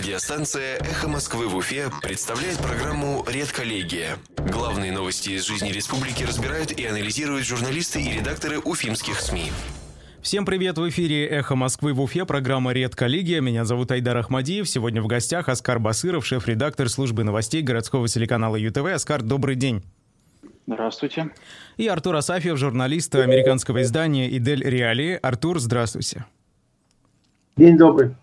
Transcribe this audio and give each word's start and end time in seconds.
Радиостанция 0.00 0.78
«Эхо 0.78 1.08
Москвы» 1.08 1.46
в 1.46 1.54
Уфе 1.54 1.90
представляет 2.00 2.56
программу 2.56 3.22
«Редколлегия». 3.28 4.16
Главные 4.50 4.92
новости 4.92 5.32
из 5.32 5.44
жизни 5.44 5.72
республики 5.72 6.24
разбирают 6.24 6.72
и 6.72 6.86
анализируют 6.86 7.44
журналисты 7.44 8.00
и 8.00 8.18
редакторы 8.18 8.60
уфимских 8.60 9.20
СМИ. 9.20 9.52
Всем 10.22 10.46
привет! 10.46 10.78
В 10.78 10.88
эфире 10.88 11.28
«Эхо 11.28 11.54
Москвы» 11.54 11.92
в 11.92 12.00
Уфе, 12.00 12.24
программа 12.24 12.72
«Редколлегия». 12.72 13.42
Меня 13.42 13.66
зовут 13.66 13.90
Айдар 13.90 14.16
Ахмадиев. 14.16 14.66
Сегодня 14.66 15.02
в 15.02 15.06
гостях 15.06 15.50
Оскар 15.50 15.78
Басыров, 15.78 16.24
шеф-редактор 16.24 16.88
службы 16.88 17.22
новостей 17.22 17.60
городского 17.60 18.08
телеканала 18.08 18.56
ЮТВ. 18.56 18.86
Оскар, 18.86 19.20
добрый 19.20 19.54
день. 19.54 19.82
Здравствуйте. 20.66 21.28
И 21.76 21.86
Артур 21.86 22.16
Асафьев, 22.16 22.56
журналист 22.56 23.14
американского 23.16 23.82
издания 23.82 24.34
«Идель 24.34 24.64
Реали». 24.64 25.20
Артур, 25.20 25.58
здравствуйте. 25.58 26.24
День 27.58 27.76
добрый. 27.76 28.14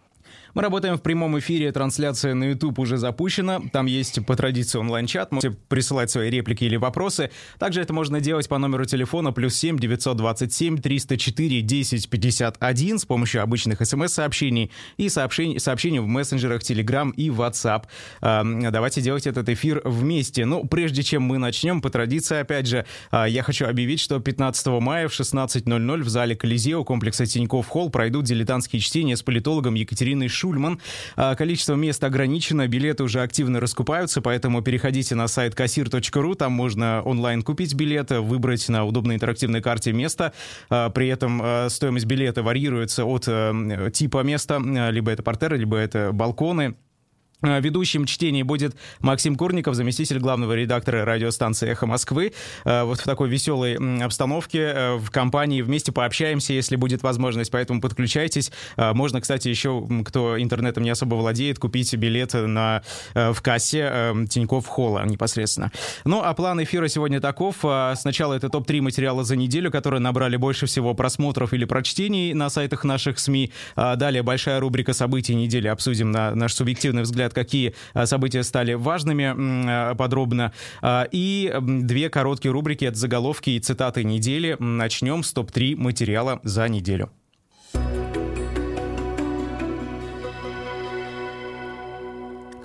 Мы 0.58 0.64
работаем 0.64 0.98
в 0.98 1.04
прямом 1.04 1.38
эфире, 1.38 1.72
трансляция 1.72 2.34
на 2.34 2.46
YouTube 2.46 2.80
уже 2.80 2.98
запущена. 2.98 3.62
Там 3.72 3.86
есть 3.86 4.26
по 4.26 4.36
традиции 4.36 4.80
онлайн-чат, 4.80 5.32
можете 5.32 5.56
присылать 5.70 6.10
свои 6.10 6.32
реплики 6.32 6.64
или 6.64 6.78
вопросы. 6.78 7.30
Также 7.60 7.80
это 7.80 7.94
можно 7.94 8.20
делать 8.22 8.50
по 8.50 8.58
номеру 8.58 8.86
телефона 8.86 9.32
плюс 9.32 9.56
7 9.56 9.78
927 9.78 10.80
304 10.80 11.62
10 11.62 12.10
51 12.10 12.98
с 12.98 13.06
помощью 13.06 13.44
обычных 13.44 13.86
смс-сообщений 13.86 14.72
и 14.98 15.10
сообщений, 15.10 15.60
сообщений 15.60 16.00
в 16.00 16.08
мессенджерах 16.08 16.64
Telegram 16.64 17.14
и 17.16 17.30
WhatsApp. 17.30 17.84
Давайте 18.20 19.02
делать 19.02 19.28
этот 19.28 19.50
эфир 19.50 19.84
вместе. 19.86 20.46
Но 20.46 20.62
ну, 20.62 20.68
прежде 20.68 21.04
чем 21.04 21.22
мы 21.22 21.38
начнем, 21.38 21.84
по 21.84 21.92
традиции, 21.92 22.40
опять 22.40 22.66
же, 22.66 22.88
а, 23.12 23.28
я 23.28 23.44
хочу 23.44 23.68
объявить, 23.68 24.00
что 24.00 24.20
15 24.20 24.66
мая 24.82 25.08
в 25.08 25.12
16.00 25.12 26.02
в 26.02 26.10
зале 26.10 26.36
Колизео 26.36 26.84
комплекса 26.84 27.28
Тинькофф 27.28 27.68
Холл 27.68 27.92
пройдут 27.92 28.26
дилетантские 28.26 28.80
чтения 28.80 29.16
с 29.16 29.22
политологом 29.22 29.76
Екатериной 29.76 30.30
Шу 30.30 30.47
Шульман. 30.48 30.80
А, 31.16 31.36
количество 31.36 31.76
мест 31.76 32.04
ограничено, 32.04 32.68
билеты 32.68 33.04
уже 33.04 33.22
активно 33.22 33.60
раскупаются, 33.60 34.22
поэтому 34.22 34.62
переходите 34.62 35.16
на 35.16 35.28
сайт 35.28 35.56
кассир.ру, 35.56 36.36
там 36.36 36.52
можно 36.52 37.02
онлайн 37.04 37.42
купить 37.44 37.74
билеты, 37.74 38.20
выбрать 38.22 38.68
на 38.70 38.86
удобной 38.86 39.16
интерактивной 39.16 39.62
карте 39.62 39.94
место. 39.94 40.34
А, 40.70 40.90
при 40.90 41.08
этом 41.08 41.42
а, 41.44 41.70
стоимость 41.70 42.06
билета 42.06 42.44
варьируется 42.44 43.06
от 43.06 43.26
э, 43.28 43.92
типа 43.94 44.24
места, 44.24 44.60
либо 44.90 45.12
это 45.12 45.24
портеры, 45.24 45.58
либо 45.58 45.78
это 45.78 46.12
балконы. 46.12 46.76
Э, 47.44 47.60
ведущим 47.62 48.06
чтений 48.06 48.42
будет 48.42 48.76
Максим 49.00 49.36
Курников, 49.36 49.76
заместитель 49.76 50.18
главного 50.18 50.54
редактора 50.54 51.06
радиостанции 51.06 51.70
«Эхо 51.70 51.86
Москвы». 51.86 52.34
Э, 52.66 52.84
вот 52.84 53.00
в 53.00 53.04
такой 53.04 53.30
веселой 53.30 53.76
обстановке 54.04 54.60
э, 54.60 54.96
в 54.96 55.12
компании 55.12 55.62
вместе 55.62 55.92
пообщаемся, 55.92 56.54
если 56.54 56.76
будет 56.76 57.04
возможность, 57.04 57.52
поэтому 57.52 57.80
подключайтесь. 57.82 58.52
Можно, 58.78 59.22
кстати, 59.22 59.48
еще, 59.50 59.88
кто 60.06 60.42
интернетом 60.42 60.84
не 60.84 60.90
особо 60.90 61.16
владеет, 61.16 61.60
купить 61.60 61.94
билет 61.96 62.34
на, 62.34 62.82
в 63.14 63.42
кассе 63.42 64.14
Тинькофф 64.30 64.66
Холла 64.66 65.06
непосредственно. 65.06 65.72
Ну, 66.06 66.22
а 66.24 66.34
план 66.34 66.62
эфира 66.64 66.88
сегодня 66.88 67.20
таков. 67.20 67.58
Сначала 67.96 68.34
это 68.34 68.50
топ-3 68.50 68.82
материала 68.82 69.24
за 69.24 69.36
неделю, 69.36 69.72
которые 69.72 70.00
набрали 70.00 70.38
больше 70.38 70.66
всего 70.66 70.94
просмотров 70.94 71.54
или 71.54 71.66
прочтений 71.66 72.34
на 72.34 72.50
сайтах 72.50 72.84
наших 72.84 73.20
СМИ. 73.20 73.52
Далее 73.76 74.24
большая 74.24 74.60
рубрика 74.60 74.94
«События 74.94 75.36
недели». 75.36 75.68
Обсудим 75.68 76.12
на 76.12 76.34
наш 76.36 76.54
субъективный 76.54 77.04
взгляд 77.04 77.27
взгляд, 77.28 77.34
какие 77.34 77.74
а, 77.94 78.06
события 78.06 78.44
стали 78.44 78.74
важными 78.74 79.34
а, 79.36 79.96
подробно. 79.96 80.54
А, 80.82 81.08
и 81.12 81.54
две 81.60 82.10
короткие 82.10 82.52
рубрики, 82.52 82.86
это 82.86 82.98
заголовки 82.98 83.52
и 83.52 83.60
цитаты 83.60 84.04
недели. 84.04 84.56
Начнем 84.60 85.24
с 85.24 85.34
топ-3 85.34 85.76
материала 85.76 86.40
за 86.44 86.68
неделю. 86.68 87.10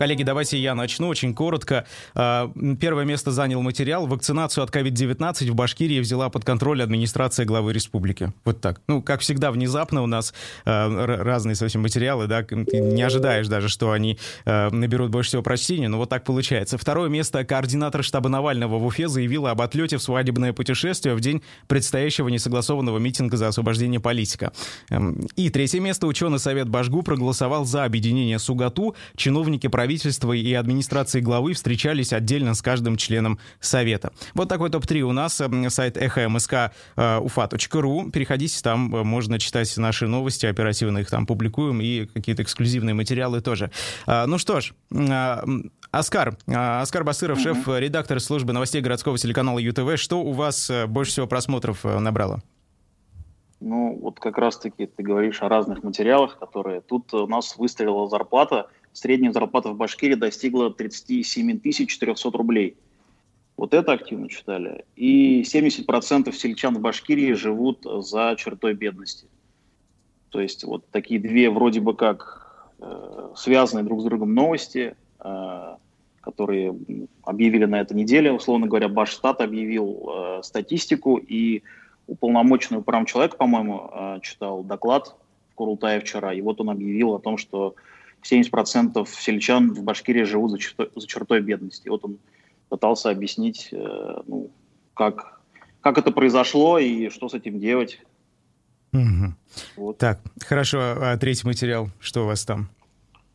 Коллеги, 0.02 0.24
давайте 0.24 0.58
я 0.58 0.74
начну 0.74 1.06
очень 1.06 1.32
коротко. 1.32 1.86
А, 2.16 2.50
первое 2.80 3.04
место 3.04 3.30
занял 3.30 3.62
материал. 3.62 4.08
Вакцинацию 4.08 4.64
от 4.64 4.74
COVID-19 4.74 5.48
в 5.48 5.54
Башкирии 5.54 6.00
взяла 6.00 6.28
под 6.28 6.44
контроль 6.44 6.82
администрация 6.82 7.46
главы 7.46 7.72
республики. 7.72 8.32
Вот 8.44 8.60
так. 8.60 8.80
Ну, 8.88 9.00
как 9.00 9.20
всегда, 9.20 9.52
внезапно 9.52 10.02
у 10.02 10.08
нас 10.08 10.34
а, 10.64 11.06
разные 11.06 11.54
совсем 11.54 11.82
материалы, 11.82 12.26
да, 12.26 12.44
не 12.50 13.00
ожидаешь 13.00 13.46
даже, 13.46 13.68
что 13.68 13.92
они 13.92 14.18
а, 14.44 14.70
наберут 14.70 15.12
больше 15.12 15.28
всего 15.28 15.42
прочтений, 15.42 15.86
но 15.86 15.98
вот 15.98 16.08
так 16.08 16.24
получается. 16.24 16.78
Второе 16.78 17.08
место. 17.08 17.44
Координатор 17.44 18.02
штаба 18.02 18.28
Навального 18.28 18.78
в 18.80 18.84
Уфе 18.84 19.06
заявила 19.06 19.52
об 19.52 19.62
отлете 19.62 19.98
в 19.98 20.02
свадебное 20.02 20.52
путешествие 20.52 21.14
в 21.14 21.20
день 21.20 21.42
предстоящего 21.68 22.26
несогласованного 22.26 22.98
митинга 22.98 23.36
за 23.36 23.46
освобождение 23.46 24.00
политика. 24.00 24.52
Эм, 24.90 25.28
и 25.36 25.48
третье 25.48 25.78
место. 25.78 26.08
Ученый 26.08 26.40
совет 26.40 26.68
Башгу 26.68 27.02
проголосовал 27.02 27.64
за 27.64 27.84
объединение 27.84 28.40
СУГАТУ. 28.40 28.96
Чиновники 29.14 29.68
правительства 29.68 29.91
правительства 29.92 30.32
и 30.32 30.54
администрации 30.54 31.20
главы 31.20 31.52
встречались 31.52 32.14
отдельно 32.14 32.54
с 32.54 32.62
каждым 32.62 32.96
членом 32.96 33.38
совета. 33.60 34.10
Вот 34.32 34.48
такой 34.48 34.70
топ-3 34.70 35.00
у 35.00 35.12
нас. 35.12 35.42
Сайт 35.68 35.98
эхомск 35.98 36.54
э, 36.54 37.18
уфа.ру. 37.18 38.10
Переходите, 38.10 38.62
там 38.62 38.94
э, 38.96 39.02
можно 39.02 39.38
читать 39.38 39.76
наши 39.76 40.06
новости, 40.06 40.46
оперативно 40.46 40.98
их 40.98 41.10
там 41.10 41.26
публикуем, 41.26 41.82
и 41.82 42.06
какие-то 42.06 42.42
эксклюзивные 42.42 42.94
материалы 42.94 43.42
тоже. 43.42 43.70
А, 44.06 44.26
ну 44.26 44.38
что 44.38 44.62
ж, 44.62 44.72
Оскар, 45.90 46.38
Оскар 46.46 47.04
Басыров, 47.04 47.38
шеф-редактор 47.38 48.18
службы 48.18 48.54
новостей 48.54 48.80
городского 48.80 49.18
телеканала 49.18 49.58
ЮТВ. 49.58 50.00
Что 50.00 50.22
у 50.22 50.32
вас 50.32 50.70
э, 50.70 50.86
больше 50.86 51.12
всего 51.12 51.26
просмотров 51.26 51.84
набрало? 51.84 52.40
Ну, 53.60 53.98
вот 54.00 54.18
как 54.18 54.38
раз-таки 54.38 54.86
ты 54.86 55.02
говоришь 55.02 55.42
о 55.42 55.50
разных 55.50 55.82
материалах, 55.82 56.38
которые... 56.38 56.80
Тут 56.80 57.12
у 57.12 57.26
нас 57.26 57.58
выстрелила 57.58 58.08
зарплата– 58.08 58.68
средняя 58.92 59.32
зарплата 59.32 59.70
в 59.70 59.76
Башкирии 59.76 60.14
достигла 60.14 60.72
37 60.72 61.60
400 61.60 62.30
рублей. 62.30 62.76
Вот 63.56 63.74
это 63.74 63.92
активно 63.92 64.28
читали. 64.28 64.84
И 64.96 65.42
70% 65.42 66.32
сельчан 66.32 66.76
в 66.76 66.80
Башкирии 66.80 67.32
живут 67.32 67.84
за 67.84 68.34
чертой 68.38 68.74
бедности. 68.74 69.26
То 70.30 70.40
есть 70.40 70.64
вот 70.64 70.84
такие 70.90 71.20
две 71.20 71.50
вроде 71.50 71.80
бы 71.80 71.94
как 71.94 72.70
э, 72.80 73.28
связанные 73.36 73.84
друг 73.84 74.00
с 74.00 74.04
другом 74.04 74.34
новости, 74.34 74.96
э, 75.20 75.76
которые 76.22 76.74
объявили 77.22 77.66
на 77.66 77.80
этой 77.80 77.94
неделе. 77.94 78.32
Условно 78.32 78.66
говоря, 78.66 78.88
Башстат 78.88 79.40
объявил 79.42 80.08
э, 80.08 80.40
статистику, 80.42 81.18
и 81.18 81.62
уполномоченный 82.06 82.82
прав 82.82 83.06
человека, 83.06 83.36
по-моему, 83.36 83.90
э, 83.92 84.20
читал 84.22 84.62
доклад 84.62 85.14
в 85.50 85.54
Курултае 85.54 86.00
вчера, 86.00 86.32
и 86.32 86.40
вот 86.40 86.60
он 86.60 86.70
объявил 86.70 87.14
о 87.14 87.18
том, 87.18 87.36
что 87.36 87.74
70% 88.22 89.06
сельчан 89.18 89.72
в 89.72 89.82
Башкирии 89.82 90.22
живут 90.22 90.52
за 90.52 90.58
чертой, 90.58 90.90
за 90.94 91.06
чертой 91.06 91.40
бедности. 91.40 91.88
Вот 91.88 92.04
он 92.04 92.18
пытался 92.68 93.10
объяснить, 93.10 93.68
э, 93.72 94.20
ну, 94.26 94.50
как, 94.94 95.40
как 95.80 95.98
это 95.98 96.10
произошло 96.10 96.78
и 96.78 97.08
что 97.08 97.28
с 97.28 97.34
этим 97.34 97.58
делать. 97.58 98.00
Угу. 98.92 99.34
Вот. 99.76 99.98
Так, 99.98 100.20
хорошо. 100.40 100.78
А 100.80 101.16
третий 101.16 101.46
материал, 101.46 101.88
что 102.00 102.22
у 102.22 102.26
вас 102.26 102.44
там? 102.44 102.68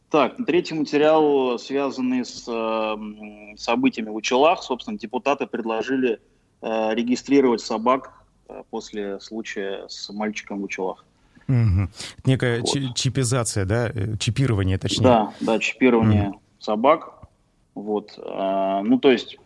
Так, 0.09 0.38
третий 0.46 0.74
материал, 0.74 1.59
связанный 1.59 2.24
с 2.24 2.47
э, 2.47 3.58
событиями 3.58 4.09
в 4.09 4.16
Учелах. 4.16 4.64
Собственно, 4.64 4.97
депутаты 4.97 5.47
предложили 5.47 6.22
э, 6.62 6.94
регистрировать 6.94 7.59
собак 7.59 8.14
э, 8.47 8.64
после 8.70 9.20
случая 9.20 9.86
с 9.90 10.09
мальчиком 10.14 10.62
в 10.62 10.64
Учелах. 10.64 11.03
Угу. 11.47 11.90
Некая 12.25 12.62
вот. 12.62 12.96
чипизация, 12.96 13.66
да, 13.66 13.90
э, 13.94 14.18
чипирование, 14.18 14.78
точнее. 14.78 15.03
Да, 15.03 15.34
да, 15.40 15.59
чипирование 15.59 16.30
угу. 16.30 16.41
собак. 16.59 17.13
Вот, 17.75 18.18
а, 18.18 18.81
ну 18.81 19.00
то 19.00 19.12
есть 19.12 19.38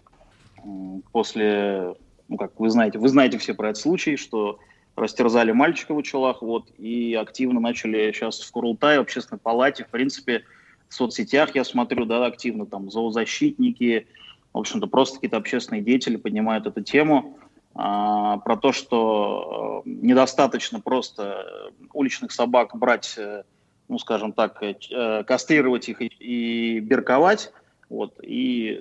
после, 1.12 1.96
ну 2.30 2.38
как 2.38 2.60
вы 2.60 2.70
знаете, 2.70 2.98
вы 2.98 3.10
знаете 3.10 3.38
все 3.38 3.54
про 3.54 3.70
этот 3.70 3.82
случай, 3.82 4.16
что 4.16 4.60
растерзали 4.96 5.52
мальчика 5.52 5.94
в 5.94 5.98
Учелах, 5.98 6.42
вот, 6.42 6.70
и 6.78 7.14
активно 7.14 7.60
начали 7.60 8.12
сейчас 8.12 8.42
в 8.42 8.52
Курултае, 8.52 9.00
в 9.00 9.02
общественной 9.02 9.40
палате, 9.40 9.84
в 9.84 9.90
принципе, 9.90 10.44
в 10.88 10.94
соцсетях 10.94 11.56
я 11.56 11.64
смотрю, 11.64 12.06
да, 12.06 12.26
активно 12.26 12.66
там 12.66 12.92
зоозащитники, 12.92 14.08
в 14.54 14.58
общем-то, 14.58 14.88
просто 14.88 15.16
какие-то 15.16 15.38
общественные 15.38 15.82
деятели 15.82 16.18
поднимают 16.18 16.68
эту 16.68 16.82
тему. 16.82 17.38
А, 17.74 18.38
про 18.38 18.58
то, 18.58 18.74
что 18.74 19.84
э, 19.86 19.90
недостаточно 19.90 20.80
просто 20.82 21.72
уличных 21.94 22.32
собак 22.32 22.76
брать, 22.76 23.16
э, 23.18 23.44
ну, 23.88 23.98
скажем 23.98 24.34
так, 24.34 24.62
э, 24.62 25.24
кастрировать 25.24 25.88
их 25.88 26.02
и, 26.02 26.80
берковать. 26.80 27.54
Вот, 27.90 28.14
и 28.24 28.80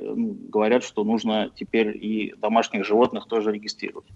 говорят, 0.48 0.84
что 0.84 1.02
нужно 1.02 1.50
теперь 1.54 1.96
и 1.96 2.32
домашних 2.38 2.84
животных 2.84 3.26
тоже 3.26 3.50
регистрировать. 3.52 4.06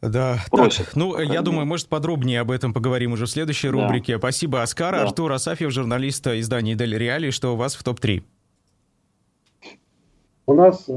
Да, 0.00 0.38
Просят. 0.50 0.86
Так, 0.86 0.96
ну, 0.96 1.18
я 1.18 1.42
думаю, 1.42 1.66
может, 1.66 1.88
подробнее 1.88 2.40
об 2.40 2.50
этом 2.50 2.72
поговорим 2.72 3.12
уже 3.12 3.26
в 3.26 3.30
следующей 3.30 3.68
да. 3.68 3.72
рубрике. 3.72 4.16
Спасибо, 4.16 4.62
Оскар. 4.62 4.94
Да. 4.94 5.02
Артур 5.02 5.32
Асафьев, 5.32 5.70
журналист 5.70 6.26
издания 6.26 6.74
«Дель 6.74 6.96
Реали». 6.96 7.30
Что 7.30 7.52
у 7.52 7.56
вас 7.56 7.74
в 7.74 7.82
топ-3? 7.82 8.22
У 10.46 10.54
нас 10.54 10.88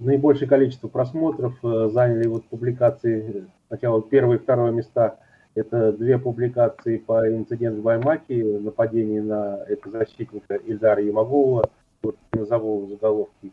наибольшее 0.00 0.48
количество 0.48 0.88
просмотров 0.88 1.54
э, 1.62 1.90
заняли 1.92 2.26
вот 2.26 2.44
публикации, 2.46 3.46
сначала 3.68 4.02
первые 4.02 4.38
и 4.38 4.42
второе 4.42 4.72
места. 4.72 5.18
Это 5.54 5.92
две 5.92 6.18
публикации 6.18 6.98
по 6.98 7.28
инциденту 7.28 7.80
в 7.80 7.84
Баймаке, 7.84 8.42
нападение 8.60 9.20
на 9.20 9.66
защитника 9.84 10.54
Ильдара 10.54 11.02
Ямагулова, 11.02 11.68
вот 12.02 12.16
назову 12.32 12.86
заголовки. 12.88 13.52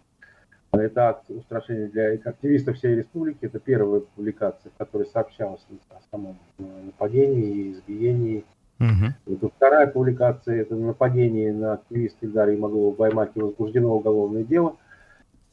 Это 0.71 1.09
акт 1.09 1.23
устрашения 1.29 1.87
для 1.87 2.13
активистов 2.13 2.77
всей 2.77 2.95
республики. 2.95 3.39
Это 3.41 3.59
первая 3.59 4.01
публикация, 4.01 4.71
в 4.71 4.77
которой 4.77 5.07
сообщалось 5.07 5.65
о 5.89 5.99
самом 6.11 6.37
нападении 6.59 7.49
и 7.49 7.71
избиении. 7.71 8.45
Угу. 8.79 9.33
Это 9.33 9.49
вторая 9.49 9.87
публикация– 9.87 10.55
это 10.61 10.75
нападение 10.75 11.51
на 11.51 11.73
активиста 11.73 12.25
Ильдара 12.25 12.53
Ямагулова 12.53 12.93
в 12.93 12.97
Баймаке. 12.97 13.41
Возбуждено 13.41 13.95
уголовное 13.95 14.43
дело. 14.43 14.75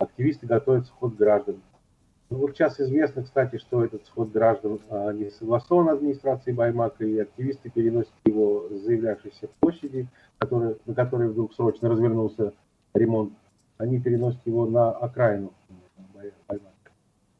Активисты 0.04 0.46
готовят 0.46 0.86
сход 0.86 1.16
граждан. 1.16 1.62
Ну, 2.28 2.38
вот 2.38 2.54
сейчас 2.54 2.78
известно, 2.78 3.22
кстати, 3.22 3.56
что 3.56 3.84
этот 3.84 4.04
сход 4.06 4.30
граждан 4.30 4.80
а, 4.90 5.12
не 5.12 5.30
согласован 5.30 5.88
администрацией 5.88 6.54
Баймака, 6.54 7.04
и 7.04 7.18
активисты 7.18 7.70
переносят 7.70 8.12
его 8.26 8.68
с 8.70 8.82
заявлявшейся 8.82 9.48
площади, 9.60 10.06
который, 10.38 10.76
на 10.84 10.94
которой 10.94 11.28
вдруг 11.28 11.54
срочно 11.54 11.88
развернулся 11.88 12.52
ремонт, 12.92 13.32
они 13.78 13.98
переносят 13.98 14.40
его 14.44 14.66
на 14.66 14.90
окраину 14.90 15.52
Баймака. 16.12 16.70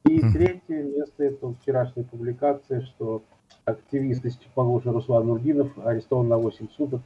И 0.07 0.21
третье 0.33 0.83
место– 0.83 1.25
это 1.25 1.53
вчерашняя 1.61 2.07
публикация, 2.07 2.81
что 2.81 3.23
активист 3.67 4.25
из 4.25 4.39
Чепоголша 4.39 4.91
Руслан 4.91 5.27
Нурдинов 5.27 5.71
арестован 5.85 6.29
на 6.29 6.39
8 6.39 6.69
суток 6.77 7.03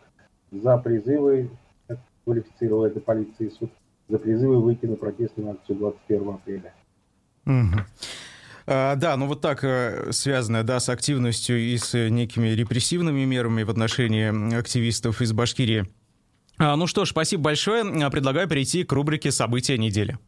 за 0.52 0.78
призывы, 0.78 1.50
как 1.88 1.99
квалифицировал 2.25 2.84
это 2.84 3.00
полиция 3.00 3.50
суд, 3.50 3.70
за 4.08 4.19
призывы 4.19 4.60
выйти 4.60 4.87
на 4.87 4.96
протестную 4.96 5.52
акцию 5.52 5.78
21 5.78 6.28
апреля. 6.28 6.75
А, 8.70 8.96
да, 8.96 9.16
ну 9.16 9.26
вот 9.26 9.40
так 9.40 9.64
э, 9.64 10.12
связанное, 10.12 10.62
да, 10.62 10.78
с 10.78 10.90
активностью 10.90 11.58
и 11.58 11.78
с 11.78 12.10
некими 12.10 12.49
репрессивными 12.49 13.25
мерами 13.25 13.62
в 13.62 13.70
отношении 13.70 14.55
активистов 14.55 15.22
из 15.22 15.32
Башкирии. 15.32 15.87
А, 16.58 16.76
ну 16.76 16.87
что 16.87 17.06
ж, 17.06 17.10
спасибо 17.10 17.44
большое. 17.44 18.10
Предлагаю 18.10 18.46
перейти 18.46 18.84
к 18.84 18.93
рубрике 18.93 19.31
«События 19.31 19.78
недели». 19.78 20.19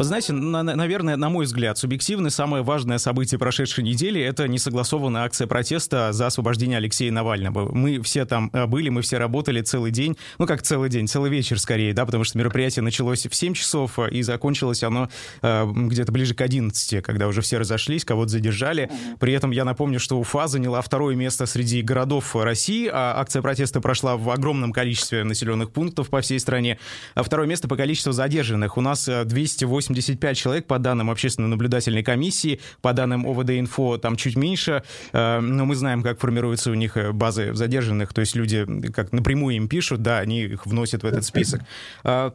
Вы 0.00 0.04
знаете, 0.04 0.32
на, 0.32 0.62
наверное, 0.62 1.18
на 1.18 1.28
мой 1.28 1.44
взгляд, 1.44 1.76
субъективно 1.76 2.30
самое 2.30 2.62
важное 2.62 2.96
событие 2.96 3.38
прошедшей 3.38 3.84
недели— 3.84 4.18
это 4.22 4.48
несогласованная 4.48 5.24
акция 5.24 5.46
протеста 5.46 6.14
за 6.14 6.28
освобождение 6.28 6.78
Алексея 6.78 7.12
Навального. 7.12 7.70
Мы 7.70 8.00
все 8.00 8.24
там 8.24 8.48
э, 8.54 8.64
были, 8.64 8.88
мы 8.88 9.02
все 9.02 9.18
работали 9.18 9.60
целый 9.60 9.90
день, 9.90 10.16
ну 10.38 10.46
как 10.46 10.62
целый 10.62 10.88
день, 10.88 11.06
целый 11.06 11.30
вечер 11.30 11.60
скорее, 11.60 11.92
да, 11.92 12.06
потому 12.06 12.24
что 12.24 12.38
мероприятие 12.38 12.82
началось 12.82 13.26
в 13.26 13.34
7 13.34 13.52
часов, 13.52 13.98
э, 13.98 14.08
и 14.08 14.22
закончилось 14.22 14.82
оно 14.82 15.10
э, 15.42 15.70
где-то 15.70 16.12
ближе 16.12 16.32
к 16.32 16.40
11, 16.40 17.02
когда 17.04 17.28
уже 17.28 17.42
все 17.42 17.58
разошлись, 17.58 18.06
кого-то 18.06 18.30
задержали. 18.30 18.90
При 19.18 19.34
этом 19.34 19.50
я 19.50 19.66
напомню, 19.66 20.00
что 20.00 20.18
Уфа 20.18 20.46
заняла 20.46 20.80
второе 20.80 21.14
место 21.14 21.44
среди 21.44 21.82
городов 21.82 22.34
России, 22.34 22.88
а 22.90 23.20
акция 23.20 23.42
протеста 23.42 23.82
прошла 23.82 24.16
в 24.16 24.30
огромном 24.30 24.72
количестве 24.72 25.24
населенных 25.24 25.72
пунктов 25.72 26.08
по 26.08 26.22
всей 26.22 26.40
стране. 26.40 26.78
А 27.14 27.22
второе 27.22 27.46
место 27.46 27.68
по 27.68 27.76
количеству 27.76 28.12
задержанных. 28.12 28.78
У 28.78 28.80
нас 28.80 29.06
208 29.06 29.89
85 29.90 30.36
человек 30.36 30.66
по 30.66 30.78
данным 30.78 31.10
общественной 31.10 31.48
наблюдательной 31.48 32.02
комиссии, 32.02 32.60
по 32.80 32.92
данным 32.92 33.26
ОВД-инфо 33.26 33.98
там 33.98 34.16
чуть 34.16 34.36
меньше, 34.36 34.82
э, 35.12 35.40
но 35.40 35.64
мы 35.64 35.74
знаем, 35.74 36.02
как 36.02 36.20
формируются 36.20 36.70
у 36.70 36.74
них 36.74 36.96
э, 36.96 37.12
базы 37.12 37.54
задержанных, 37.54 38.12
то 38.12 38.20
есть 38.20 38.34
люди 38.34 38.66
как 38.92 39.12
напрямую 39.12 39.56
им 39.56 39.68
пишут, 39.68 40.02
да, 40.02 40.18
они 40.18 40.42
их 40.42 40.66
вносят 40.66 41.02
в 41.02 41.06
этот 41.06 41.24
список. 41.24 41.62
Э, 42.04 42.30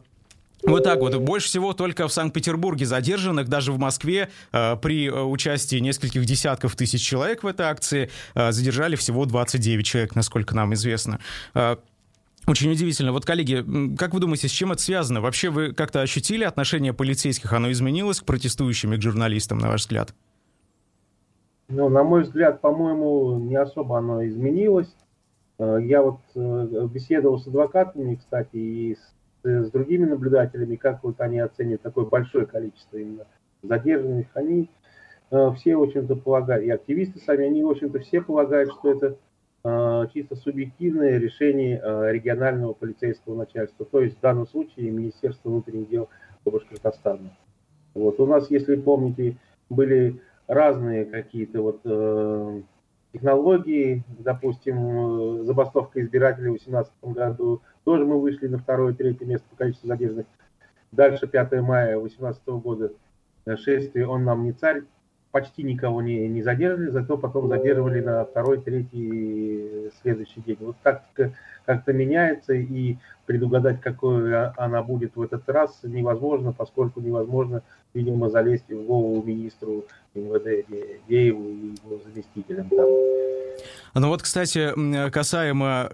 вот 0.62 0.82
так 0.82 0.98
вот. 0.98 1.14
Больше 1.16 1.46
всего 1.48 1.74
только 1.74 2.08
в 2.08 2.12
Санкт-Петербурге 2.12 2.86
задержанных, 2.86 3.46
даже 3.48 3.70
в 3.72 3.78
Москве 3.78 4.30
при 4.50 5.08
участии 5.08 5.76
нескольких 5.76 6.24
десятков 6.24 6.74
тысяч 6.74 7.02
человек 7.02 7.44
в 7.44 7.46
этой 7.46 7.66
акции 7.66 8.10
задержали 8.34 8.96
всего 8.96 9.26
29 9.26 9.86
человек, 9.86 10.16
насколько 10.16 10.56
нам 10.56 10.74
известно. 10.74 11.20
Очень 12.46 12.70
удивительно. 12.70 13.12
Вот, 13.12 13.24
коллеги, 13.24 13.64
как 13.96 14.14
вы 14.14 14.20
думаете, 14.20 14.46
с 14.46 14.52
чем 14.52 14.70
это 14.70 14.80
связано? 14.80 15.20
Вообще 15.20 15.50
вы 15.50 15.72
как-то 15.72 16.00
ощутили 16.00 16.44
отношение 16.44 16.92
полицейских? 16.92 17.52
Оно 17.52 17.72
изменилось 17.72 18.20
к 18.20 18.24
протестующим 18.24 18.94
и 18.94 18.98
к 18.98 19.02
журналистам, 19.02 19.58
на 19.58 19.68
ваш 19.68 19.80
взгляд? 19.82 20.14
Ну, 21.68 21.88
на 21.88 22.04
мой 22.04 22.22
взгляд, 22.22 22.60
по-моему, 22.60 23.38
не 23.40 23.56
особо 23.56 23.98
оно 23.98 24.24
изменилось. 24.24 24.94
Э, 25.58 25.78
я 25.82 26.02
вот 26.02 26.20
э, 26.36 26.86
беседовал 26.92 27.40
с 27.40 27.48
адвокатами, 27.48 28.14
кстати, 28.14 28.56
и 28.56 28.94
с, 28.94 29.66
с 29.66 29.70
другими 29.72 30.04
наблюдателями, 30.04 30.76
как 30.76 31.02
вот 31.02 31.20
они 31.20 31.40
оценят 31.40 31.82
такое 31.82 32.04
большое 32.04 32.46
количество 32.46 32.96
именно 32.96 33.24
задержанных. 33.64 34.28
Они 34.34 34.70
э, 35.32 35.50
все, 35.56 35.76
в 35.76 35.82
общем-то, 35.82 36.14
полагают, 36.14 36.64
и 36.64 36.70
активисты 36.70 37.18
сами, 37.18 37.46
они, 37.46 37.64
в 37.64 37.70
общем-то, 37.70 37.98
все 37.98 38.22
полагают, 38.22 38.70
что 38.70 38.92
это 38.92 39.16
чисто 40.12 40.36
субъективное 40.36 41.18
решение 41.18 41.80
э, 41.82 42.12
регионального 42.12 42.72
полицейского 42.72 43.36
начальства, 43.36 43.84
то 43.86 44.00
есть 44.00 44.18
в 44.18 44.20
данном 44.20 44.46
случае 44.46 44.90
Министерство 44.90 45.48
внутренних 45.48 45.88
дел 45.88 46.08
Башкортостана. 46.44 47.36
Вот. 47.94 48.20
У 48.20 48.26
нас, 48.26 48.50
если 48.50 48.76
помните, 48.76 49.36
были 49.68 50.20
разные 50.46 51.04
какие-то 51.04 51.62
вот 51.62 51.80
э, 51.84 52.62
технологии, 53.12 54.04
допустим, 54.18 55.44
забастовка 55.44 56.00
избирателей 56.00 56.48
в 56.48 56.62
2018 56.62 56.92
году, 57.04 57.62
тоже 57.84 58.04
мы 58.04 58.20
вышли 58.20 58.46
на 58.46 58.58
второе, 58.58 58.94
третье 58.94 59.24
место 59.24 59.48
по 59.50 59.56
количеству 59.56 59.88
задержанных. 59.88 60.26
Дальше 60.92 61.26
5 61.26 61.52
мая 61.62 61.98
2018 61.98 62.46
года 62.46 62.92
шествие 63.56 64.06
«Он 64.06 64.24
нам 64.24 64.44
не 64.44 64.52
царь», 64.52 64.82
почти 65.36 65.64
никого 65.64 66.00
не, 66.00 66.28
не 66.28 66.42
задерживали, 66.42 66.90
зато 66.90 67.18
потом 67.18 67.48
задерживали 67.48 68.00
на 68.00 68.24
второй, 68.24 68.58
третий, 68.58 69.90
следующий 70.00 70.40
день. 70.40 70.56
Вот 70.60 70.76
тактика 70.82 71.32
как-то 71.66 71.92
меняется, 71.92 72.54
и 72.54 72.96
предугадать, 73.26 73.82
какой 73.82 74.46
она 74.56 74.82
будет 74.82 75.14
в 75.14 75.20
этот 75.20 75.46
раз, 75.50 75.80
невозможно, 75.82 76.52
поскольку 76.52 77.02
невозможно, 77.02 77.62
видимо, 77.92 78.30
залезть 78.30 78.70
в 78.70 78.86
голову 78.86 79.22
министру 79.22 79.84
МВД 80.14 80.66
Дееву 81.06 81.50
и 81.50 81.74
его 81.84 82.00
заместителям. 82.06 82.70
Там. 82.70 82.86
Ну 83.94 84.08
вот, 84.08 84.22
кстати, 84.22 84.72
касаемо 85.10 85.90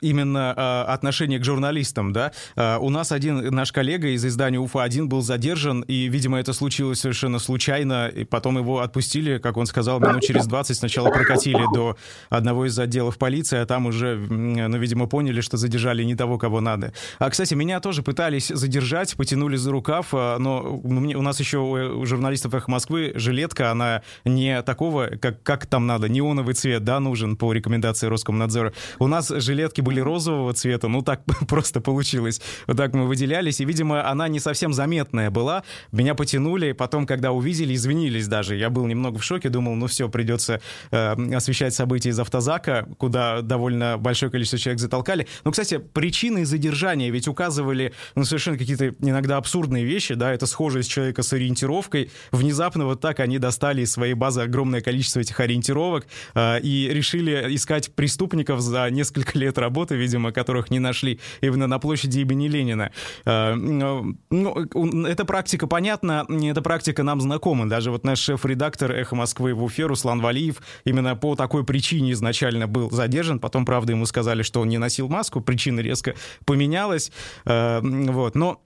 именно 0.00 0.54
э, 0.56 0.92
отношение 0.92 1.38
к 1.38 1.44
журналистам, 1.44 2.12
да. 2.12 2.32
Э, 2.56 2.78
у 2.78 2.90
нас 2.90 3.12
один 3.12 3.54
наш 3.54 3.72
коллега 3.72 4.08
из 4.08 4.24
издания 4.24 4.58
УФА-1 4.58 5.06
был 5.06 5.22
задержан, 5.22 5.82
и, 5.82 6.08
видимо, 6.08 6.38
это 6.38 6.52
случилось 6.52 7.00
совершенно 7.00 7.38
случайно, 7.38 8.08
и 8.08 8.24
потом 8.24 8.58
его 8.58 8.80
отпустили, 8.80 9.38
как 9.38 9.56
он 9.56 9.66
сказал, 9.66 10.00
минут 10.00 10.22
через 10.22 10.46
20 10.46 10.76
сначала 10.76 11.10
прокатили 11.10 11.62
до 11.74 11.96
одного 12.28 12.66
из 12.66 12.78
отделов 12.78 13.18
полиции, 13.18 13.58
а 13.58 13.66
там 13.66 13.86
уже, 13.86 14.16
ну, 14.16 14.78
видимо, 14.78 15.06
поняли, 15.06 15.40
что 15.40 15.56
задержали 15.56 16.02
не 16.04 16.14
того, 16.14 16.38
кого 16.38 16.60
надо. 16.60 16.92
А, 17.18 17.30
кстати, 17.30 17.54
меня 17.54 17.80
тоже 17.80 18.02
пытались 18.02 18.48
задержать, 18.48 19.16
потянули 19.16 19.56
за 19.56 19.70
рукав, 19.70 20.08
э, 20.12 20.36
но 20.38 20.60
у 20.60 21.22
нас 21.22 21.40
еще 21.40 21.58
у 21.58 22.06
журналистов 22.06 22.54
«Эхо 22.54 22.70
Москвы» 22.70 23.12
жилетка, 23.14 23.70
она 23.70 24.02
не 24.24 24.62
такого, 24.62 25.06
как, 25.20 25.42
как 25.42 25.66
там 25.66 25.86
надо, 25.86 26.08
неоновый 26.08 26.54
цвет, 26.54 26.84
да, 26.84 27.00
нужен 27.00 27.36
по 27.36 27.52
рекомендации 27.52 28.06
Роскомнадзора. 28.06 28.72
У 28.98 29.06
нас 29.06 29.28
жилетки 29.28 29.80
были 29.80 29.89
розового 29.98 30.52
цвета, 30.52 30.86
ну 30.86 31.02
так 31.02 31.22
просто 31.48 31.80
получилось. 31.80 32.40
Вот 32.68 32.76
так 32.76 32.94
мы 32.94 33.08
выделялись, 33.08 33.60
и, 33.60 33.64
видимо, 33.64 34.08
она 34.08 34.28
не 34.28 34.38
совсем 34.38 34.72
заметная 34.72 35.30
была. 35.30 35.64
Меня 35.90 36.14
потянули, 36.14 36.70
потом, 36.70 37.06
когда 37.06 37.32
увидели, 37.32 37.74
извинились 37.74 38.28
даже. 38.28 38.54
Я 38.54 38.70
был 38.70 38.86
немного 38.86 39.18
в 39.18 39.24
шоке, 39.24 39.48
думал, 39.48 39.74
ну 39.74 39.88
все, 39.88 40.08
придется 40.08 40.60
э, 40.92 41.34
освещать 41.34 41.74
события 41.74 42.10
из 42.10 42.20
автозака, 42.20 42.86
куда 42.98 43.42
довольно 43.42 43.98
большое 43.98 44.30
количество 44.30 44.58
человек 44.58 44.80
затолкали. 44.80 45.26
Но, 45.44 45.50
кстати, 45.50 45.78
причины 45.78 46.44
задержания 46.44 47.10
ведь 47.10 47.26
указывали 47.26 47.92
ну, 48.14 48.24
совершенно 48.24 48.58
какие-то 48.58 48.94
иногда 49.00 49.36
абсурдные 49.36 49.84
вещи, 49.84 50.14
да, 50.14 50.32
это 50.32 50.46
схожесть 50.46 50.90
человека 50.90 51.22
с 51.22 51.32
ориентировкой. 51.32 52.10
Внезапно 52.30 52.84
вот 52.84 53.00
так 53.00 53.20
они 53.20 53.38
достали 53.38 53.82
из 53.82 53.92
своей 53.92 54.14
базы 54.14 54.42
огромное 54.42 54.80
количество 54.80 55.20
этих 55.20 55.40
ориентировок 55.40 56.06
э, 56.34 56.60
и 56.60 56.88
решили 56.92 57.54
искать 57.54 57.94
преступников 57.94 58.60
за 58.60 58.88
несколько 58.90 59.38
лет 59.38 59.58
работы 59.58 59.79
работы, 59.80 59.96
видимо, 59.96 60.32
которых 60.32 60.70
не 60.70 60.78
нашли 60.78 61.18
именно 61.42 61.66
на 61.66 61.78
площади 61.78 62.20
имени 62.20 62.48
Ленина. 62.48 62.90
Э, 63.24 63.54
ну, 63.54 65.06
эта 65.06 65.24
практика 65.24 65.66
понятна, 65.66 66.26
эта 66.28 66.62
практика 66.62 67.02
нам 67.02 67.20
знакома. 67.20 67.68
Даже 67.68 67.90
вот 67.90 68.04
наш 68.04 68.18
шеф-редактор 68.18 68.92
«Эхо 68.92 69.16
Москвы» 69.16 69.54
в 69.54 69.62
Уфе 69.62 69.86
Руслан 69.86 70.20
Валиев 70.20 70.60
именно 70.84 71.16
по 71.16 71.34
такой 71.34 71.64
причине 71.64 72.12
изначально 72.12 72.66
был 72.66 72.90
задержан. 72.90 73.38
Потом, 73.38 73.64
правда, 73.64 73.92
ему 73.92 74.06
сказали, 74.06 74.42
что 74.42 74.60
он 74.60 74.68
не 74.68 74.78
носил 74.78 75.08
маску, 75.08 75.40
причина 75.40 75.80
резко 75.80 76.14
поменялась. 76.44 77.10
Э, 77.46 77.80
вот, 77.82 78.34
но 78.34 78.60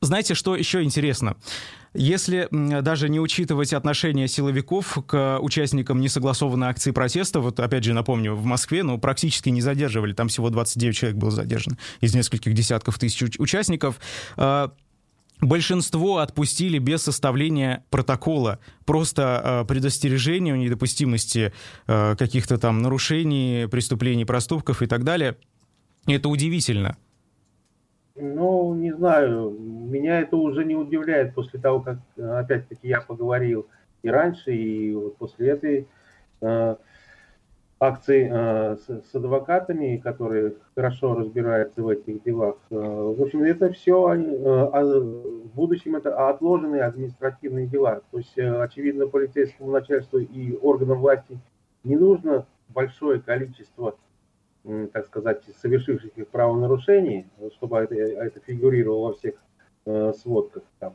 знаете, 0.00 0.34
что 0.34 0.56
еще 0.56 0.82
интересно? 0.82 1.36
Если 1.94 2.48
даже 2.50 3.08
не 3.08 3.20
учитывать 3.20 3.72
отношение 3.74 4.26
силовиков 4.26 4.98
к 5.06 5.38
участникам 5.40 6.00
несогласованной 6.00 6.68
акции 6.68 6.90
протеста, 6.90 7.40
вот 7.40 7.60
опять 7.60 7.84
же 7.84 7.92
напомню, 7.92 8.34
в 8.34 8.44
Москве, 8.44 8.82
ну, 8.82 8.98
практически 8.98 9.50
не 9.50 9.60
задерживали, 9.60 10.14
там 10.14 10.28
всего 10.28 10.48
29 10.48 10.96
человек 10.96 11.18
было 11.18 11.30
задержано 11.30 11.76
из 12.00 12.14
нескольких 12.14 12.54
десятков 12.54 12.98
тысяч 12.98 13.38
участников, 13.38 14.00
а, 14.36 14.72
Большинство 15.42 16.18
отпустили 16.18 16.78
без 16.78 17.02
составления 17.02 17.84
протокола. 17.90 18.60
Просто 18.84 19.64
э, 19.64 19.66
предостережение 19.66 20.54
о 20.54 20.56
недопустимости 20.56 21.52
э, 21.88 22.16
каких-то 22.16 22.58
там 22.58 22.80
нарушений, 22.80 23.66
преступлений, 23.68 24.24
проступков 24.24 24.82
и 24.82 24.86
так 24.86 25.02
далее. 25.02 25.36
Это 26.06 26.28
удивительно. 26.28 26.96
Ну, 28.14 28.74
не 28.74 28.92
знаю, 28.92 29.50
меня 29.58 30.20
это 30.20 30.36
уже 30.36 30.64
не 30.64 30.76
удивляет 30.76 31.34
после 31.34 31.58
того, 31.58 31.80
как, 31.80 31.98
опять-таки, 32.16 32.88
я 32.88 33.00
поговорил 33.00 33.66
и 34.02 34.10
раньше, 34.10 34.52
и 34.52 34.94
вот 34.94 35.16
после 35.16 35.48
этой 35.48 35.88
э, 36.42 36.76
акции 37.80 38.28
э, 38.30 38.76
с, 38.76 39.10
с 39.10 39.14
адвокатами, 39.14 39.96
которые 39.96 40.54
хорошо 40.74 41.14
разбираются 41.14 41.82
в 41.82 41.88
этих 41.88 42.22
делах. 42.22 42.56
Э, 42.70 42.74
в 42.76 43.22
общем, 43.22 43.44
это 43.44 43.72
все 43.72 44.14
э, 44.14 44.20
в 44.20 45.54
будущем 45.54 45.96
это 45.96 46.28
отложенные 46.28 46.82
административные 46.82 47.66
дела. 47.66 48.02
То 48.10 48.18
есть, 48.18 48.36
э, 48.36 48.62
очевидно, 48.62 49.06
полицейскому 49.06 49.70
начальству 49.70 50.18
и 50.18 50.54
органам 50.58 50.98
власти 51.00 51.38
не 51.82 51.96
нужно 51.96 52.46
большое 52.68 53.20
количество, 53.20 53.90
э, 53.90 54.11
так 54.92 55.06
сказать, 55.06 55.42
совершивших 55.60 56.16
их 56.16 56.28
правонарушений, 56.28 57.26
чтобы 57.56 57.78
это, 57.78 57.94
это 57.94 58.40
фигурировало 58.40 59.08
во 59.08 59.14
всех 59.14 59.34
э, 59.86 60.12
сводках. 60.14 60.62
Там. 60.78 60.94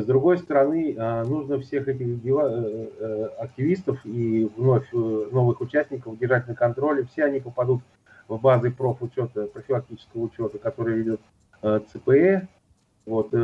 С 0.00 0.06
другой 0.06 0.38
стороны, 0.38 0.96
а, 0.98 1.22
нужно 1.22 1.60
всех 1.60 1.86
этих 1.86 2.22
дела, 2.22 2.48
э, 2.50 2.88
э, 2.98 3.24
активистов 3.38 4.00
и 4.04 4.50
вновь 4.56 4.88
э, 4.90 4.96
новых 4.96 5.60
участников 5.60 6.18
держать 6.18 6.48
на 6.48 6.54
контроле. 6.54 7.04
Все 7.04 7.24
они 7.24 7.40
попадут 7.40 7.82
в 8.26 8.40
базы 8.40 8.70
профучета, 8.70 9.48
профилактического 9.48 10.22
учета, 10.22 10.58
который 10.58 10.96
ведет 10.96 11.20
ЦПЭ. 11.60 12.48
Вот, 13.04 13.34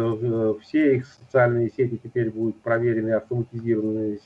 все 0.63 0.97
их 0.97 1.07
социальные 1.07 1.71
сети 1.71 2.01
теперь 2.03 2.31
будут 2.31 2.63
проверены 2.63 3.11
автоматизированными 3.11 4.19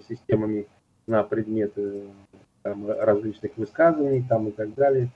системами 0.00 0.66
на 1.06 1.22
предмет 1.22 1.72
там, 2.64 2.90
различных 2.90 3.52
высказываний 3.56 4.24
там, 4.28 4.48
и 4.48 4.50
так 4.50 4.74
далее, 4.74 5.10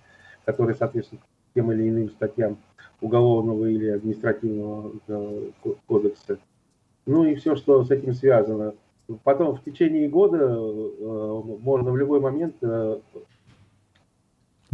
которые 0.44 0.76
соответствуют 0.76 1.22
тем 1.54 1.72
или 1.72 1.88
иным 1.88 2.10
статьям 2.10 2.58
уголовного 3.00 3.64
или 3.66 3.88
административного 3.88 4.92
э, 5.08 5.50
кодекса. 5.86 6.38
Ну 7.06 7.24
и 7.24 7.34
все, 7.36 7.56
что 7.56 7.84
с 7.84 7.90
этим 7.90 8.12
связано. 8.12 8.74
Потом 9.24 9.56
в 9.56 9.64
течение 9.64 10.08
года 10.08 10.36
э, 10.36 11.42
можно 11.62 11.90
в 11.90 11.96
любой 11.96 12.20
момент 12.20 12.56
э, 12.60 13.00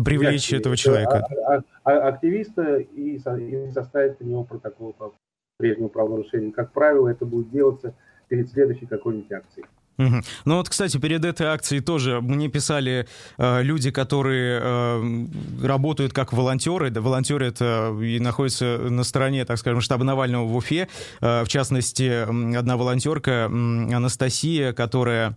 привлечь 0.02 0.52
этого 0.52 0.76
человека. 0.76 1.24
А, 1.46 1.54
а, 1.54 1.62
а, 1.84 2.08
активиста 2.08 2.78
и, 2.78 3.16
и 3.16 3.70
составить 3.70 4.20
на 4.20 4.24
него 4.24 4.42
протокол 4.42 4.92
по 4.94 5.14
прежнему 5.58 5.88
правонарушению. 5.88 6.52
Как 6.52 6.72
правило, 6.72 7.08
это 7.08 7.24
будет 7.24 7.50
делаться 7.50 7.94
перед 8.26 8.50
следующей 8.50 8.86
какой-нибудь 8.86 9.30
акцией. 9.30 9.66
Ну 9.96 10.22
вот, 10.44 10.68
кстати, 10.68 10.96
перед 10.98 11.24
этой 11.24 11.46
акцией 11.46 11.80
тоже 11.80 12.20
мне 12.20 12.48
писали 12.48 13.06
э, 13.38 13.62
люди, 13.62 13.90
которые 13.90 14.60
э, 14.62 15.26
работают 15.62 16.12
как 16.12 16.32
волонтеры, 16.32 16.90
да, 16.90 17.00
волонтерят 17.00 17.58
э, 17.60 18.04
и 18.04 18.18
находятся 18.18 18.78
на 18.78 19.04
стороне, 19.04 19.44
так 19.44 19.58
скажем, 19.58 19.80
штаба 19.80 20.04
Навального 20.04 20.46
в 20.46 20.56
Уфе. 20.56 20.88
Э, 21.20 21.44
в 21.44 21.48
частности, 21.48 22.22
одна 22.56 22.76
волонтерка 22.76 23.46
Анастасия, 23.46 24.72
которая 24.72 25.36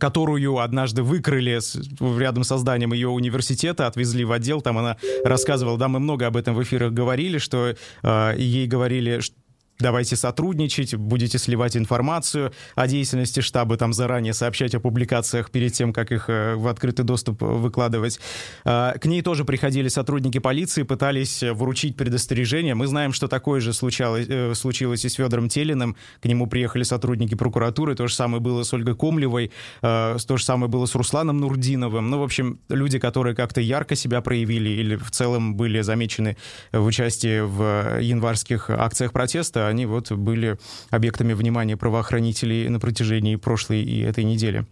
которую 0.00 0.58
однажды 0.58 1.02
выкрали 1.02 1.60
рядом 2.18 2.42
со 2.42 2.58
зданием 2.58 2.92
ее 2.92 3.08
университета, 3.08 3.86
отвезли 3.86 4.24
в 4.24 4.32
отдел, 4.32 4.60
там 4.60 4.78
она 4.78 4.96
рассказывала, 5.24 5.78
да, 5.78 5.88
мы 5.88 6.00
много 6.00 6.26
об 6.26 6.36
этом 6.36 6.54
в 6.54 6.62
эфирах 6.62 6.92
говорили, 6.92 7.38
что 7.38 7.74
э, 8.02 8.34
ей 8.38 8.66
говорили, 8.66 9.20
что 9.20 9.36
давайте 9.78 10.16
сотрудничать, 10.16 10.94
будете 10.94 11.38
сливать 11.38 11.76
информацию 11.76 12.52
о 12.74 12.86
деятельности 12.86 13.40
штаба, 13.40 13.76
там 13.76 13.92
заранее 13.92 14.32
сообщать 14.32 14.74
о 14.74 14.80
публикациях 14.80 15.50
перед 15.50 15.72
тем, 15.72 15.92
как 15.92 16.12
их 16.12 16.28
э, 16.28 16.54
в 16.54 16.68
открытый 16.68 17.04
доступ 17.04 17.42
выкладывать. 17.42 18.20
А, 18.64 18.96
к 18.98 19.06
ней 19.06 19.22
тоже 19.22 19.44
приходили 19.44 19.88
сотрудники 19.88 20.38
полиции, 20.38 20.82
пытались 20.82 21.42
вручить 21.42 21.96
предостережение. 21.96 22.74
Мы 22.74 22.86
знаем, 22.86 23.12
что 23.12 23.28
такое 23.28 23.60
же 23.60 23.72
случалось, 23.72 24.26
э, 24.28 24.54
случилось 24.54 25.04
и 25.04 25.08
с 25.08 25.14
Федором 25.14 25.48
Телиным. 25.48 25.96
К 26.22 26.26
нему 26.26 26.46
приехали 26.46 26.82
сотрудники 26.82 27.34
прокуратуры, 27.34 27.94
то 27.94 28.06
же 28.06 28.14
самое 28.14 28.40
было 28.40 28.62
с 28.62 28.72
Ольгой 28.72 28.96
Комлевой, 28.96 29.50
э, 29.82 30.16
то 30.26 30.36
же 30.36 30.44
самое 30.44 30.70
было 30.70 30.86
с 30.86 30.94
Русланом 30.94 31.38
Нурдиновым. 31.38 32.10
Ну, 32.10 32.20
в 32.20 32.22
общем, 32.22 32.60
люди, 32.68 32.98
которые 32.98 33.34
как-то 33.34 33.60
ярко 33.60 33.94
себя 33.94 34.20
проявили 34.20 34.70
или 34.70 34.96
в 34.96 35.10
целом 35.10 35.54
были 35.54 35.80
замечены 35.82 36.36
в 36.72 36.84
участии 36.84 37.40
в 37.40 38.00
январских 38.00 38.70
акциях 38.70 39.12
протеста, 39.12 39.65
они 39.66 39.86
вот 39.86 40.12
были 40.12 40.58
объектами 40.90 41.32
внимания 41.32 41.76
правоохранителей 41.76 42.68
на 42.68 42.80
протяжении 42.80 43.36
прошлой 43.36 43.82
и 43.82 44.00
этой 44.00 44.24
недели. 44.24 44.66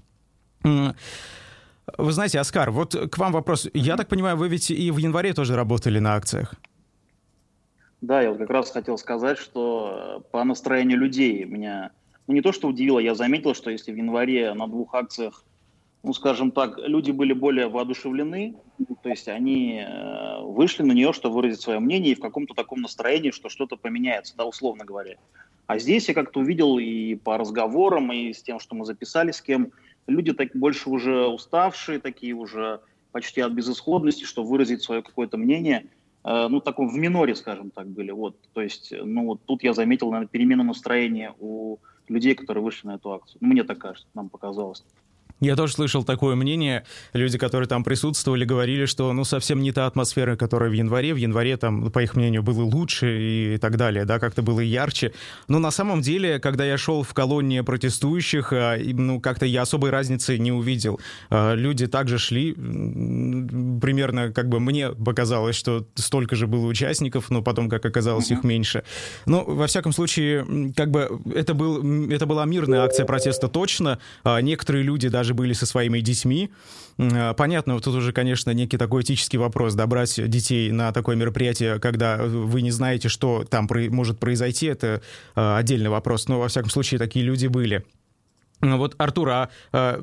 Вы 0.63 2.13
знаете, 2.13 2.41
Оскар, 2.41 2.71
вот 2.71 2.95
к 3.11 3.19
вам 3.19 3.33
вопрос. 3.33 3.69
Я 3.75 3.97
так 3.97 4.09
понимаю, 4.09 4.37
вы 4.37 4.49
ведь 4.49 4.71
и 4.71 4.91
в 4.91 4.97
январе 4.97 5.35
тоже 5.35 5.55
работали 5.55 5.99
на 5.99 6.15
акциях? 6.15 6.55
Да, 8.01 8.23
я 8.23 8.31
вот 8.31 8.39
как 8.39 8.51
раз 8.51 8.71
хотел 8.71 8.99
сказать, 8.99 9.39
что 9.39 10.19
э, 10.19 10.31
по 10.31 10.45
настроению 10.45 10.99
людей 10.99 11.45
меня 11.45 11.91
ну, 12.27 12.35
не 12.35 12.43
то, 12.43 12.53
что 12.53 12.69
удивило, 12.69 12.99
я 12.99 13.15
заметил, 13.15 13.55
что 13.55 13.71
если 13.71 13.93
в 13.93 13.97
январе 13.97 14.53
на 14.55 14.67
двух 14.67 14.95
акциях 14.95 15.45
ну, 16.05 16.13
скажем 16.13 16.51
так, 16.51 16.77
люди 16.79 17.11
были 17.11 17.33
более 17.33 17.69
воодушевлены, 17.69 18.55
то 19.03 19.09
есть 19.09 19.27
они 19.27 19.83
э, 19.83 20.43
вышли 20.43 20.83
на 20.83 20.93
нее, 20.93 21.15
чтобы 21.15 21.37
выразить 21.37 21.63
свое 21.63 21.79
мнение 21.79 22.13
и 22.13 22.15
в 22.15 22.21
каком-то 22.21 22.53
таком 22.53 22.83
настроении, 22.83 23.31
что 23.31 23.49
что-то 23.49 23.77
поменяется, 23.77 24.37
да, 24.37 24.45
условно 24.45 24.85
говоря. 24.85 25.17
А 25.67 25.79
здесь 25.79 26.09
я 26.09 26.15
как-то 26.15 26.41
увидел 26.41 26.79
и 26.79 27.15
по 27.15 27.39
разговорам, 27.39 28.13
и 28.13 28.35
с 28.35 28.43
тем, 28.43 28.61
что 28.61 28.77
мы 28.77 28.85
записали 28.85 29.31
с 29.31 29.41
кем, 29.41 29.73
люди 30.07 30.35
так 30.35 30.55
больше 30.55 30.91
уже 30.91 31.27
уставшие, 31.27 31.99
такие 31.99 32.35
уже 32.35 32.81
почти 33.11 33.41
от 33.41 33.53
безысходности, 33.53 34.25
что 34.25 34.45
выразить 34.45 34.83
свое 34.83 35.03
какое-то 35.03 35.39
мнение, 35.39 35.87
э, 36.23 36.49
ну, 36.51 36.61
таком 36.61 36.89
в 36.91 36.97
миноре, 36.99 37.35
скажем 37.35 37.71
так, 37.71 37.89
были. 37.89 38.11
Вот, 38.11 38.37
то 38.53 38.61
есть, 38.61 38.93
ну, 38.93 39.25
вот 39.25 39.41
тут 39.47 39.63
я 39.63 39.73
заметил, 39.73 40.11
наверное, 40.11 40.29
перемену 40.29 40.65
настроения 40.65 41.35
у 41.39 41.79
людей, 42.09 42.35
которые 42.35 42.63
вышли 42.63 42.89
на 42.89 42.97
эту 42.97 43.11
акцию. 43.11 43.39
Ну, 43.41 43.49
мне 43.49 43.65
так 43.65 43.79
кажется, 43.79 44.07
нам 44.13 44.29
показалось. 44.29 44.85
Я 45.45 45.57
тоже 45.57 45.75
слышал 45.75 46.05
такое 46.05 46.37
мнение. 46.37 46.85
Люди, 47.13 47.37
которые 47.37 47.69
там 47.69 47.85
присутствовали, 47.85 48.47
говорили, 48.47 48.87
что 48.87 49.13
ну 49.13 49.25
совсем 49.25 49.61
не 49.61 49.73
та 49.73 49.87
атмосфера, 49.87 50.37
которая 50.37 50.71
в 50.71 50.73
январе. 50.73 51.13
В 51.13 51.19
январе 51.19 51.59
там, 51.59 51.91
по 51.91 52.03
их 52.03 52.17
мнению, 52.17 52.43
было 52.43 52.63
лучше 52.63 53.55
и 53.55 53.59
так 53.59 53.77
далее, 53.77 54.07
да, 54.07 54.19
как-то 54.19 54.41
было 54.41 54.61
ярче. 54.61 55.13
Но 55.47 55.59
на 55.59 55.71
самом 55.71 56.01
деле, 56.01 56.39
когда 56.39 56.65
я 56.65 56.79
шел 56.79 57.03
в 57.03 57.13
колонне 57.13 57.63
протестующих, 57.63 58.55
а, 58.55 58.79
ну 58.79 59.21
как-то 59.21 59.45
я 59.45 59.63
особой 59.63 59.91
разницы 59.91 60.39
не 60.39 60.51
увидел. 60.51 60.99
А, 61.29 61.55
люди 61.55 61.87
также 61.87 62.17
шли, 62.19 62.55
примерно 62.55 64.33
как 64.33 64.49
бы 64.49 64.61
мне 64.61 64.91
показалось, 64.91 65.57
что 65.57 65.87
столько 65.95 66.37
же 66.37 66.47
было 66.47 66.65
участников, 66.67 67.29
но 67.29 67.43
потом, 67.43 67.69
как 67.69 67.85
оказалось, 67.85 68.31
их 68.31 68.45
меньше. 68.45 68.83
Но 69.27 69.45
во 69.45 69.67
всяком 69.67 69.93
случае, 69.93 70.73
как 70.75 70.91
бы 70.91 71.21
это, 71.35 71.53
был, 71.53 72.11
это 72.11 72.25
была 72.25 72.47
мирная 72.47 72.83
акция 72.83 73.05
протеста 73.05 73.49
точно. 73.49 73.99
А, 74.23 74.41
некоторые 74.41 74.83
люди 74.83 75.09
даже 75.09 75.34
даже 75.35 75.45
были 75.45 75.53
со 75.55 75.67
своими 75.67 76.00
детьми. 76.00 76.50
А, 76.99 77.35
понятно, 77.35 77.81
тут 77.81 77.95
уже, 77.95 78.12
конечно, 78.12 78.55
некий 78.55 78.79
такой 78.79 79.03
этический 79.03 79.38
вопрос, 79.38 79.75
добрать 79.75 80.21
детей 80.31 80.71
на 80.71 80.93
такое 80.93 81.17
мероприятие, 81.17 81.79
когда 81.79 82.17
вы 82.17 82.62
не 82.62 82.71
знаете, 82.71 83.09
что 83.09 83.45
там 83.45 83.69
может 83.91 84.19
произойти, 84.19 84.67
это 84.67 85.00
а, 85.35 85.59
отдельный 85.59 85.91
вопрос. 85.91 86.29
Но, 86.29 86.41
во 86.41 86.49
всяком 86.49 86.71
случае, 86.71 86.99
такие 86.99 87.25
люди 87.25 87.49
были. 87.49 87.85
Вот, 88.61 88.95
Артур, 88.99 89.29
а, 89.29 89.49
а 89.73 90.03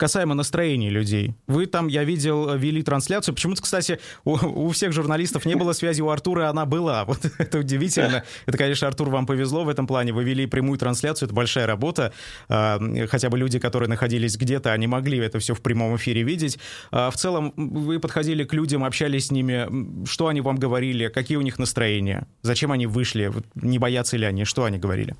касаемо 0.00 0.34
настроения 0.34 0.88
людей. 0.88 1.34
Вы 1.46 1.66
там, 1.66 1.86
я 1.86 2.04
видел, 2.04 2.56
вели 2.56 2.82
трансляцию. 2.82 3.34
Почему-то, 3.34 3.62
кстати, 3.62 4.00
у, 4.24 4.32
у 4.32 4.70
всех 4.70 4.92
журналистов 4.92 5.44
не 5.44 5.54
было 5.54 5.74
связи, 5.74 6.00
у 6.00 6.08
Артура 6.08 6.48
она 6.48 6.64
была. 6.66 7.04
Вот 7.10 7.18
это 7.38 7.58
удивительно. 7.58 8.22
Это, 8.46 8.56
конечно, 8.56 8.86
Артур, 8.86 9.10
вам 9.10 9.26
повезло 9.26 9.64
в 9.64 9.68
этом 9.68 9.86
плане. 9.86 10.12
Вы 10.12 10.24
вели 10.24 10.46
прямую 10.46 10.78
трансляцию, 10.78 11.26
это 11.26 11.34
большая 11.34 11.66
работа. 11.66 12.12
А, 12.48 12.80
хотя 13.08 13.28
бы 13.28 13.36
люди, 13.36 13.58
которые 13.58 13.88
находились 13.88 14.36
где-то, 14.36 14.72
они 14.72 14.86
могли 14.86 15.18
это 15.18 15.38
все 15.38 15.54
в 15.54 15.60
прямом 15.60 15.96
эфире 15.96 16.22
видеть. 16.22 16.58
А, 16.92 17.10
в 17.10 17.16
целом, 17.16 17.52
вы 17.56 17.98
подходили 17.98 18.44
к 18.44 18.54
людям, 18.54 18.84
общались 18.84 19.26
с 19.26 19.30
ними. 19.30 20.06
Что 20.06 20.28
они 20.28 20.40
вам 20.40 20.56
говорили? 20.56 21.08
Какие 21.08 21.36
у 21.36 21.42
них 21.42 21.58
настроения? 21.58 22.26
Зачем 22.42 22.72
они 22.72 22.86
вышли? 22.86 23.32
Не 23.54 23.78
боятся 23.78 24.16
ли 24.16 24.24
они? 24.24 24.44
Что 24.44 24.64
они 24.64 24.78
говорили? 24.78 25.14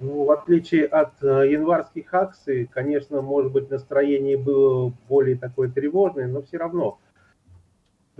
Ну, 0.00 0.24
в 0.24 0.30
отличие 0.32 0.86
от 0.86 1.22
э, 1.22 1.52
январских 1.52 2.12
акций, 2.12 2.66
конечно, 2.66 3.22
может 3.22 3.52
быть, 3.52 3.70
настроение 3.70 4.36
было 4.36 4.92
более 5.08 5.36
такое 5.36 5.70
тревожное, 5.70 6.26
но 6.26 6.42
все 6.42 6.58
равно. 6.58 6.98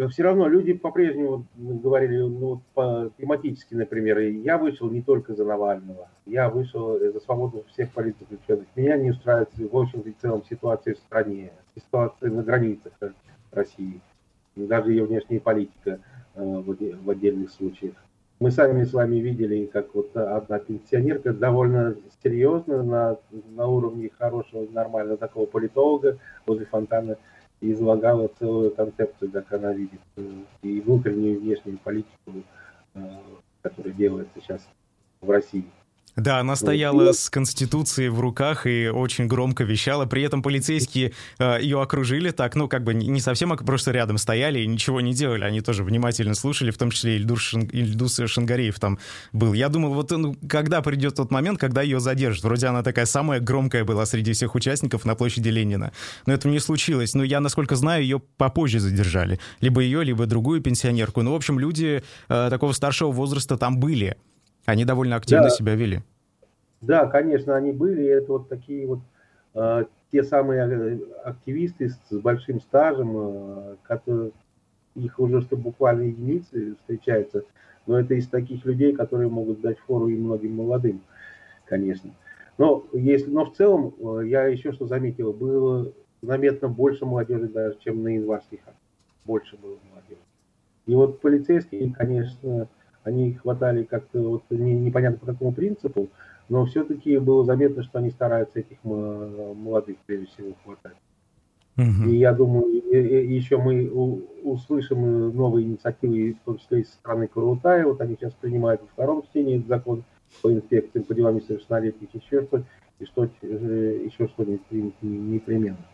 Все 0.09 0.25
равно 0.25 0.49
люди 0.49 0.73
по-прежнему 0.73 1.47
говорили, 1.57 2.19
ну, 2.19 2.61
по, 2.75 3.11
тематически, 3.17 3.75
например, 3.75 4.19
я 4.19 4.59
вышел 4.59 4.91
не 4.91 5.03
только 5.03 5.35
за 5.35 5.45
Навального, 5.45 6.09
я 6.27 6.49
вышел 6.49 6.99
за 6.99 7.21
свободу 7.21 7.65
всех 7.69 7.93
политзаключенных. 7.93 8.67
Меня 8.75 8.97
не 8.97 9.11
устраивает, 9.11 9.51
в 9.57 9.77
общем-то, 9.77 10.11
в 10.11 10.21
целом 10.21 10.45
ситуация 10.45 10.95
в 10.95 10.99
стране, 10.99 11.53
ситуация 11.77 12.31
на 12.31 12.43
границах 12.43 12.93
России, 13.53 14.01
даже 14.57 14.91
ее 14.91 15.05
внешняя 15.05 15.41
политика 15.41 16.01
э, 16.35 16.63
в 16.65 17.11
отдельных 17.11 17.51
случаях. 17.51 17.95
Мы 18.41 18.51
сами 18.51 18.85
с 18.85 18.93
вами 18.93 19.17
видели, 19.17 19.67
как 19.67 19.95
вот 19.95 20.17
одна 20.17 20.59
пенсионерка 20.59 21.33
довольно 21.33 21.97
серьезно 22.23 22.83
на, 22.83 23.19
на 23.51 23.67
уровне 23.67 24.11
хорошего, 24.19 24.67
нормального 24.71 25.17
такого 25.17 25.47
политолога 25.47 26.19
возле 26.47 26.67
фонтана 26.67 27.17
излагала 27.61 28.29
целую 28.39 28.75
концепцию, 28.75 29.31
как 29.31 29.53
она 29.53 29.73
видит 29.73 30.01
э, 30.17 30.23
и 30.63 30.81
внутреннюю, 30.81 31.37
и 31.37 31.39
внешнюю 31.39 31.79
политику, 31.79 32.33
э, 32.95 33.01
которая 33.63 33.95
делается 33.95 34.41
сейчас 34.41 34.69
в 35.21 35.31
России. 35.31 35.65
Да, 36.17 36.39
она 36.39 36.55
стояла 36.55 37.13
с 37.13 37.29
Конституцией 37.29 38.09
в 38.09 38.21
руках 38.21 38.67
и 38.67 38.89
очень 38.89 39.27
громко 39.27 39.65
вещала. 39.65 40.07
При 40.07 40.23
этом 40.23 40.43
полицейские 40.43 41.13
э, 41.39 41.59
ее 41.61 41.83
окружили 41.83 42.31
так, 42.31 42.55
ну, 42.55 42.69
как 42.69 42.85
бы 42.85 42.95
не 42.95 43.21
совсем, 43.21 43.53
а 43.53 43.57
просто 43.57 43.91
рядом 43.91 44.19
стояли 44.19 44.61
и 44.61 44.67
ничего 44.67 45.01
не 45.01 45.13
делали. 45.13 45.43
Они 45.43 45.61
тоже 45.61 45.83
внимательно 45.83 46.35
слушали, 46.35 46.71
в 46.71 46.79
том 46.79 46.93
числе 46.93 47.17
Ильдур 47.17 47.41
Шин, 47.41 47.63
Ильдус 47.63 48.21
Шангареев 48.27 48.79
там 48.79 48.99
был. 49.33 49.55
Я 49.55 49.69
думал, 49.69 49.93
вот 49.95 50.13
ну, 50.13 50.37
когда 50.49 50.83
придет 50.83 51.17
тот 51.17 51.33
момент, 51.33 51.59
когда 51.59 51.83
ее 51.83 51.99
задержат. 51.99 52.45
Вроде 52.45 52.69
она 52.69 52.85
такая 52.85 53.07
самая 53.07 53.41
громкая 53.41 53.85
была 53.85 54.07
среди 54.07 54.35
всех 54.35 54.55
участников 54.55 55.05
на 55.05 55.17
площади 55.17 55.49
Ленина. 55.49 55.93
Но 56.27 56.33
это 56.33 56.49
не 56.49 56.61
случилось. 56.61 57.15
Но 57.15 57.25
я, 57.25 57.41
насколько 57.41 57.75
знаю, 57.75 58.03
ее 58.03 58.21
попозже 58.21 58.79
задержали. 58.79 59.41
Либо 59.61 59.81
ее, 59.81 60.05
либо 60.05 60.27
другую 60.27 60.61
пенсионерку. 60.61 61.23
Ну, 61.23 61.33
в 61.33 61.35
общем, 61.35 61.59
люди 61.59 62.05
э, 62.29 62.47
такого 62.51 62.73
старшего 62.73 63.11
возраста 63.11 63.57
там 63.57 63.79
были. 63.79 64.17
Они 64.65 64.85
довольно 64.85 65.17
активно 65.17 65.45
да. 65.45 65.51
себя 65.51 65.75
вели. 65.75 66.01
Да, 66.81 67.07
конечно, 67.07 67.57
они 67.57 67.73
были. 67.73 68.07
Это 68.07 68.33
вот 68.33 68.49
такие 68.49 68.87
вот 68.87 69.01
э, 69.55 69.85
те 70.13 70.23
самые 70.23 70.69
э, 70.69 70.99
активисты 71.25 71.89
с, 71.89 72.01
с 72.09 72.19
большим 72.19 72.61
стажем, 72.61 73.13
э, 73.17 73.77
которые 73.83 74.33
их 74.95 75.19
уже 75.19 75.43
что 75.43 75.57
буквально 75.57 76.03
единицы 76.03 76.77
встречаются, 76.77 77.45
но 77.87 77.99
это 77.99 78.15
из 78.15 78.29
таких 78.29 78.65
людей, 78.65 78.95
которые 78.95 79.29
могут 79.29 79.61
дать 79.61 79.79
фору 79.81 80.09
и 80.09 80.17
многим 80.17 80.55
молодым, 80.55 81.01
конечно. 81.67 82.11
Но, 82.59 82.85
если, 82.93 83.31
но 83.31 83.47
в 83.47 83.55
целом, 83.55 83.95
э, 83.99 84.27
я 84.27 84.47
еще 84.47 84.73
что 84.73 84.87
заметил, 84.87 85.33
было 85.33 85.93
заметно 86.23 86.69
больше 86.69 87.05
молодежи 87.05 87.49
даже, 87.49 87.77
чем 87.81 88.03
на 88.03 88.09
январских. 88.09 88.61
Больше 89.25 89.57
было 89.57 89.79
молодежи. 89.91 90.21
И 90.87 90.95
вот 90.95 91.21
полицейские, 91.21 91.93
конечно, 91.93 92.69
они 93.05 93.35
хватали 93.35 93.85
как-то 93.85 94.21
вот 94.21 94.43
не, 94.51 94.75
непонятно 94.75 95.19
по 95.19 95.27
какому 95.27 95.53
принципу, 95.53 96.09
но 96.49 96.67
все-таки 96.67 97.19
было 97.19 97.45
заметно, 97.45 97.83
что 97.83 97.99
они 97.99 98.11
стараются 98.11 98.61
этих 98.61 98.79
молодых 98.83 99.97
прежде 100.07 100.27
всего 100.27 100.55
хватать. 100.65 100.97
Угу. 101.77 102.09
И 102.09 102.17
я 102.17 102.33
думаю, 102.33 102.67
еще 102.71 103.57
мы 103.57 103.91
услышим 104.43 105.35
новые 105.35 105.67
инициативы, 105.67 106.35
в 106.35 106.45
том 106.45 106.59
числе 106.59 106.81
из 106.81 106.89
страны 106.89 107.27
Карутая. 107.27 107.85
Вот 107.85 108.01
они 108.01 108.15
сейчас 108.15 108.33
принимают 108.35 108.81
во 108.83 108.87
втором 108.89 109.23
чтении 109.23 109.65
закон 109.67 110.05
по 110.43 110.53
инспекциям 110.53 111.05
по 111.05 111.15
делам 111.15 111.37
несовершеннолетних, 111.37 112.09
еще 112.15 112.43
что 112.43 112.63
и 113.01 113.05
что 113.07 113.29
э, 113.43 114.01
еще 114.05 114.29
что-нибудь 114.29 114.63
непременно. 115.03 115.85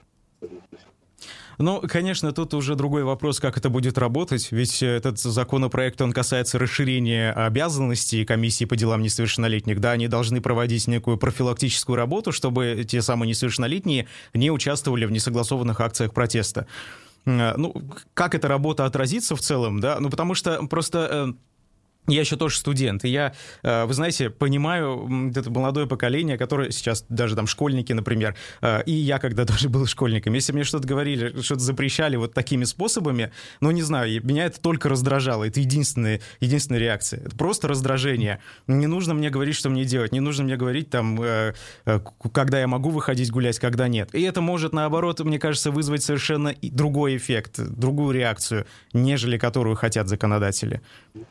Ну, 1.59 1.83
конечно, 1.89 2.33
тут 2.33 2.55
уже 2.55 2.75
другой 2.75 3.05
вопрос, 3.05 3.41
как 3.41 3.57
это 3.57 3.69
будет 3.69 3.99
работать, 3.99 4.51
ведь 4.51 4.83
этот 4.83 5.19
законопроект, 5.19 6.01
он 6.01 6.13
касается 6.13 6.59
расширения 6.59 7.33
обязанностей 7.33 8.25
комиссии 8.25 8.65
по 8.65 8.77
делам 8.77 9.03
несовершеннолетних, 9.03 9.81
да, 9.81 9.93
они 9.93 10.09
должны 10.09 10.41
проводить 10.41 10.87
некую 10.87 11.19
профилактическую 11.19 11.97
работу, 11.97 12.33
чтобы 12.33 12.85
те 12.89 13.03
самые 13.03 13.29
несовершеннолетние 13.29 14.07
не 14.35 14.51
участвовали 14.51 15.05
в 15.05 15.13
несогласованных 15.13 15.81
акциях 15.81 16.15
протеста. 16.15 16.67
Ну, 17.27 17.75
как 18.15 18.35
эта 18.35 18.49
работа 18.49 18.87
отразится 18.87 19.37
в 19.37 19.41
целом, 19.41 19.81
да, 19.81 19.99
ну, 20.01 20.09
потому 20.09 20.35
что 20.35 20.67
просто 20.67 21.09
э, 21.11 21.33
я 22.11 22.21
еще 22.21 22.37
тоже 22.37 22.57
студент, 22.57 23.05
и 23.05 23.09
я, 23.09 23.33
э, 23.63 23.85
вы 23.85 23.95
знаете, 23.95 24.31
понимаю 24.31 25.33
это 25.35 25.51
молодое 25.51 25.87
поколение, 25.87 26.39
которое 26.39 26.71
сейчас 26.71 27.05
даже 27.09 27.37
там 27.37 27.47
школьники, 27.47 27.93
например, 27.93 28.35
э, 28.63 28.83
и 28.85 28.93
я 28.93 29.19
когда 29.19 29.45
тоже 29.47 29.69
был 29.69 29.87
школьником, 29.87 30.35
если 30.35 30.53
мне 30.53 30.65
что-то 30.65 30.87
говорили, 30.87 31.41
что-то 31.43 31.61
запрещали 31.61 32.17
вот 32.17 32.35
такими 32.35 32.65
способами, 32.65 33.33
ну, 33.61 33.71
не 33.71 33.83
знаю, 33.83 34.25
меня 34.25 34.47
это 34.47 34.61
только 34.61 34.89
раздражало, 34.89 35.45
это 35.45 35.61
единственная, 35.61 36.21
единственная 36.41 36.81
реакция, 36.81 37.21
это 37.21 37.37
просто 37.37 37.69
раздражение. 37.69 38.41
Не 38.67 38.87
нужно 38.87 39.15
мне 39.15 39.31
говорить, 39.31 39.57
что 39.57 39.71
мне 39.71 39.85
делать, 39.85 40.13
не 40.13 40.21
нужно 40.21 40.45
мне 40.45 40.57
говорить 40.57 40.91
там, 40.91 41.21
э, 41.21 41.55
когда 42.33 42.61
я 42.61 42.67
могу 42.67 42.91
выходить 42.91 43.31
гулять, 43.31 43.59
когда 43.59 43.89
нет. 43.89 44.15
И 44.15 44.23
это 44.23 44.41
может, 44.41 44.73
наоборот, 44.73 45.21
мне 45.21 45.39
кажется, 45.39 45.71
вызвать 45.71 46.03
совершенно 46.03 46.55
другой 46.63 47.17
эффект, 47.17 47.61
другую 47.61 48.15
реакцию, 48.15 48.67
нежели 48.93 49.39
которую 49.39 49.77
хотят 49.77 50.09
законодатели. 50.09 50.81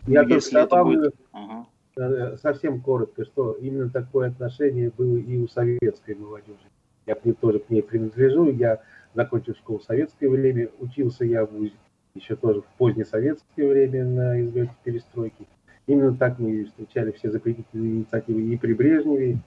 Я 0.08 0.24
Если 0.24 0.58
добавлю 0.70 1.14
ага. 1.32 1.66
Э, 1.98 2.38
совсем 2.42 2.82
коротко, 2.82 3.26
что 3.26 3.54
именно 3.54 3.90
такое 3.90 4.30
отношение 4.30 4.92
было 4.98 5.18
и 5.18 5.38
у 5.38 5.48
советской 5.48 6.16
молодежи. 6.16 6.58
Я 7.06 7.16
к 7.16 7.26
ней 7.26 7.34
тоже 7.34 7.60
к 7.60 7.70
ней 7.70 7.82
принадлежу. 7.82 8.50
Я 8.52 8.82
закончил 9.14 9.56
школу 9.56 9.80
в 9.80 9.84
советское 9.84 10.30
время, 10.30 10.70
учился 10.80 11.26
я 11.26 11.46
в 11.46 11.52
ВУЗе 11.52 11.74
еще 12.16 12.36
тоже 12.36 12.62
в 12.62 12.66
позднесоветское 12.78 13.68
время 13.68 14.06
на 14.06 14.42
излете 14.42 14.74
перестройки. 14.84 15.48
Именно 15.88 16.16
так 16.16 16.40
мы 16.40 16.66
встречали 16.66 17.12
все 17.12 17.32
запретительные 17.32 17.94
инициативы 17.94 18.42
и 18.42 18.58
при 18.58 18.74
Брежневе, 18.74 19.40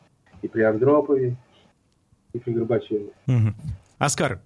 и 0.43 0.49
при 0.49 0.63
Андропове, 0.63 1.37
и 2.33 2.39
при 2.39 2.53
Горбачеве. 2.53 3.13
Угу. 3.29 3.55
Оскар. 3.99 4.41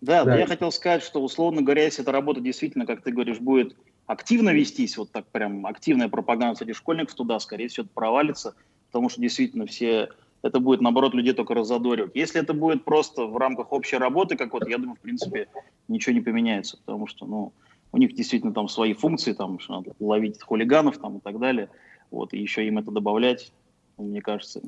Да, 0.00 0.24
да, 0.24 0.36
я 0.36 0.46
хотел 0.46 0.70
сказать, 0.70 1.02
что, 1.02 1.22
условно 1.22 1.62
говоря, 1.62 1.84
если 1.84 2.02
эта 2.02 2.12
работа 2.12 2.40
действительно, 2.40 2.86
как 2.86 3.02
ты 3.02 3.12
говоришь, 3.12 3.40
будет 3.40 3.74
активно 4.06 4.50
вестись, 4.50 4.96
вот 4.96 5.10
так 5.10 5.26
прям 5.26 5.66
активная 5.66 6.08
пропаганда 6.08 6.56
среди 6.56 6.72
школьников 6.72 7.14
туда, 7.14 7.38
скорее 7.40 7.68
всего, 7.68 7.84
это 7.84 7.94
провалится, 7.94 8.54
потому 8.88 9.08
что 9.08 9.20
действительно 9.20 9.66
все 9.66 10.10
это 10.42 10.60
будет, 10.60 10.80
наоборот, 10.80 11.14
людей 11.14 11.32
только 11.32 11.54
разодоривать. 11.54 12.12
Если 12.14 12.40
это 12.40 12.54
будет 12.54 12.84
просто 12.84 13.26
в 13.26 13.36
рамках 13.36 13.72
общей 13.72 13.96
работы, 13.96 14.36
как 14.36 14.52
вот, 14.52 14.68
я 14.68 14.78
думаю, 14.78 14.96
в 14.96 15.00
принципе, 15.00 15.48
ничего 15.88 16.14
не 16.14 16.20
поменяется, 16.20 16.78
потому 16.84 17.06
что, 17.06 17.26
ну, 17.26 17.52
у 17.92 17.98
них 17.98 18.14
действительно 18.14 18.52
там 18.52 18.68
свои 18.68 18.94
функции, 18.94 19.32
там, 19.32 19.58
что 19.58 19.74
надо 19.74 19.92
ловить 19.98 20.40
хулиганов 20.42 20.98
там 20.98 21.18
и 21.18 21.20
так 21.20 21.38
далее, 21.38 21.68
вот, 22.10 22.32
и 22.32 22.38
еще 22.38 22.66
им 22.66 22.78
это 22.78 22.90
добавлять, 22.90 23.52
мне 23.96 24.20
кажется, 24.20 24.60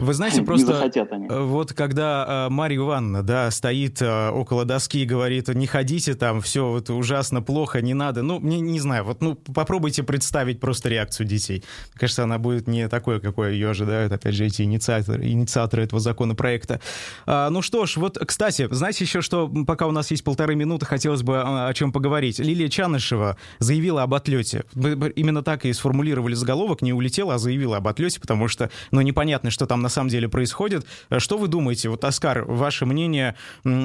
вы 0.00 0.14
знаете, 0.14 0.42
просто 0.42 0.90
э, 1.28 1.40
вот 1.42 1.72
когда 1.74 2.46
э, 2.48 2.52
Марья 2.52 2.78
Ивановна, 2.78 3.22
да, 3.22 3.50
стоит 3.50 4.00
э, 4.00 4.30
около 4.30 4.64
доски 4.64 5.02
и 5.02 5.06
говорит, 5.06 5.48
не 5.48 5.66
ходите 5.66 6.14
там, 6.14 6.40
все 6.40 6.68
вот 6.68 6.88
ужасно, 6.90 7.42
плохо, 7.42 7.82
не 7.82 7.94
надо, 7.94 8.22
ну, 8.22 8.40
мне 8.40 8.60
не 8.60 8.80
знаю, 8.80 9.04
вот, 9.04 9.20
ну, 9.20 9.34
попробуйте 9.34 10.02
представить 10.02 10.58
просто 10.58 10.88
реакцию 10.88 11.26
детей. 11.26 11.62
Мне 11.92 12.00
кажется, 12.00 12.24
она 12.24 12.38
будет 12.38 12.66
не 12.66 12.88
такой, 12.88 13.20
какой 13.20 13.52
ее 13.52 13.70
ожидают, 13.70 14.12
опять 14.12 14.34
же, 14.34 14.46
эти 14.46 14.62
инициаторы, 14.62 15.26
инициаторы 15.28 15.84
этого 15.84 16.00
законопроекта. 16.00 16.80
А, 17.26 17.50
ну 17.50 17.60
что 17.60 17.84
ж, 17.84 17.98
вот, 17.98 18.18
кстати, 18.18 18.68
знаете 18.70 19.04
еще, 19.04 19.20
что 19.20 19.48
пока 19.66 19.86
у 19.86 19.92
нас 19.92 20.10
есть 20.10 20.24
полторы 20.24 20.54
минуты, 20.54 20.86
хотелось 20.86 21.22
бы 21.22 21.40
о, 21.40 21.68
о 21.68 21.74
чем 21.74 21.92
поговорить. 21.92 22.38
Лилия 22.38 22.68
Чанышева 22.68 23.36
заявила 23.58 24.02
об 24.02 24.14
отлете. 24.14 24.64
Именно 24.74 25.42
так 25.42 25.66
и 25.66 25.72
сформулировали 25.72 26.34
заголовок, 26.34 26.80
не 26.80 26.94
улетела, 26.94 27.34
а 27.34 27.38
заявила 27.38 27.76
об 27.76 27.88
отлете, 27.88 28.18
потому 28.20 28.48
что, 28.48 28.70
ну, 28.90 29.02
непонятно, 29.02 29.50
что 29.50 29.66
там 29.66 29.82
на 29.82 29.89
самом 29.90 30.08
деле 30.08 30.28
происходит. 30.28 30.86
Э, 31.10 31.18
что 31.18 31.36
вы 31.36 31.48
думаете? 31.48 31.88
Вот, 31.90 32.04
Оскар, 32.04 32.44
ваше 32.44 32.86
мнение, 32.86 33.36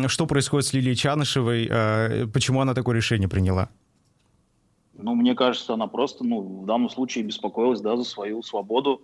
что 0.07 0.25
происходит 0.25 0.67
с 0.67 0.73
Лилией 0.73 0.95
Чанышевой, 0.95 1.67
э, 1.69 2.27
почему 2.27 2.61
она 2.61 2.73
такое 2.73 2.95
решение 2.95 3.27
приняла? 3.27 3.69
Ну, 4.97 5.13
мне 5.13 5.35
кажется, 5.35 5.73
она 5.73 5.87
просто, 5.87 6.23
ну, 6.23 6.41
в 6.41 6.65
данном 6.65 6.89
случае 6.89 7.25
беспокоилась, 7.25 7.81
да, 7.81 7.97
за 7.97 8.03
свою 8.03 8.41
свободу, 8.41 9.01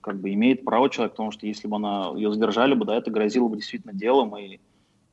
как 0.00 0.20
бы 0.20 0.32
имеет 0.32 0.64
право 0.64 0.88
человек, 0.88 1.12
потому 1.12 1.32
что 1.32 1.46
если 1.46 1.66
бы 1.66 1.76
она 1.76 2.12
ее 2.14 2.32
задержали 2.32 2.74
бы, 2.74 2.84
да, 2.84 2.96
это 2.96 3.10
грозило 3.10 3.48
бы 3.48 3.56
действительно 3.56 3.92
делом, 3.92 4.36
и 4.36 4.60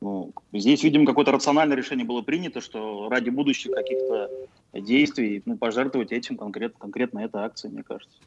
ну, 0.00 0.32
здесь, 0.52 0.82
видимо, 0.82 1.04
какое-то 1.04 1.32
рациональное 1.32 1.76
решение 1.76 2.06
было 2.06 2.22
принято, 2.22 2.60
что 2.60 3.08
ради 3.10 3.30
будущих 3.30 3.72
каких-то 3.72 4.30
действий, 4.72 5.42
ну, 5.44 5.58
пожертвовать 5.58 6.12
этим 6.12 6.36
конкретно, 6.36 6.78
конкретно 6.78 7.18
этой 7.20 7.42
акцией, 7.42 7.74
мне 7.74 7.82
кажется. 7.82 8.18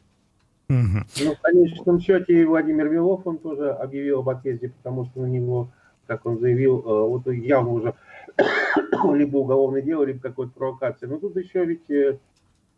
Угу. 0.68 1.24
Ну, 1.24 1.34
в 1.34 1.40
конечном 1.40 2.00
счете 2.00 2.46
Владимир 2.46 2.88
Вилов, 2.88 3.26
он 3.26 3.38
тоже 3.38 3.70
объявил 3.70 4.20
об 4.20 4.30
отъезде, 4.30 4.70
потому 4.70 5.04
что 5.04 5.20
на 5.20 5.26
него, 5.26 5.68
как 6.06 6.24
он 6.24 6.38
заявил, 6.38 6.80
э, 6.80 7.08
вот 7.08 7.26
явно 7.26 7.70
уже 7.70 7.94
либо 9.14 9.38
уголовное 9.38 9.82
дело, 9.82 10.04
либо 10.04 10.20
какой-то 10.20 10.52
провокация. 10.52 11.08
Но 11.08 11.18
тут 11.18 11.36
еще 11.36 11.64
ведь 11.66 11.90
э, 11.90 12.18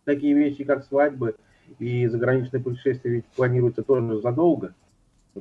такие 0.05 0.35
вещи, 0.35 0.65
как 0.65 0.85
свадьбы 0.85 1.37
и 1.79 2.07
заграничные 2.09 2.63
путешествия 2.63 3.11
ведь 3.11 3.25
планируются 3.37 3.83
тоже 3.83 4.21
задолго. 4.21 4.75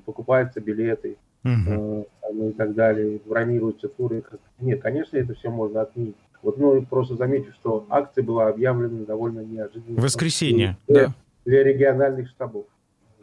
Покупаются 0.05 0.59
билеты 0.59 1.17
угу. 1.43 2.07
ну, 2.33 2.49
и 2.49 2.51
так 2.51 2.75
далее, 2.75 3.19
бронируются 3.25 3.87
туры. 3.87 4.23
Нет, 4.59 4.81
конечно, 4.81 5.17
это 5.17 5.33
все 5.33 5.49
можно 5.49 5.81
отменить. 5.81 6.17
Вот, 6.43 6.57
ну, 6.59 6.79
просто 6.83 7.15
замечу, 7.15 7.53
что 7.53 7.87
акция 7.89 8.23
была 8.23 8.49
объявлена 8.49 9.03
довольно 9.05 9.39
неожиданно. 9.39 9.99
Воскресенье, 9.99 10.77
да 10.87 11.13
для 11.45 11.63
региональных 11.63 12.29
штабов. 12.29 12.65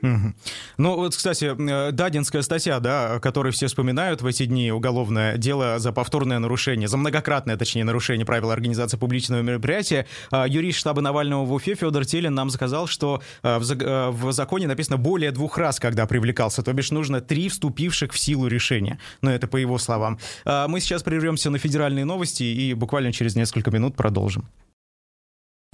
Ну 0.03 0.97
вот, 0.97 1.15
кстати, 1.15 1.45
э, 1.45 1.93
Дадинская 1.93 2.43
статья, 2.43 2.81
да, 2.81 3.21
которую 3.21 3.53
все 3.53 3.69
вспоминают 3.69 4.21
в 4.21 4.27
эти 4.27 4.47
дни, 4.47 4.73
уголовное 4.73 5.37
дело 5.37 5.79
за 5.79 5.93
повторное 5.93 6.41
нарушение, 6.41 6.89
за 6.89 6.97
многократное, 6.97 7.57
точнее, 7.57 7.85
нарушение 7.85 8.27
правил 8.27 8.51
организации 8.51 8.97
публичного 8.97 9.43
мероприятия. 9.43 10.07
А, 10.31 10.47
юрист 10.49 10.79
штаба 10.79 11.01
Навального 11.03 11.45
в 11.45 11.53
Уфе 11.53 11.75
Федор 11.75 12.05
Телин 12.05 12.35
нам 12.35 12.51
сказал, 12.51 12.89
что 12.89 13.23
э, 13.43 13.61
э, 13.61 14.11
в 14.11 14.33
законе 14.33 14.67
написано 14.67 14.97
более 14.97 15.31
двух 15.31 15.57
раз, 15.57 15.79
когда 15.79 16.07
привлекался, 16.07 16.63
то 16.63 16.73
бишь 16.73 16.91
нужно 16.91 17.21
три 17.21 17.49
вступивших 17.49 18.13
в 18.13 18.19
силу 18.19 18.49
решения. 18.49 18.99
Но 19.21 19.31
это 19.31 19.47
по 19.47 19.57
его 19.57 19.79
словам. 19.79 20.19
А, 20.45 20.67
мы 20.67 20.81
сейчас 20.81 21.05
прервемся 21.05 21.51
на 21.51 21.59
федеральные 21.59 22.05
новости 22.05 22.43
и 22.43 22.75
буквально 22.75 23.13
через 23.13 23.37
несколько 23.37 23.71
минут 23.71 23.95
продолжим. 23.95 24.49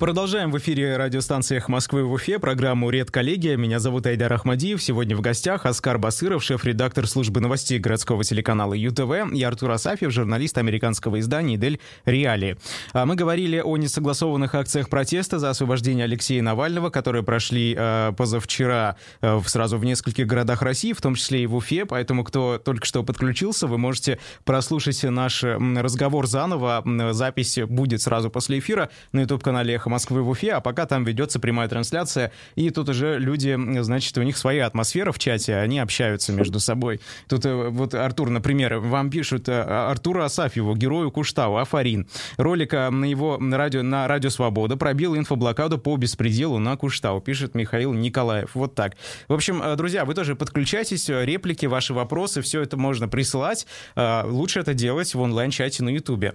Продолжаем 0.01 0.53
в 0.53 0.59
эфире 0.59 0.97
радиостанциях 0.97 1.69
Москвы 1.69 2.05
в 2.05 2.13
Уфе 2.13 2.39
программу 2.39 2.89
«Редколлегия». 2.89 3.57
Меня 3.57 3.81
зовут 3.81 4.07
Айдар 4.07 4.33
Ахмадиев. 4.33 4.81
Сегодня 4.81 5.17
в 5.17 5.21
гостях 5.21 5.67
Оскар 5.67 5.99
Басыров, 5.99 6.45
шеф-редактор 6.45 7.09
службы 7.09 7.41
новостей 7.41 7.81
городского 7.81 8.23
телеканала 8.23 8.75
ЮТВ, 8.75 9.35
и 9.35 9.43
Артур 9.43 9.73
Асафьев, 9.73 10.13
журналист 10.13 10.57
американского 10.57 11.19
издания 11.19 11.57
«Дель 11.57 11.81
Реали». 12.05 12.59
А 12.93 13.07
мы 13.07 13.17
говорили 13.17 13.59
о 13.59 13.77
несогласованных 13.77 14.55
акциях 14.55 14.89
протеста 14.89 15.41
за 15.41 15.51
освобождение 15.51 16.05
Алексея 16.05 16.43
Навального, 16.43 16.91
которые 16.91 17.25
прошли 17.25 17.75
э, 17.77 18.13
позавчера 18.17 18.95
э, 19.21 19.41
сразу 19.47 19.79
в 19.79 19.85
нескольких 19.85 20.29
городах 20.29 20.63
России, 20.63 20.93
в 20.93 21.03
том 21.03 21.17
числе 21.17 21.43
и 21.43 21.47
в 21.49 21.57
Уфе. 21.57 21.87
Поэтому, 21.87 22.23
кто 22.23 22.59
только 22.59 22.87
что 22.87 23.03
подключился, 23.03 23.67
вы 23.67 23.79
можете 23.79 24.21
прослушать 24.45 25.03
наш 25.03 25.43
разговор 25.43 26.29
заново. 26.29 26.85
Запись 27.11 27.59
будет 27.67 28.01
сразу 28.01 28.31
после 28.31 28.61
эфира 28.61 28.91
на 29.11 29.23
YouTube-канале 29.23 29.75
«Эхо 29.75 29.88
Москвы 29.88 30.22
в 30.22 30.29
Уфе, 30.29 30.53
а 30.53 30.61
пока 30.61 30.87
там 30.87 31.05
ведется 31.05 31.38
прямая 31.38 31.68
трансляция, 31.68 32.33
и 32.55 32.70
тут 32.70 32.88
уже 32.88 33.18
люди, 33.18 33.57
значит, 33.83 34.16
у 34.18 34.22
них 34.22 34.37
своя 34.37 34.66
атмосфера 34.66 35.12
в 35.12 35.18
чате, 35.18 35.57
они 35.57 35.79
общаются 35.79 36.33
между 36.33 36.61
собой. 36.61 37.01
Тут 37.29 37.46
э, 37.46 37.68
вот 37.68 37.94
Артур, 37.94 38.31
например, 38.31 38.79
вам 38.79 39.11
пишут 39.11 39.48
э, 39.48 39.61
Артуру 39.61 40.22
Асафьеву, 40.22 40.74
герою 40.74 41.11
Куштау, 41.11 41.57
Афарин. 41.57 42.09
Ролик 42.37 42.72
на 42.72 43.05
его 43.05 43.38
радио, 43.40 43.83
на 43.83 44.07
радио 44.09 44.31
Свобода 44.31 44.77
пробил 44.77 45.16
инфоблокаду 45.16 45.79
по 45.79 45.96
беспределу 45.96 46.59
на 46.59 46.77
Куштау, 46.77 47.20
пишет 47.20 47.55
Михаил 47.55 47.92
Николаев. 47.92 48.51
Вот 48.55 48.74
так. 48.74 48.96
В 49.29 49.33
общем, 49.33 49.62
э, 49.62 49.77
друзья, 49.77 50.05
вы 50.05 50.14
тоже 50.14 50.37
подключайтесь, 50.37 51.09
реплики, 51.09 51.66
ваши 51.66 51.94
вопросы, 51.94 52.42
все 52.42 52.62
это 52.62 52.77
можно 52.77 53.09
присылать. 53.09 53.66
Лучше 53.96 54.61
это 54.61 54.74
делать 54.74 55.14
в 55.14 55.20
онлайн-чате 55.20 55.83
на 55.83 55.88
Ютубе. 55.90 56.35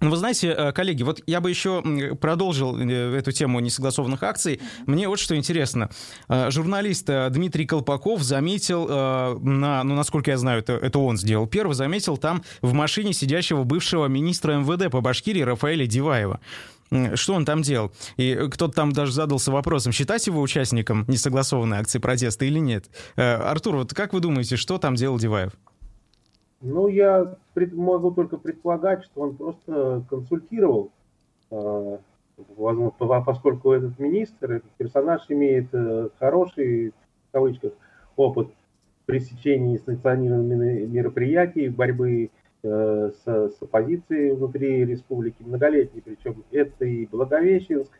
Ну, 0.00 0.08
вы 0.08 0.16
знаете, 0.16 0.48
э, 0.48 0.72
коллеги, 0.72 1.02
вот 1.02 1.22
я 1.26 1.40
бы 1.42 1.50
еще 1.50 1.82
продолжил 2.20 2.76
э, 2.78 3.18
эту 3.18 3.32
тему 3.32 3.60
несогласованных 3.60 4.22
акций. 4.22 4.60
Мне 4.86 5.08
вот 5.08 5.18
что 5.18 5.36
интересно. 5.36 5.90
Э, 6.28 6.50
журналист 6.50 7.06
Дмитрий 7.30 7.66
Колпаков 7.66 8.22
заметил, 8.22 8.88
на, 8.88 9.84
ну, 9.84 9.94
насколько 9.94 10.30
я 10.30 10.38
знаю, 10.38 10.60
это, 10.60 10.72
это 10.74 10.98
он 10.98 11.18
сделал 11.18 11.46
первый, 11.46 11.74
заметил 11.74 12.16
там 12.16 12.42
в 12.62 12.72
машине 12.72 13.12
сидящего 13.12 13.64
бывшего 13.64 14.06
министра 14.06 14.54
МВД 14.54 14.90
по 14.90 15.00
Башкирии 15.00 15.42
Рафаэля 15.42 15.86
Диваева. 15.86 16.40
Что 17.14 17.34
он 17.34 17.44
там 17.44 17.62
делал? 17.62 17.92
И 18.16 18.34
кто-то 18.50 18.74
там 18.74 18.92
даже 18.92 19.12
задался 19.12 19.52
вопросом, 19.52 19.92
считать 19.92 20.26
его 20.26 20.40
участником 20.40 21.04
несогласованной 21.08 21.78
акции 21.78 21.98
протеста 21.98 22.44
или 22.46 22.58
нет. 22.58 22.86
Артур, 23.16 23.76
вот 23.76 23.94
как 23.94 24.12
вы 24.12 24.20
думаете, 24.20 24.56
что 24.56 24.78
там 24.78 24.96
делал 24.96 25.18
Диваев? 25.18 25.52
Ну, 26.60 26.88
я 26.88 27.36
пред, 27.54 27.72
могу 27.72 28.10
только 28.10 28.36
предполагать, 28.36 29.04
что 29.04 29.22
он 29.22 29.36
просто 29.36 30.04
консультировал, 30.10 30.92
э, 31.50 31.98
возможно, 32.36 33.22
поскольку 33.24 33.72
этот 33.72 33.98
министр, 33.98 34.52
этот 34.52 34.70
персонаж 34.72 35.22
имеет 35.30 35.68
э, 35.72 36.10
хороший, 36.18 36.90
в 36.90 37.32
кавычках, 37.32 37.72
опыт 38.16 38.48
пресечения 39.06 39.78
санкционированных 39.78 40.90
мероприятий, 40.90 41.70
борьбы 41.70 42.30
э, 42.62 43.10
с, 43.24 43.24
с 43.24 43.62
оппозицией 43.62 44.32
внутри 44.32 44.84
республики, 44.84 45.42
многолетний, 45.42 46.02
причем 46.02 46.44
это 46.50 46.84
и 46.84 47.06
Благовещенск, 47.06 47.90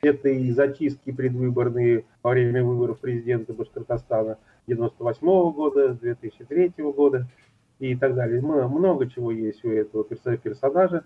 это 0.00 0.28
и 0.28 0.52
зачистки 0.52 1.10
предвыборные 1.10 2.04
во 2.22 2.30
время 2.30 2.62
выборов 2.62 3.00
президента 3.00 3.52
Башкортостана 3.52 4.38
98 4.68 5.26
года, 5.50 5.94
2003 5.94 6.72
года– 6.76 7.26
и 7.78 7.94
так 7.94 8.14
далее. 8.14 8.40
Много 8.40 9.08
чего 9.08 9.30
есть 9.30 9.64
у 9.64 9.70
этого 9.70 10.04
персонажа, 10.04 11.04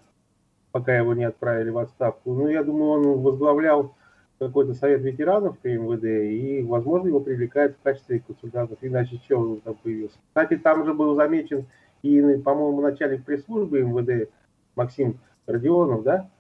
пока 0.72 0.96
его 0.96 1.14
не 1.14 1.24
отправили 1.24 1.70
в 1.70 1.78
отставку. 1.78 2.32
Ну, 2.32 2.48
я 2.48 2.62
думаю, 2.62 2.90
он 2.90 3.22
возглавлял 3.22 3.94
какой-то 4.38 4.72
совет 4.72 5.02
ветеранов 5.02 5.58
при 5.58 5.76
МВД, 5.76 6.04
и, 6.04 6.62
возможно, 6.62 7.08
его 7.08 7.20
привлекают 7.20 7.76
в 7.76 7.82
качестве 7.82 8.20
консультантов, 8.20 8.78
иначе 8.80 9.20
чего 9.28 9.42
он 9.42 9.60
там 9.60 9.74
появился. 9.74 10.16
Кстати, 10.28 10.56
там 10.56 10.86
же 10.86 10.94
был 10.94 11.14
замечен 11.14 11.66
и, 12.02 12.20
по-моему, 12.38 12.80
начальник 12.80 13.24
пресс-службы 13.24 13.82
МВД 13.82 14.30
Максим 14.76 15.18
Родионов, 15.46 16.04
да? 16.04 16.30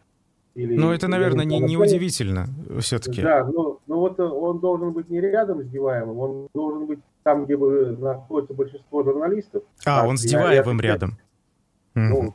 Или, 0.54 0.76
ну, 0.76 0.92
это, 0.92 1.08
наверное, 1.08 1.44
не, 1.44 1.60
не 1.60 1.76
удивительно 1.76 2.46
все-таки. 2.80 3.20
Да, 3.22 3.44
но, 3.44 3.80
но 3.86 4.00
вот 4.00 4.18
он 4.18 4.60
должен 4.60 4.92
быть 4.92 5.10
не 5.10 5.20
рядом 5.20 5.62
с 5.62 5.66
Диваемым, 5.66 6.18
он 6.18 6.48
должен 6.54 6.86
быть 6.86 7.00
там, 7.22 7.44
где 7.44 7.56
находится 7.56 8.54
большинство 8.54 9.02
журналистов. 9.02 9.62
А, 9.84 10.06
он 10.06 10.16
с 10.16 10.22
Диваевым 10.22 10.80
рядом. 10.80 11.18
Ну, 11.94 12.22
mm 12.22 12.34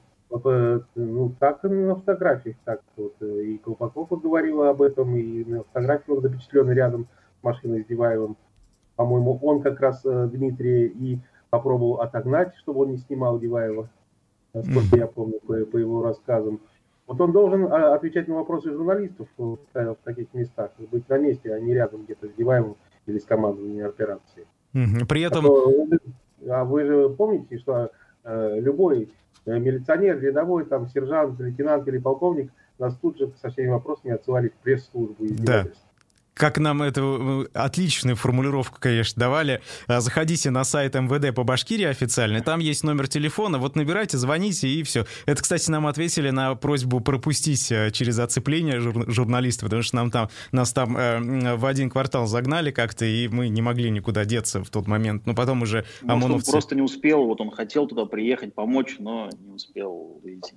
ну, 0.95 1.33
так 1.39 1.63
на 1.63 1.95
фотографиях, 1.95 2.57
так 2.65 2.81
вот. 2.97 3.15
Э, 3.21 3.41
и 3.43 3.57
Колпаков 3.57 4.09
говорил 4.21 4.63
об 4.63 4.81
этом, 4.81 5.15
и 5.15 5.45
на 5.45 5.63
фотографии 5.63 6.11
он 6.11 6.21
запечатлен 6.21 6.71
рядом 6.71 7.07
с 7.39 7.43
машиной 7.43 7.83
с 7.83 7.85
Диваевым. 7.85 8.35
По-моему, 8.97 9.39
он 9.41 9.61
как 9.61 9.79
раз 9.79 10.01
э, 10.03 10.27
Дмитрия 10.27 10.87
и 10.87 11.19
попробовал 11.49 12.01
отогнать, 12.01 12.53
чтобы 12.57 12.81
он 12.81 12.91
не 12.91 12.97
снимал 12.97 13.39
Диваева, 13.39 13.87
насколько 14.53 14.95
mm 14.95 14.99
я 14.99 15.07
помню 15.07 15.39
по, 15.39 15.53
по 15.65 15.77
его 15.77 16.03
рассказам. 16.03 16.59
Вот 17.07 17.21
он 17.21 17.31
должен 17.31 17.71
а, 17.71 17.93
отвечать 17.93 18.27
на 18.27 18.35
вопросы 18.35 18.71
журналистов 18.71 19.27
в 19.37 19.57
таких 20.03 20.33
местах, 20.33 20.71
быть 20.91 21.07
на 21.07 21.17
месте, 21.17 21.53
а 21.53 21.59
не 21.59 21.73
рядом 21.73 22.03
где-то 22.03 22.27
с 22.27 22.33
Диваевым 22.33 22.75
или 23.05 23.19
с 23.19 23.25
командованием 23.25 23.85
операции. 23.85 24.47
При 25.07 25.21
этом... 25.21 25.45
А, 26.47 26.63
вы 26.63 26.85
же 26.85 27.09
помните, 27.09 27.57
что 27.57 27.91
э, 28.23 28.59
любой 28.59 29.09
э, 29.45 29.57
милиционер, 29.57 30.19
рядовой, 30.19 30.65
там, 30.65 30.87
сержант, 30.89 31.39
лейтенант 31.39 31.87
или 31.87 31.97
полковник 31.97 32.51
нас 32.77 32.95
тут 32.97 33.17
же 33.17 33.31
со 33.41 33.49
всеми 33.49 33.69
вопросами 33.69 34.13
отсылали 34.13 34.49
в 34.49 34.53
пресс-службу. 34.63 35.25
Да 35.39 35.65
как 36.35 36.57
нам 36.57 36.81
эту 36.81 37.45
э, 37.45 37.57
отличную 37.57 38.15
формулировку, 38.17 38.77
конечно, 38.79 39.19
давали. 39.19 39.61
А, 39.87 40.01
заходите 40.01 40.51
на 40.51 40.65
сайт 40.65 40.93
МВД 40.93 41.33
по 41.33 41.43
Башкирии 41.43 41.85
официальный, 41.85 42.41
там 42.41 42.59
есть 42.59 42.83
номер 42.83 43.07
телефона, 43.07 43.57
вот 43.57 43.75
набирайте, 43.75 44.17
звоните 44.17 44.67
и 44.67 44.83
все. 44.83 45.05
Это, 45.25 45.41
кстати, 45.41 45.71
нам 45.71 45.87
ответили 45.87 46.29
на 46.29 46.55
просьбу 46.55 46.99
пропустить 46.99 47.71
э, 47.71 47.89
через 47.91 48.19
оцепление 48.19 48.79
жур- 48.81 49.09
журналистов, 49.09 49.67
потому 49.67 49.81
что 49.81 49.95
нам 49.95 50.11
там, 50.11 50.29
нас 50.51 50.73
там 50.73 50.97
э, 50.97 51.55
в 51.55 51.65
один 51.65 51.89
квартал 51.89 52.27
загнали 52.27 52.71
как-то, 52.71 53.05
и 53.05 53.29
мы 53.29 53.47
не 53.47 53.61
могли 53.61 53.89
никуда 53.89 54.25
деться 54.25 54.61
в 54.61 54.69
тот 54.69 54.87
момент. 54.87 55.25
Но 55.25 55.33
потом 55.33 55.61
уже 55.61 55.85
Может, 56.01 56.23
ОМОНовцы... 56.23 56.49
он 56.49 56.51
просто 56.51 56.75
не 56.75 56.81
успел, 56.81 57.25
вот 57.25 57.39
он 57.39 57.49
хотел 57.49 57.87
туда 57.87 58.05
приехать, 58.05 58.53
помочь, 58.53 58.97
но 58.99 59.29
не 59.39 59.53
успел, 59.53 60.19
видите. 60.21 60.53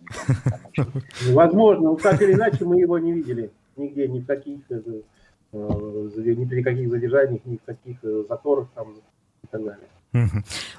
Возможно, 1.30 1.96
так 1.96 2.20
или 2.20 2.32
иначе 2.32 2.64
мы 2.64 2.80
его 2.80 2.98
не 2.98 3.12
видели 3.12 3.52
нигде, 3.76 4.08
ни 4.08 4.18
в 4.18 4.26
каких 4.26 4.58
Э, 4.70 5.00
ни 5.52 6.44
при 6.44 6.62
каких 6.62 6.90
задержаниях, 6.90 7.40
ни 7.44 7.56
в 7.56 7.62
каких 7.64 7.96
э, 8.02 8.24
заторах 8.28 8.68
там 8.74 8.92
и 8.92 9.46
так 9.50 9.64
далее. 9.64 9.88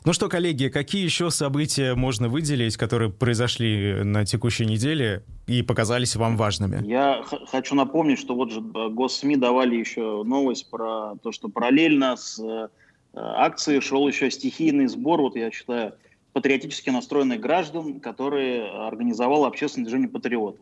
Ну 0.05 0.13
что, 0.13 0.27
коллеги, 0.27 0.69
какие 0.69 1.03
еще 1.03 1.29
события 1.29 1.93
можно 1.93 2.29
выделить, 2.29 2.77
которые 2.77 3.11
произошли 3.11 4.03
на 4.03 4.25
текущей 4.25 4.65
неделе 4.65 5.23
и 5.45 5.61
показались 5.61 6.15
вам 6.15 6.35
важными? 6.35 6.85
Я 6.85 7.23
хочу 7.47 7.75
напомнить, 7.75 8.19
что 8.19 8.35
вот 8.35 8.51
же 8.51 8.59
э, 8.59 8.89
госсми 8.89 9.35
давали 9.35 9.75
еще 9.75 10.23
новость 10.23 10.69
про 10.69 11.15
то, 11.21 11.31
что 11.31 11.49
параллельно 11.49 12.15
с 12.15 12.69
акцией 13.13 13.81
шел 13.81 14.07
еще 14.07 14.29
стихийный 14.29 14.87
сбор, 14.87 15.21
вот 15.21 15.35
я 15.35 15.49
считаю, 15.51 15.93
патриотически 16.33 16.91
настроенных 16.91 17.39
граждан, 17.39 17.99
которые 17.99 18.69
организовало 18.69 19.47
общественное 19.47 19.85
движение 19.85 20.09
«Патриот» 20.09 20.59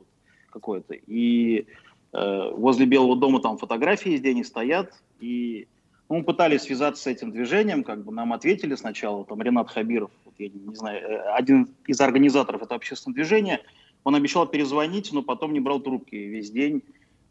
какое-то. 0.50 0.94
И 0.94 1.68
Э, 1.68 1.87
возле 2.14 2.86
Белого 2.86 3.16
дома 3.16 3.42
там 3.42 3.58
фотографии 3.58 4.10
везде 4.10 4.30
они 4.30 4.44
стоят, 4.44 4.94
и 5.20 5.68
ну, 6.10 6.18
мы 6.18 6.24
пытались 6.24 6.62
связаться 6.62 7.04
с 7.04 7.08
этим 7.08 7.32
движением, 7.32 7.84
как 7.84 8.04
бы 8.04 8.14
нам 8.14 8.32
ответили 8.32 8.76
сначала, 8.76 9.26
там 9.26 9.42
Ренат 9.42 9.70
Хабиров, 9.70 10.10
вот, 10.26 10.34
я 10.38 10.50
не 10.50 10.76
знаю, 10.76 11.02
э, 11.02 11.32
один 11.34 11.70
из 11.86 12.00
организаторов 12.00 12.62
этого 12.62 12.78
общественного 12.78 13.16
движения, 13.16 13.62
он 14.04 14.16
обещал 14.16 14.48
перезвонить, 14.48 15.12
но 15.12 15.22
потом 15.22 15.52
не 15.52 15.60
брал 15.60 15.82
трубки 15.82 16.16
весь 16.16 16.50
день. 16.50 16.82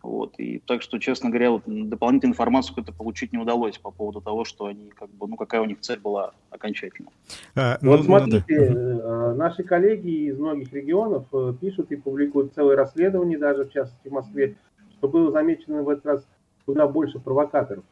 Вот. 0.07 0.35
И 0.39 0.61
так 0.61 0.83
что, 0.83 0.99
честно 0.99 1.31
говоря, 1.31 1.51
вот, 1.51 1.63
дополнительную 1.67 2.33
информацию 2.33 2.75
какую-то 2.75 2.93
получить 2.93 3.33
не 3.33 3.39
удалось 3.39 3.77
по 3.77 3.91
поводу 3.91 4.21
того, 4.21 4.45
что 4.45 4.67
они, 4.67 4.89
как 4.91 5.11
бы, 5.11 5.27
ну, 5.27 5.37
какая 5.37 5.61
у 5.61 5.65
них 5.65 5.81
цель 5.81 5.99
была 5.99 6.33
окончательно. 6.51 7.11
А, 7.55 7.77
ну, 7.81 7.91
вот 7.91 8.05
смотрите, 8.05 8.71
ну, 8.71 8.99
да. 8.99 9.35
наши 9.35 9.65
коллеги 9.65 10.29
из 10.29 10.39
многих 10.39 10.73
регионов 10.73 11.27
пишут 11.61 11.91
и 11.91 11.97
публикуют 11.97 12.55
целые 12.55 12.77
расследования, 12.77 13.37
даже 13.37 13.65
в 13.65 13.73
частности 13.73 14.09
в 14.09 14.13
Москве, 14.13 14.57
что 14.93 15.09
было 15.09 15.33
замечено 15.33 15.83
в 15.83 15.89
этот 15.89 16.07
раз 16.07 16.27
куда 16.65 16.87
больше 16.87 17.19
провокаторов. 17.19 17.85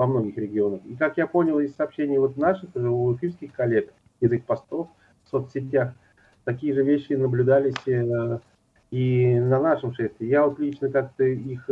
во 0.00 0.06
многих 0.06 0.38
регионах. 0.38 0.80
И 0.86 0.96
как 0.96 1.18
я 1.18 1.26
понял 1.26 1.60
из 1.60 1.76
сообщений 1.76 2.16
вот 2.16 2.38
наших, 2.38 2.70
у 2.74 3.14
эфирских 3.14 3.52
коллег, 3.52 3.92
из 4.20 4.32
их 4.32 4.46
постов 4.46 4.88
в 5.24 5.28
соцсетях, 5.28 5.92
такие 6.44 6.72
же 6.72 6.82
вещи 6.82 7.12
наблюдались 7.12 7.74
и 8.90 9.38
на 9.38 9.60
нашем 9.60 9.92
шествии. 9.92 10.26
Я 10.26 10.46
вот 10.46 10.58
лично 10.58 10.88
как-то 10.88 11.24
их, 11.24 11.68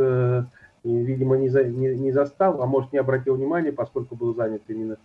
видимо, 0.85 1.37
не, 1.37 1.49
за, 1.49 1.65
не, 1.65 1.95
не 1.97 2.13
застал, 2.13 2.63
а 2.63 2.67
может 2.67 2.93
не 2.93 2.99
обратил 2.99 3.35
внимания, 3.35 3.73
поскольку 3.73 4.15
был 4.15 4.35
занят 4.35 4.63
именно 4.69 4.99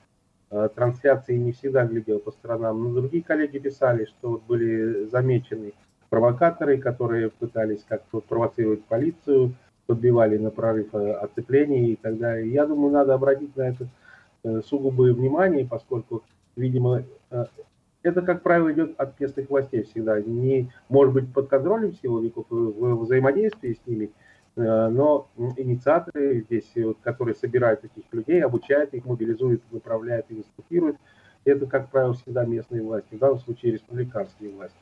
трансляцией, 0.76 1.40
не 1.40 1.52
всегда 1.54 1.86
глядел 1.86 2.20
по 2.20 2.32
сторонам. 2.32 2.84
Но 2.84 2.94
другие 2.94 3.24
коллеги 3.24 3.58
писали, 3.58 4.06
что 4.06 4.30
вот 4.30 4.44
были 4.44 5.06
замечены 5.06 5.74
провокаторы, 6.14 6.78
которые 6.78 7.32
пытались 7.32 7.84
как-то 7.90 8.22
провоцировать 8.22 8.86
полицию, 8.86 9.56
подбивали 9.88 10.38
на 10.38 10.52
прорыв 10.52 10.94
э, 10.94 11.14
оцепления 11.14 11.88
и 11.90 11.96
так 11.96 12.20
далее. 12.20 12.52
Я 12.52 12.68
думаю, 12.68 12.92
надо 12.92 13.16
обратить 13.16 13.56
на 13.56 13.64
это 13.64 13.88
э, 14.44 14.62
сугубое 14.62 15.14
внимание, 15.14 15.66
поскольку, 15.66 16.24
видимо, 16.56 17.04
э, 17.32 17.46
это, 18.04 18.22
как 18.22 18.44
правило, 18.44 18.72
идет 18.72 19.00
от 19.00 19.20
местных 19.20 19.50
властей 19.50 19.84
всегда. 19.84 20.22
Не 20.22 20.70
может 20.90 21.14
быть 21.14 21.34
под 21.34 21.48
контролем 21.48 21.94
силовиков 21.94 22.46
в 22.50 23.04
взаимодействии 23.04 23.74
с 23.74 23.88
ними, 23.88 24.12
но 24.56 25.30
инициаторы 25.58 26.42
здесь, 26.42 26.72
которые 27.02 27.34
собирают 27.34 27.84
этих 27.84 28.04
людей, 28.12 28.44
обучают 28.44 28.94
их, 28.94 29.06
мобилизуют, 29.06 29.64
направляют 29.72 30.28
и 30.30 30.36
инструктируют, 30.38 30.98
это, 31.46 31.66
как 31.66 31.90
правило, 31.90 32.14
всегда 32.14 32.46
местные 32.46 32.84
власти, 32.84 33.16
в 33.16 33.18
данном 33.18 33.40
случае 33.40 33.74
республиканские 33.74 34.52
власти, 34.52 34.78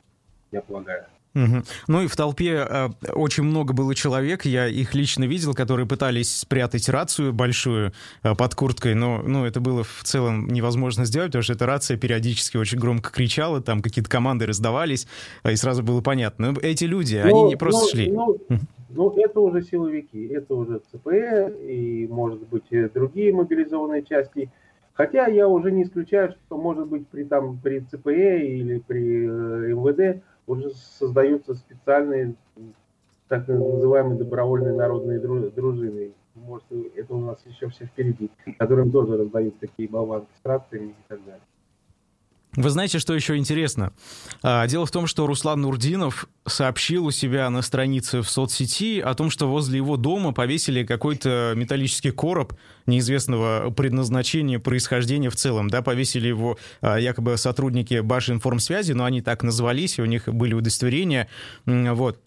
я 0.50 0.60
полагаю. 0.60 1.06
Угу. 1.34 1.62
Ну 1.88 2.02
и 2.02 2.06
в 2.06 2.16
толпе 2.16 2.66
э, 2.68 2.88
очень 3.12 3.44
много 3.44 3.72
было 3.72 3.94
человек, 3.94 4.44
я 4.44 4.66
их 4.66 4.94
лично 4.94 5.24
видел, 5.24 5.54
которые 5.54 5.86
пытались 5.86 6.36
спрятать 6.36 6.88
рацию 6.88 7.32
большую 7.32 7.92
э, 8.22 8.34
под 8.34 8.54
курткой, 8.54 8.94
но 8.94 9.22
ну, 9.22 9.46
это 9.46 9.60
было 9.60 9.82
в 9.82 10.02
целом 10.04 10.48
невозможно 10.48 11.06
сделать, 11.06 11.28
потому 11.28 11.42
что 11.42 11.54
эта 11.54 11.66
рация 11.66 11.96
периодически 11.96 12.58
очень 12.58 12.78
громко 12.78 13.10
кричала, 13.10 13.62
там 13.62 13.80
какие-то 13.80 14.10
команды 14.10 14.46
раздавались, 14.46 15.06
э, 15.42 15.52
и 15.52 15.56
сразу 15.56 15.82
было 15.82 16.02
понятно. 16.02 16.52
Но 16.52 16.60
эти 16.60 16.84
люди, 16.84 17.20
ну, 17.24 17.40
они 17.40 17.48
не 17.50 17.56
просто 17.56 17.84
ну, 17.84 17.90
шли. 17.90 18.10
Ну, 18.10 18.38
ну, 18.90 19.14
это 19.16 19.40
уже 19.40 19.62
силовики, 19.62 20.26
это 20.26 20.54
уже 20.54 20.80
ЦПЭ 20.92 21.50
и, 21.66 22.06
может 22.08 22.46
быть, 22.48 22.64
другие 22.92 23.32
мобилизованные 23.32 24.02
части. 24.02 24.50
Хотя 24.94 25.26
я 25.26 25.48
уже 25.48 25.72
не 25.72 25.84
исключаю, 25.84 26.32
что, 26.32 26.58
может 26.58 26.86
быть, 26.86 27.08
при, 27.08 27.24
там, 27.24 27.58
при 27.58 27.80
ЦПЭ 27.80 28.46
или 28.46 28.78
при 28.78 29.26
э, 29.26 29.72
МВД 29.72 30.22
уже 30.52 30.70
создаются 30.70 31.54
специальные 31.54 32.34
так 33.28 33.48
называемые 33.48 34.18
добровольные 34.18 34.74
народные 34.74 35.18
дружины. 35.18 36.12
Может, 36.34 36.64
это 36.94 37.14
у 37.14 37.20
нас 37.20 37.38
еще 37.46 37.68
все 37.68 37.86
впереди, 37.86 38.30
которым 38.58 38.90
тоже 38.90 39.16
раздают 39.16 39.58
такие 39.58 39.88
болванки 39.88 40.30
с 40.42 40.46
рациями 40.46 40.90
и 40.90 41.04
так 41.08 41.24
далее. 41.24 41.42
Вы 42.54 42.68
знаете, 42.68 42.98
что 42.98 43.14
еще 43.14 43.38
интересно? 43.38 43.94
А, 44.42 44.66
дело 44.66 44.84
в 44.84 44.90
том, 44.90 45.06
что 45.06 45.26
Руслан 45.26 45.62
Нурдинов 45.62 46.28
сообщил 46.46 47.06
у 47.06 47.10
себя 47.10 47.48
на 47.48 47.62
странице 47.62 48.20
в 48.20 48.28
соцсети 48.28 49.00
о 49.00 49.14
том, 49.14 49.30
что 49.30 49.48
возле 49.48 49.78
его 49.78 49.96
дома 49.96 50.32
повесили 50.32 50.84
какой-то 50.84 51.54
металлический 51.56 52.10
короб 52.10 52.52
неизвестного 52.84 53.70
предназначения, 53.70 54.58
происхождения 54.58 55.30
в 55.30 55.36
целом. 55.36 55.70
Да, 55.70 55.80
повесили 55.80 56.28
его 56.28 56.58
а, 56.82 56.98
якобы 56.98 57.38
сотрудники 57.38 58.00
Башинформсвязи, 58.00 58.92
но 58.92 59.06
они 59.06 59.22
так 59.22 59.42
назвались, 59.42 59.98
и 59.98 60.02
у 60.02 60.06
них 60.06 60.28
были 60.28 60.52
удостоверения. 60.52 61.28
Вот 61.64 62.20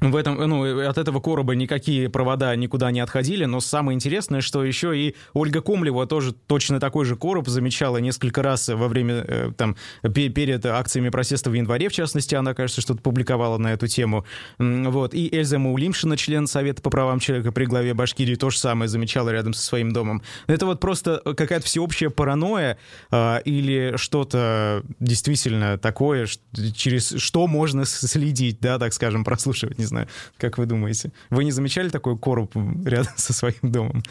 в 0.00 0.14
этом, 0.14 0.36
ну, 0.36 0.88
от 0.88 0.98
этого 0.98 1.20
короба 1.20 1.54
никакие 1.54 2.10
провода 2.10 2.54
никуда 2.54 2.90
не 2.90 3.00
отходили, 3.00 3.46
но 3.46 3.60
самое 3.60 3.96
интересное, 3.96 4.42
что 4.42 4.62
еще 4.62 4.96
и 4.96 5.14
Ольга 5.32 5.62
Комлева 5.62 6.06
тоже 6.06 6.32
точно 6.32 6.80
такой 6.80 7.06
же 7.06 7.16
короб 7.16 7.48
замечала 7.48 7.96
несколько 7.96 8.42
раз 8.42 8.68
во 8.68 8.88
время, 8.88 9.24
э, 9.26 9.52
там, 9.56 9.76
перед 10.02 10.66
акциями 10.66 11.08
протеста 11.08 11.48
в 11.48 11.54
январе, 11.54 11.88
в 11.88 11.92
частности, 11.92 12.34
она, 12.34 12.52
кажется, 12.52 12.82
что-то 12.82 13.00
публиковала 13.00 13.56
на 13.56 13.72
эту 13.72 13.86
тему. 13.86 14.26
Вот. 14.58 15.14
И 15.14 15.34
Эльза 15.34 15.58
Маулимшина, 15.58 16.16
член 16.16 16.46
Совета 16.46 16.82
по 16.82 16.90
правам 16.90 17.18
человека 17.18 17.50
при 17.52 17.64
главе 17.64 17.94
Башкирии, 17.94 18.34
то 18.34 18.50
же 18.50 18.58
самое 18.58 18.88
замечала 18.88 19.30
рядом 19.30 19.54
со 19.54 19.62
своим 19.62 19.92
домом. 19.92 20.22
Это 20.46 20.66
вот 20.66 20.78
просто 20.78 21.22
какая-то 21.24 21.64
всеобщая 21.64 22.10
паранойя 22.10 22.76
э, 23.10 23.40
или 23.44 23.94
что-то 23.96 24.82
действительно 25.00 25.78
такое, 25.78 26.26
через 26.74 27.16
что 27.16 27.46
можно 27.46 27.86
следить, 27.86 28.60
да, 28.60 28.78
так 28.78 28.92
скажем, 28.92 29.24
прослушивать, 29.24 29.78
не 29.78 29.85
знаю, 29.86 30.08
как 30.38 30.58
вы 30.58 30.66
думаете. 30.66 31.12
Вы 31.30 31.44
не 31.44 31.50
замечали 31.50 31.88
такой 31.88 32.18
короб 32.18 32.54
рядом 32.84 33.12
со 33.16 33.32
своим 33.32 33.56
домом? 33.62 34.02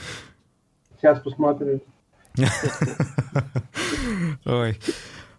Сейчас 0.97 1.19
посмотрю. 1.19 1.81
Ой. 4.45 4.77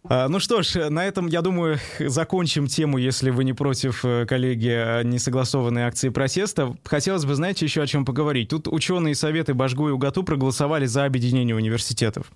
А, 0.09 0.29
ну 0.29 0.39
что 0.39 0.63
ж, 0.63 0.89
на 0.89 1.05
этом, 1.05 1.27
я 1.27 1.43
думаю, 1.43 1.79
закончим 1.99 2.69
тему, 2.69 2.99
если 2.99 3.31
вы 3.31 3.45
не 3.45 3.53
против, 3.53 4.05
э, 4.05 4.25
коллеги, 4.27 5.03
несогласованной 5.05 5.83
акции 5.83 6.11
протеста. 6.11 6.77
Хотелось 6.85 7.25
бы, 7.25 7.35
знаете, 7.35 7.65
еще 7.65 7.83
о 7.83 7.87
чем 7.87 8.05
поговорить. 8.05 8.51
Тут 8.51 8.69
ученые 8.69 9.17
советы 9.17 9.55
Башгу 9.55 9.89
и 9.89 9.93
УГАТУ 9.93 10.23
проголосовали 10.23 10.87
за 10.87 11.05
объединение 11.05 11.57
университетов. 11.57 12.31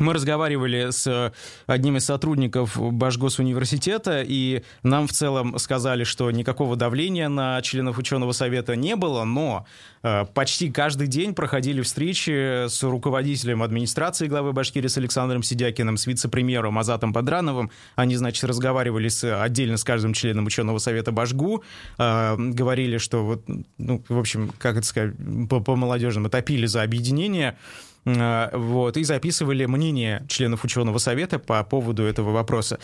Мы 0.00 0.14
разговаривали 0.14 0.90
с 0.90 1.32
одним 1.66 1.98
из 1.98 2.06
сотрудников 2.06 2.76
Башгосуниверситета, 2.76 4.22
и 4.26 4.62
нам 4.82 5.06
в 5.06 5.12
целом 5.12 5.58
сказали, 5.58 6.04
что 6.04 6.30
никакого 6.30 6.74
давления 6.74 7.28
на 7.28 7.60
членов 7.60 7.98
ученого 7.98 8.32
совета 8.32 8.76
не 8.76 8.96
было, 8.96 9.24
но 9.24 9.66
э, 10.02 10.24
почти 10.32 10.70
каждый 10.70 11.06
день 11.06 11.34
проходили 11.34 11.82
встречи 11.82 12.66
с 12.66 12.82
руководителем 12.82 13.62
администрации 13.62 14.26
главы 14.26 14.54
Башкирии 14.54 14.88
с 14.88 14.96
Александром 14.96 15.42
Сидякиным, 15.42 15.98
с 15.98 16.06
вице-премьером 16.06 16.78
Азатом 16.78 17.12
Подрановым. 17.12 17.70
Они, 17.94 18.16
значит, 18.16 18.42
разговаривали 18.44 19.08
с, 19.08 19.42
отдельно 19.42 19.76
с 19.76 19.84
каждым 19.84 20.14
членом 20.14 20.46
ученого 20.46 20.78
совета 20.78 21.12
Башгу, 21.12 21.62
э, 21.98 22.36
говорили, 22.38 22.96
что 22.96 23.22
вот, 23.22 23.44
ну, 23.76 24.02
в 24.08 24.18
общем, 24.18 24.50
как 24.56 24.78
это 24.78 24.86
сказать, 24.86 25.12
по-молодежному, 25.50 26.30
топили 26.30 26.64
за 26.64 26.80
объединение. 26.82 27.58
А, 28.06 28.50
вот, 28.56 28.96
и 28.96 29.04
записывали 29.04 29.66
мнение 29.66 30.24
членов 30.28 30.64
ученого 30.64 30.98
совета 30.98 31.38
по 31.38 31.62
поводу 31.64 32.02
этого 32.04 32.30
вопроса. 32.32 32.78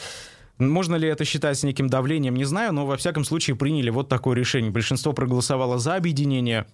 Можно 0.59 0.97
ли 0.97 1.09
это 1.09 1.25
считать 1.25 1.63
неким 1.63 1.89
давлением, 1.89 2.35
не 2.35 2.45
знаю, 2.45 2.73
но 2.73 2.87
во 2.87 2.97
всяком 2.97 3.25
случае 3.25 3.57
приняли 3.57 3.91
вот 3.91 4.09
такое 4.09 4.37
решение. 4.37 4.71
Большинство 4.71 5.13
проголосовало 5.13 5.79
за 5.79 5.97
объединение. 5.97 6.67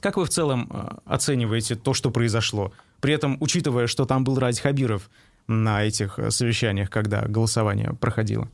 Как 0.00 0.16
вы 0.16 0.24
в 0.24 0.28
целом 0.28 0.68
а, 0.70 0.98
оцениваете 1.04 1.76
то, 1.76 1.94
что 1.94 2.10
произошло? 2.10 2.72
При 3.00 3.14
этом, 3.14 3.36
учитывая, 3.40 3.86
что 3.86 4.04
там 4.04 4.24
был 4.24 4.38
Ради 4.38 4.60
Хабиров 4.60 5.10
на 5.46 5.82
этих 5.82 6.18
а, 6.18 6.30
совещаниях, 6.30 6.90
когда 6.90 7.22
голосование 7.22 7.94
проходило. 7.98 8.48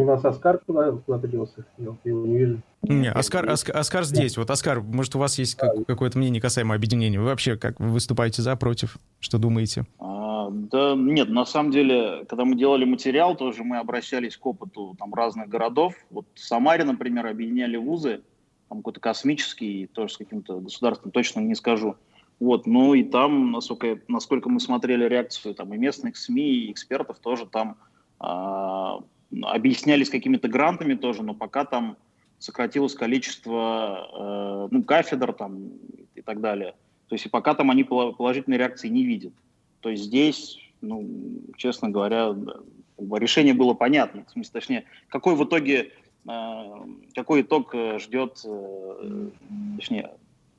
У 0.00 0.04
нас 0.06 0.24
Оскар 0.24 0.58
куда, 0.66 0.92
куда-то 0.92 1.28
делся, 1.28 1.66
я 1.76 1.94
его 2.04 2.26
не 2.26 2.38
вижу. 2.38 2.62
Не, 2.82 3.10
Оскар, 3.10 3.48
Оскар, 3.50 3.76
Оскар 3.76 4.04
здесь. 4.04 4.38
Вот, 4.38 4.48
Оскар, 4.50 4.80
может, 4.80 5.14
у 5.14 5.18
вас 5.18 5.38
есть 5.38 5.56
как, 5.56 5.86
какое-то 5.86 6.16
мнение 6.16 6.40
касаемо 6.40 6.74
объединения? 6.74 7.20
Вы 7.20 7.26
вообще 7.26 7.56
как 7.58 7.78
вы 7.78 7.90
выступаете 7.90 8.40
за, 8.40 8.56
против? 8.56 8.96
Что 9.18 9.36
думаете? 9.36 9.84
А, 9.98 10.48
да 10.50 10.94
нет, 10.96 11.28
на 11.28 11.44
самом 11.44 11.70
деле, 11.70 12.24
когда 12.30 12.46
мы 12.46 12.56
делали 12.56 12.86
материал, 12.86 13.36
тоже 13.36 13.62
мы 13.62 13.76
обращались 13.76 14.38
к 14.38 14.46
опыту 14.46 14.96
там, 14.98 15.12
разных 15.12 15.50
городов. 15.50 15.94
Вот 16.08 16.24
в 16.32 16.40
Самаре, 16.40 16.84
например, 16.84 17.26
объединяли 17.26 17.76
вузы, 17.76 18.22
там 18.70 18.78
какой-то 18.78 19.00
космический, 19.00 19.86
тоже 19.86 20.14
с 20.14 20.16
каким-то 20.16 20.60
государством, 20.60 21.10
точно 21.10 21.40
не 21.40 21.54
скажу. 21.54 21.96
Вот, 22.38 22.66
ну 22.66 22.94
и 22.94 23.04
там, 23.04 23.52
насколько, 23.52 24.00
насколько 24.08 24.48
мы 24.48 24.60
смотрели 24.60 25.04
реакцию 25.06 25.54
там, 25.54 25.74
и 25.74 25.76
местных 25.76 26.16
СМИ, 26.16 26.50
и 26.50 26.72
экспертов, 26.72 27.18
тоже 27.18 27.44
там 27.44 27.76
а, 28.18 29.00
объяснялись 29.42 30.10
какими-то 30.10 30.48
грантами 30.48 30.94
тоже, 30.94 31.22
но 31.22 31.34
пока 31.34 31.64
там 31.64 31.96
сократилось 32.38 32.94
количество 32.94 34.68
э, 34.68 34.68
ну, 34.70 34.82
кафедр 34.82 35.32
там, 35.32 35.72
и 36.14 36.22
так 36.22 36.40
далее. 36.40 36.74
То 37.08 37.14
есть 37.14 37.26
и 37.26 37.28
пока 37.28 37.54
там 37.54 37.70
они 37.70 37.84
положительной 37.84 38.56
реакции 38.56 38.88
не 38.88 39.04
видят. 39.04 39.32
То 39.80 39.90
есть 39.90 40.04
здесь, 40.04 40.58
ну, 40.80 41.06
честно 41.56 41.90
говоря, 41.90 42.34
решение 42.98 43.54
было 43.54 43.74
понятно. 43.74 44.24
В 44.24 44.30
смысле, 44.30 44.52
точнее, 44.52 44.84
какой 45.08 45.34
в 45.34 45.44
итоге, 45.44 45.92
э, 46.28 46.62
какой 47.14 47.42
итог 47.42 47.74
э, 47.74 47.98
ждет, 47.98 48.40
э, 48.44 49.28
точнее, 49.76 50.10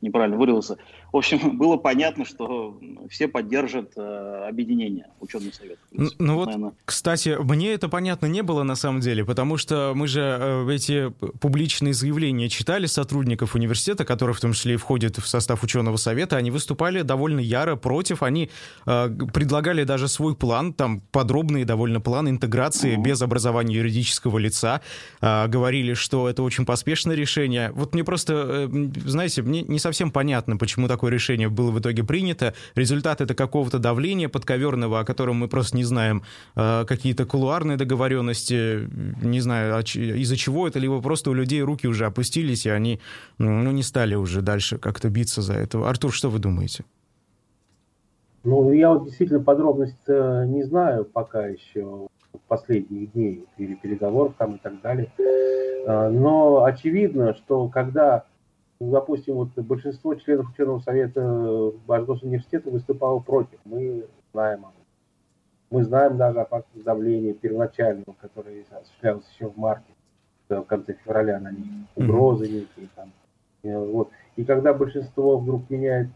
неправильно 0.02 0.38
выразился, 0.38 0.78
в 1.12 1.18
общем, 1.18 1.58
было 1.58 1.78
понятно, 1.78 2.26
что 2.26 2.78
все 3.10 3.28
поддержат 3.28 3.94
э, 3.98 4.46
объединение 4.48 5.08
ученых 5.20 5.54
советов. 5.54 5.80
Ну 5.92 6.36
вот, 6.36 6.46
наверное. 6.48 6.74
кстати, 6.86 7.38
мне 7.42 7.74
это 7.74 7.90
понятно 7.90 8.28
не 8.28 8.44
было 8.44 8.64
на 8.64 8.76
самом 8.76 9.02
деле, 9.02 9.26
потому 9.26 9.58
что 9.58 9.94
мы 9.96 10.08
же 10.08 10.22
э, 10.22 10.72
эти 10.72 11.10
публичные 11.40 11.94
заявления 11.94 12.50
читали 12.50 12.86
сотрудников 12.86 13.56
университета, 13.56 14.06
которые 14.06 14.36
в 14.36 14.40
том 14.40 14.54
числе 14.54 14.76
и 14.76 14.78
входят 14.78 15.18
в 15.18 15.28
состав 15.28 15.64
ученого 15.64 15.98
совета, 15.98 16.38
они 16.38 16.52
выступали 16.52 17.02
довольно 17.02 17.40
яро 17.40 17.76
против, 17.76 18.24
они 18.24 18.50
э, 18.86 19.10
предлагали 19.34 19.84
даже 19.84 20.08
свой 20.08 20.36
план, 20.36 20.74
там 20.74 21.02
подробный 21.12 21.66
довольно 21.66 22.00
план 22.00 22.30
интеграции 22.30 22.96
угу. 22.96 23.04
без 23.04 23.22
образования 23.22 23.76
юридического 23.76 24.38
лица, 24.38 24.82
э, 25.22 25.48
говорили, 25.48 25.94
что 25.94 26.30
это 26.30 26.44
очень 26.44 26.66
поспешное 26.66 27.16
решение. 27.16 27.72
Вот 27.74 27.94
мне 27.94 28.04
просто, 28.04 28.70
э, 28.72 28.90
знаете, 29.06 29.42
мне 29.42 29.64
не 29.64 29.80
совсем 29.80 30.12
понятно, 30.12 30.58
почему 30.58 30.88
так 30.88 31.01
такое 31.02 31.12
решение 31.14 31.50
было 31.50 31.72
в 31.72 31.80
итоге 31.80 32.04
принято. 32.04 32.54
Результат 32.76 33.22
это 33.22 33.34
какого-то 33.34 33.80
давления 33.80 34.30
подковерного, 34.30 35.00
о 35.00 35.04
котором 35.04 35.38
мы 35.38 35.48
просто 35.48 35.76
не 35.78 35.84
знаем, 35.84 36.22
э, 36.56 36.86
какие-то 36.86 37.26
кулуарные 37.26 37.76
договоренности, 37.76 38.88
не 39.24 39.42
знаю, 39.42 39.80
из-за 39.82 40.38
чего 40.38 40.68
это, 40.68 40.78
либо 40.78 41.02
просто 41.02 41.32
у 41.32 41.34
людей 41.34 41.64
руки 41.64 41.88
уже 41.88 42.06
опустились, 42.06 42.68
и 42.68 42.70
они 42.70 43.00
ну, 43.40 43.72
не 43.72 43.84
стали 43.84 44.14
уже 44.16 44.42
дальше 44.42 44.78
как-то 44.78 45.10
биться 45.10 45.42
за 45.42 45.54
это. 45.54 45.90
Артур, 45.90 46.14
что 46.14 46.30
вы 46.30 46.38
думаете? 46.38 46.84
Ну, 48.44 48.72
я 48.72 48.90
вот 48.90 49.06
действительно 49.06 49.44
подробности 49.44 50.46
не 50.46 50.64
знаю 50.64 51.06
пока 51.06 51.48
еще 51.48 52.08
последних 52.48 53.12
дней 53.14 53.44
или 53.58 53.74
переговоров 53.74 54.34
там 54.38 54.56
и 54.56 54.60
так 54.60 54.82
далее. 54.82 55.08
Э, 55.88 56.10
но 56.10 56.64
очевидно, 56.64 57.34
что 57.34 57.70
когда 57.70 58.18
ну, 58.18 58.31
допустим, 58.90 59.36
вот 59.36 59.50
большинство 59.56 60.16
членов 60.16 60.50
ученого 60.50 60.80
совета 60.80 61.72
Башгосуниверситета 61.86 62.72
выступало 62.72 63.20
против. 63.20 63.60
Мы 63.66 64.06
знаем 64.34 64.66
об 64.66 64.72
этом. 64.72 64.82
Мы 65.70 65.84
знаем 65.84 66.18
даже 66.18 66.42
о 66.42 66.46
фактах 66.46 66.84
давления 66.84 67.34
первоначального, 67.34 68.16
которое 68.20 68.66
осуществлялось 68.72 69.26
еще 69.34 69.50
в 69.50 69.58
марте, 69.58 69.92
в 70.50 70.64
конце 70.64 70.96
февраля 71.06 71.40
на 71.40 71.52
них, 71.52 71.66
угрозы 71.96 72.48
некие 72.48 72.90
там. 72.96 73.12
Вот. 73.64 74.10
И 74.36 74.44
когда 74.44 74.74
большинство 74.74 75.38
вдруг 75.38 75.70
меняет 75.70 76.10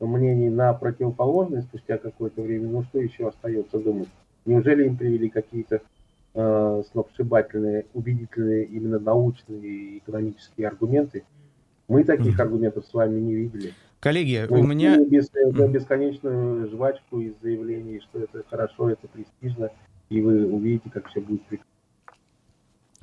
мнение 0.00 0.50
на 0.50 0.72
противоположное 0.72 1.62
спустя 1.62 1.98
какое-то 1.98 2.42
время, 2.42 2.68
ну 2.68 2.82
что 2.84 2.98
еще 2.98 3.28
остается 3.28 3.78
думать? 3.78 4.08
Неужели 4.44 4.86
им 4.86 4.96
привели 4.96 5.28
какие-то 5.28 5.82
э, 6.34 6.82
сногсшибательные, 6.90 7.86
убедительные 7.94 8.64
именно 8.64 8.98
научные 8.98 9.60
и 9.60 9.98
экономические 9.98 10.68
аргументы, 10.68 11.24
мы 11.88 12.04
таких 12.04 12.38
аргументов 12.38 12.84
с 12.86 12.92
вами 12.94 13.20
не 13.20 13.34
видели. 13.34 13.74
Коллеги, 14.00 14.46
Мы 14.48 14.60
у 14.60 14.66
меня... 14.66 14.98
Без, 14.98 15.30
бесконечную 15.30 16.68
жвачку 16.70 17.20
из 17.20 17.32
заявлений, 17.42 18.00
что 18.00 18.20
это 18.20 18.44
хорошо, 18.48 18.90
это 18.90 19.08
престижно, 19.08 19.70
и 20.10 20.20
вы 20.20 20.46
увидите, 20.46 20.90
как 20.90 21.08
все 21.08 21.20
будет 21.20 21.42
прекрасно. 21.42 21.72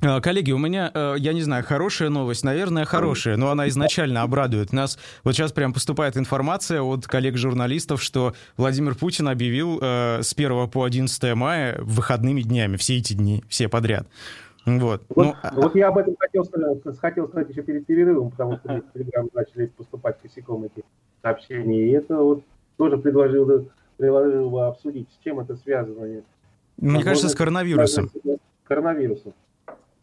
А, 0.00 0.20
коллеги, 0.20 0.52
у 0.52 0.58
меня, 0.58 0.90
э, 0.92 1.14
я 1.18 1.32
не 1.32 1.42
знаю, 1.42 1.64
хорошая 1.64 2.10
новость, 2.10 2.44
наверное, 2.44 2.84
хорошая, 2.84 3.36
но 3.36 3.50
она 3.50 3.68
изначально 3.68 4.22
обрадует 4.22 4.72
нас. 4.72 4.98
Вот 5.22 5.34
сейчас 5.34 5.52
прям 5.52 5.72
поступает 5.72 6.16
информация 6.16 6.82
от 6.82 7.06
коллег-журналистов, 7.06 8.02
что 8.02 8.34
Владимир 8.56 8.94
Путин 8.94 9.28
объявил 9.28 9.78
э, 9.80 10.20
с 10.22 10.32
1 10.34 10.68
по 10.68 10.84
11 10.84 11.34
мая 11.34 11.78
выходными 11.80 12.42
днями, 12.42 12.76
все 12.76 12.98
эти 12.98 13.14
дни, 13.14 13.44
все 13.48 13.68
подряд. 13.68 14.06
Вот. 14.66 15.02
Вот, 15.10 15.26
ну, 15.26 15.34
а, 15.42 15.54
вот 15.54 15.74
я 15.74 15.88
об 15.88 15.98
этом 15.98 16.16
хотел 16.18 16.44
сказать, 16.44 16.98
хотел 16.98 17.28
сказать 17.28 17.50
еще 17.50 17.62
перед 17.62 17.86
перерывом, 17.86 18.30
потому 18.30 18.56
что 18.56 18.68
в 18.68 18.92
Телеграм 18.92 19.28
начали 19.34 19.66
поступать 19.66 20.18
косяком 20.22 20.64
эти 20.64 20.84
сообщения. 21.20 21.86
И 21.86 21.90
это 21.90 22.16
вот 22.16 22.42
тоже 22.78 22.96
предложил, 22.96 23.68
предложил 23.98 24.50
бы 24.50 24.66
обсудить, 24.66 25.08
с 25.12 25.22
чем 25.22 25.40
это 25.40 25.56
связано. 25.56 26.22
Мне 26.78 27.02
кажется, 27.02 27.28
с 27.28 27.34
коронавирусом. 27.34 28.10
С 28.10 28.66
коронавирусом. 28.66 29.34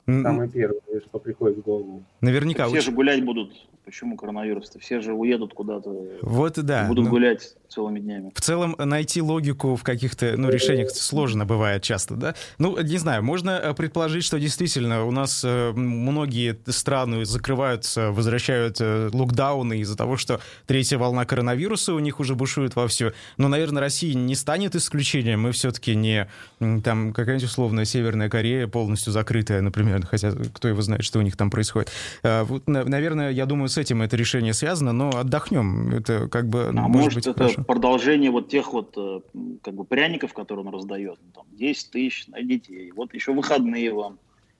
Самое 0.06 0.50
первое, 0.50 0.82
что 1.08 1.20
приходит 1.20 1.58
в 1.60 1.62
голову. 1.62 2.04
Наверняка. 2.22 2.68
Все 2.68 2.82
же 2.82 2.92
гулять 2.92 3.24
будут. 3.24 3.54
Почему 3.86 4.16
коронавирус-то? 4.16 4.80
Все 4.80 5.02
же 5.02 5.14
уедут 5.14 5.54
куда-то. 5.54 5.90
Вот 6.22 6.54
да. 6.64 6.86
Будут 6.88 7.06
ну, 7.06 7.12
гулять 7.12 7.56
целыми 7.68 8.00
днями. 8.00 8.32
В 8.36 8.42
целом 8.42 8.76
найти 8.78 9.22
логику 9.22 9.76
в 9.76 9.84
каких-то 9.84 10.36
ну, 10.38 10.50
решениях 10.50 10.92
сложно 10.92 11.46
бывает 11.46 11.82
часто, 11.82 12.16
да? 12.16 12.36
Ну, 12.60 12.80
не 12.80 12.98
знаю, 12.98 13.24
можно 13.24 13.52
э, 13.52 13.74
предположить, 13.74 14.24
что 14.24 14.40
действительно 14.40 15.06
у 15.06 15.12
нас 15.12 15.44
э, 15.44 15.72
многие 15.72 16.58
страны 16.68 17.26
закрываются, 17.26 18.12
возвращают 18.12 18.78
э, 18.80 19.10
локдауны 19.12 19.80
из-за 19.80 19.98
того, 19.98 20.16
что 20.16 20.42
третья 20.68 20.98
волна 20.98 21.26
коронавируса 21.26 21.94
у 21.94 22.00
них 22.00 22.20
уже 22.20 22.36
бушует 22.36 22.76
вовсю. 22.76 23.12
Но, 23.38 23.48
наверное, 23.48 23.82
Россия 23.82 24.14
не 24.14 24.36
станет 24.36 24.76
исключением. 24.76 25.42
Мы 25.42 25.52
все-таки 25.54 25.96
не 25.96 26.30
там 26.60 27.14
какая-нибудь 27.14 27.50
условная 27.50 27.86
Северная 27.86 28.30
Корея 28.30 28.68
полностью 28.68 29.12
закрытая, 29.12 29.62
например, 29.62 29.91
хотя 30.04 30.32
кто 30.32 30.68
его 30.68 30.82
знает, 30.82 31.04
что 31.04 31.20
у 31.20 31.22
них 31.22 31.38
там 31.38 31.50
происходит. 31.50 31.92
Вот, 32.24 32.68
наверное, 32.68 33.32
я 33.32 33.46
думаю, 33.46 33.70
с 33.70 33.78
этим 33.78 34.02
это 34.02 34.16
решение 34.16 34.54
связано, 34.54 34.92
но 34.92 35.10
отдохнем. 35.10 35.94
Это 35.94 36.28
как 36.28 36.48
бы 36.48 36.68
а 36.68 36.72
может, 36.72 36.92
может 36.92 37.14
быть 37.16 37.28
это 37.28 37.38
хорошо. 37.38 37.64
продолжение 37.64 38.32
вот 38.32 38.50
тех 38.50 38.74
вот 38.74 38.94
э, 38.98 39.22
как 39.62 39.74
бы 39.74 39.84
пряников, 39.84 40.34
которые 40.34 40.66
он 40.66 40.74
раздает. 40.74 41.20
Ну, 41.24 41.32
там 41.34 41.46
10 41.58 41.92
тысяч 41.92 42.28
на 42.28 42.42
детей. 42.42 42.92
Вот 42.96 43.14
еще 43.14 43.34
выходные 43.34 43.94
вам. 43.94 44.18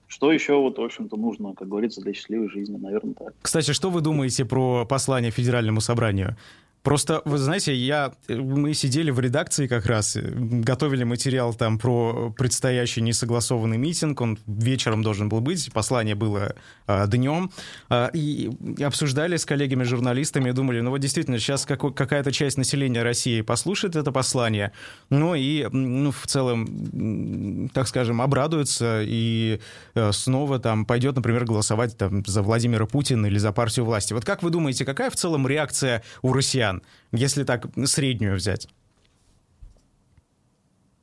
Что 0.08 0.34
еще, 0.34 0.58
вот, 0.58 0.78
в 0.78 0.82
общем-то, 0.82 1.15
нужно, 1.15 1.54
как 1.54 1.70
говорится, 1.70 2.02
для 2.02 2.13
счастливой 2.13 2.50
жизни, 2.50 2.76
наверное, 2.76 3.13
так. 3.13 3.34
Кстати, 3.41 3.72
что 3.72 3.89
вы 3.89 4.02
думаете 4.02 4.44
про 4.44 4.86
послание 4.86 5.32
Федеральному 5.32 5.80
собранию? 5.80 6.36
Просто, 6.84 7.22
вы 7.26 7.38
знаете, 7.38 7.76
я, 7.76 8.13
мы 8.28 8.74
сидели 8.74 9.12
в 9.12 9.20
редакции 9.20 9.67
как 9.67 9.86
раз, 9.86 10.17
готовили 10.17 11.04
материал 11.04 11.54
там 11.54 11.78
про 11.78 12.34
предстоящий 12.36 13.02
несогласованный 13.02 13.78
митинг, 13.78 14.20
он 14.20 14.39
вечером 14.48 15.04
должен 15.04 15.30
был 15.30 15.41
быть, 15.41 15.72
послание 15.72 16.15
было 16.15 16.56
а, 16.88 17.06
днем, 17.06 17.52
а, 17.89 18.10
и 18.13 18.50
обсуждали 18.84 19.38
с 19.38 19.46
коллегами-журналистами, 19.46 20.50
думали, 20.52 20.82
ну 20.82 20.89
вот 20.89 20.98
действительно, 20.98 21.38
сейчас 21.38 21.67
какой, 21.67 21.94
какая-то 21.94 22.32
часть 22.32 22.58
населения 22.58 23.04
России 23.04 23.41
послушает 23.41 23.96
это 23.96 24.12
послание, 24.12 24.72
ну 25.12 25.36
и, 25.36 25.67
ну, 25.72 26.12
в 26.12 26.26
целом, 26.26 27.70
так 27.76 27.88
скажем, 27.88 28.24
обрадуется 28.24 29.02
и 29.04 29.60
а, 29.94 30.12
снова 30.12 30.58
там 30.58 30.86
пойдет, 30.86 31.15
например, 31.15 31.46
голосовать 31.46 31.96
там 31.96 32.26
за 32.26 32.41
Владимира 32.41 32.88
Путина 32.88 33.28
или 33.28 33.38
за 33.38 33.52
партию 33.52 33.86
власти. 33.86 34.13
Вот 34.13 34.26
как 34.26 34.41
вы 34.41 34.50
думаете, 34.50 34.84
какая 34.84 35.12
в 35.12 35.15
целом 35.15 35.48
реакция 35.48 36.02
у 36.24 36.34
россиян? 36.34 36.70
Россиян, 36.71 36.81
если 37.12 37.43
так 37.43 37.67
среднюю 37.86 38.36
взять? 38.36 38.67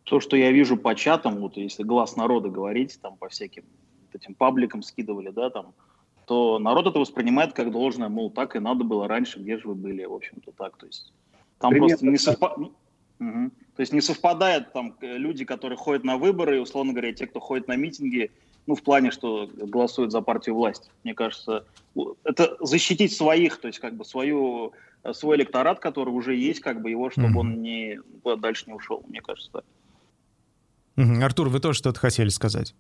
То, 0.05 0.21
что 0.21 0.37
я 0.37 0.51
вижу 0.53 0.77
по 0.77 0.95
чатам, 0.95 1.37
вот 1.37 1.57
если 1.57 1.83
глаз 1.83 2.17
народа 2.17 2.49
говорить, 2.49 2.99
там 3.03 3.17
по 3.17 3.29
всяким 3.29 3.65
этим 4.15 4.35
пабликам 4.35 4.83
скидывали, 4.83 5.31
да, 5.31 5.51
там, 5.51 5.75
то 6.27 6.59
народ 6.59 6.87
это 6.87 6.99
воспринимает 6.99 7.53
как 7.53 7.71
должное, 7.71 8.09
мол, 8.09 8.31
так 8.31 8.57
и 8.57 8.59
надо 8.59 8.85
было 8.85 9.07
раньше, 9.07 9.39
где 9.39 9.59
же 9.59 9.69
вы 9.69 9.75
были, 9.75 10.05
в 10.07 10.15
общем-то 10.15 10.53
так, 10.53 10.77
то 10.79 10.87
есть 10.87 11.13
там 11.59 11.71
Привет, 11.71 11.89
просто 11.89 12.07
не 12.07 12.19
совпадает. 12.19 12.73
Угу. 13.21 13.51
То 13.77 13.81
есть 13.81 13.93
не 13.93 14.01
совпадает 14.01 14.73
там 14.73 14.97
люди, 15.01 15.45
которые 15.45 15.77
ходят 15.77 16.05
на 16.05 16.17
выборы, 16.17 16.57
и, 16.57 16.61
условно 16.61 16.93
говоря, 16.93 17.13
те, 17.13 17.27
кто 17.27 17.41
ходит 17.41 17.69
на 17.69 17.77
митинги, 17.77 18.31
ну, 18.67 18.75
в 18.75 18.83
плане, 18.83 19.11
что 19.11 19.49
голосуют 19.55 20.13
за 20.13 20.21
партию 20.21 20.55
власти. 20.55 20.91
Мне 21.05 21.15
кажется, 21.15 21.65
это 22.25 22.57
защитить 22.61 23.13
своих, 23.13 23.61
то 23.61 23.69
есть 23.69 23.79
как 23.79 23.95
бы 23.95 24.05
свою 24.05 24.73
Э, 24.73 24.88
свой 25.13 25.37
электорат, 25.37 25.81
который 25.81 26.11
уже 26.11 26.35
есть, 26.35 26.61
как 26.61 26.83
бы 26.83 26.91
его, 26.91 27.11
чтобы 27.11 27.29
mm-hmm. 27.29 27.39
он 27.39 27.63
не 27.63 28.01
дальше 28.39 28.65
не 28.67 28.75
ушел, 28.75 29.05
мне 29.09 29.21
кажется. 29.21 29.51
Так. 29.53 29.65
Mm-hmm. 30.97 31.23
Артур, 31.23 31.49
вы 31.49 31.61
тоже 31.61 31.79
что-то 31.79 32.01
хотели 32.01 32.29
сказать? 32.29 32.75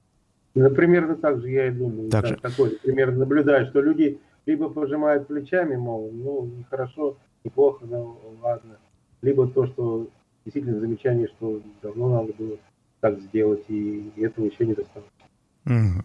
Ну, 0.54 0.70
примерно 0.70 1.16
так 1.16 1.40
же 1.40 1.50
я 1.50 1.68
и 1.68 1.70
думаю. 1.70 2.10
Так, 2.10 2.26
так 2.26 2.40
такой 2.40 2.70
примерно 2.82 3.18
наблюдаю, 3.18 3.66
что 3.66 3.80
люди 3.80 4.18
либо 4.46 4.68
пожимают 4.68 5.28
плечами, 5.28 5.76
мол, 5.76 6.10
ну, 6.12 6.46
нехорошо, 6.46 7.16
неплохо, 7.44 7.84
ну, 7.86 8.18
ладно. 8.42 8.78
Либо 9.22 9.46
то, 9.46 9.66
что 9.66 10.08
действительно 10.44 10.80
замечание, 10.80 11.28
что 11.28 11.60
давно 11.82 12.08
надо 12.08 12.32
было 12.32 12.56
так 13.00 13.20
сделать, 13.20 13.64
и 13.68 14.10
этого 14.16 14.46
еще 14.46 14.66
недостаточно. 14.66 15.26
А, 15.66 16.02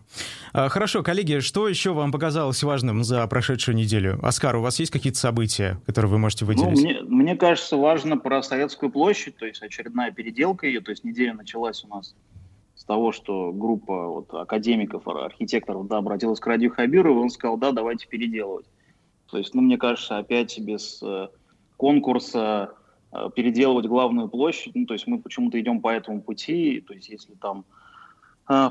хорошо, 0.53 1.03
коллеги, 1.03 1.39
что 1.39 1.67
еще 1.67 1.93
вам 1.93 2.11
показалось 2.11 2.61
важным 2.63 3.03
за 3.03 3.25
прошедшую 3.27 3.75
неделю? 3.75 4.19
Оскар, 4.21 4.55
у 4.55 4.61
вас 4.61 4.79
есть 4.79 4.91
какие-то 4.91 5.17
события, 5.17 5.79
которые 5.85 6.11
вы 6.11 6.17
можете 6.19 6.45
выделить? 6.45 6.75
Ну, 6.75 6.81
мне, 6.81 7.01
мне 7.01 7.35
кажется, 7.35 7.75
важно 7.75 8.17
про 8.17 8.43
Советскую 8.43 8.91
площадь, 8.91 9.35
то 9.37 9.45
есть 9.45 9.61
очередная 9.63 10.11
переделка 10.11 10.67
ее, 10.67 10.81
то 10.81 10.91
есть 10.91 11.03
неделя 11.03 11.33
началась 11.33 11.83
у 11.83 11.87
нас 11.87 12.15
с 12.75 12.83
того, 12.85 13.11
что 13.11 13.51
группа 13.51 14.07
вот, 14.07 14.33
академиков, 14.33 15.07
архитекторов 15.07 15.87
да, 15.87 15.97
обратилась 15.97 16.39
к 16.39 16.47
Радию 16.47 16.71
Хабирову, 16.71 17.21
и 17.21 17.23
он 17.23 17.29
сказал, 17.29 17.57
да, 17.57 17.71
давайте 17.71 18.07
переделывать. 18.07 18.65
То 19.29 19.37
есть, 19.37 19.53
ну, 19.55 19.61
мне 19.61 19.77
кажется, 19.77 20.17
опять 20.17 20.59
без 20.59 21.01
э, 21.01 21.29
конкурса 21.77 22.73
э, 23.11 23.29
переделывать 23.35 23.85
главную 23.85 24.27
площадь, 24.27 24.75
ну, 24.75 24.85
то 24.85 24.93
есть 24.93 25.07
мы 25.07 25.19
почему-то 25.19 25.59
идем 25.59 25.81
по 25.81 25.89
этому 25.89 26.21
пути, 26.21 26.83
то 26.85 26.93
есть 26.93 27.09
если 27.09 27.33
там 27.33 27.65
а, 27.69 27.82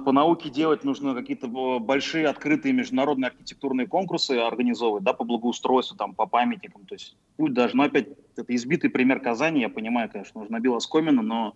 по 0.04 0.12
науке 0.12 0.50
делать 0.50 0.84
нужно 0.84 1.14
какие-то 1.14 1.48
большие 1.78 2.28
открытые 2.28 2.72
международные 2.72 3.28
архитектурные 3.28 3.86
конкурсы 3.86 4.32
организовывать, 4.32 5.04
да, 5.04 5.12
по 5.12 5.24
благоустройству, 5.24 5.96
там, 5.96 6.14
по 6.14 6.26
памятникам. 6.26 6.84
То 6.84 6.94
есть 6.94 7.16
путь 7.36 7.54
даже, 7.54 7.76
ну, 7.76 7.84
опять, 7.84 8.08
это 8.36 8.54
избитый 8.54 8.90
пример 8.90 9.20
Казани, 9.20 9.60
я 9.60 9.68
понимаю, 9.68 10.10
конечно, 10.10 10.40
нужно 10.40 10.56
набил 10.56 10.74
оскомину, 10.74 11.22
но, 11.22 11.54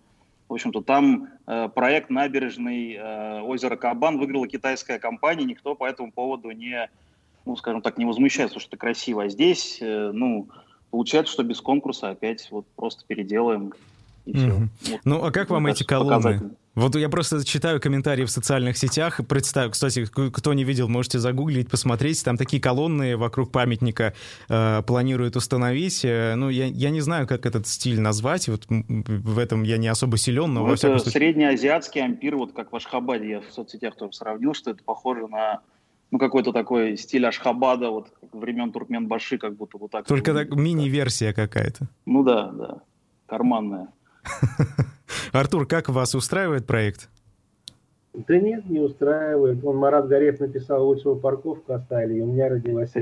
в 0.49 0.53
общем-то, 0.53 0.81
там 0.81 1.27
э, 1.45 1.69
проект 1.69 2.09
набережный 2.09 2.93
э, 2.93 3.41
озера 3.41 3.75
Кабан 3.75 4.17
выиграла 4.17 4.47
китайская 4.47 4.99
компания, 4.99 5.45
никто 5.45 5.75
по 5.75 5.85
этому 5.85 6.11
поводу 6.11 6.51
не, 6.51 6.89
ну, 7.45 7.55
скажем 7.55 7.81
так, 7.81 7.97
не 7.97 8.05
возмущается, 8.05 8.59
что 8.59 8.69
это 8.69 8.77
красиво. 8.77 9.23
А 9.23 9.29
здесь, 9.29 9.77
э, 9.81 10.11
ну, 10.11 10.47
получается, 10.89 11.33
что 11.33 11.43
без 11.43 11.61
конкурса 11.61 12.09
опять 12.09 12.47
вот 12.51 12.65
просто 12.75 13.03
переделаем 13.05 13.73
и 14.25 14.33
все. 14.33 14.47
Mm-hmm. 14.47 14.69
Вот, 14.91 14.99
ну, 15.05 15.23
а 15.23 15.31
как 15.31 15.49
вам 15.49 15.67
эти 15.67 15.83
колонны? 15.83 16.55
Вот 16.77 16.95
я 16.95 17.09
просто 17.09 17.43
читаю 17.43 17.81
комментарии 17.81 18.23
в 18.23 18.29
социальных 18.29 18.77
сетях. 18.77 19.19
Представь, 19.27 19.71
кстати, 19.71 20.05
кто 20.05 20.53
не 20.53 20.63
видел, 20.63 20.87
можете 20.87 21.17
загуглить, 21.17 21.71
посмотреть. 21.71 22.23
Там 22.23 22.37
такие 22.37 22.61
колонны 22.61 23.17
вокруг 23.17 23.51
памятника 23.51 24.13
э, 24.47 24.83
планируют 24.85 25.35
установить. 25.35 26.05
Э, 26.05 26.35
ну, 26.35 26.49
я, 26.49 26.65
я 26.65 26.91
не 26.91 27.01
знаю, 27.01 27.25
как 27.25 27.47
этот 27.47 27.65
стиль 27.65 27.99
назвать. 27.99 28.47
Вот 28.47 28.65
в 28.69 29.39
этом 29.39 29.63
я 29.63 29.77
не 29.77 29.87
особо 29.87 30.17
силен, 30.17 30.53
но 30.53 30.59
ну, 30.59 30.67
во 30.67 30.75
всяком 30.75 30.99
случае... 30.99 31.19
среднеазиатский 31.19 32.03
ампир, 32.03 32.35
вот 32.35 32.53
как 32.53 32.71
в 32.71 32.75
Ашхабаде 32.75 33.27
я 33.27 33.41
в 33.41 33.51
соцсетях 33.51 33.95
тоже 33.95 34.13
сравнил, 34.13 34.53
что 34.53 34.69
это 34.69 34.83
похоже 34.83 35.27
на 35.27 35.61
ну, 36.11 36.19
какой-то 36.19 36.51
такой 36.51 36.95
стиль 36.97 37.25
Ашхабада, 37.25 37.89
вот 37.89 38.09
времен 38.31 38.71
Туркменбаши, 38.71 39.39
как 39.39 39.55
будто 39.55 39.79
вот 39.79 39.89
так. 39.89 40.05
Только 40.05 40.31
так, 40.31 40.51
мини-версия 40.51 41.33
какая-то. 41.33 41.87
Ну 42.05 42.23
да, 42.23 42.51
да, 42.51 42.81
карманная. 43.25 43.87
Артур, 45.31 45.65
как 45.65 45.89
вас 45.89 46.15
устраивает 46.15 46.65
проект? 46.65 47.09
Да 48.13 48.39
нет, 48.39 48.67
не 48.69 48.79
устраивает. 48.79 49.63
Он 49.63 49.77
Марат 49.77 50.07
Горев 50.07 50.39
написал, 50.39 50.87
лучшего 50.87 51.15
парковку 51.15 51.73
оставили, 51.73 52.17
и 52.17 52.21
у 52.21 52.25
меня 52.25 52.49
родилась 52.49 52.93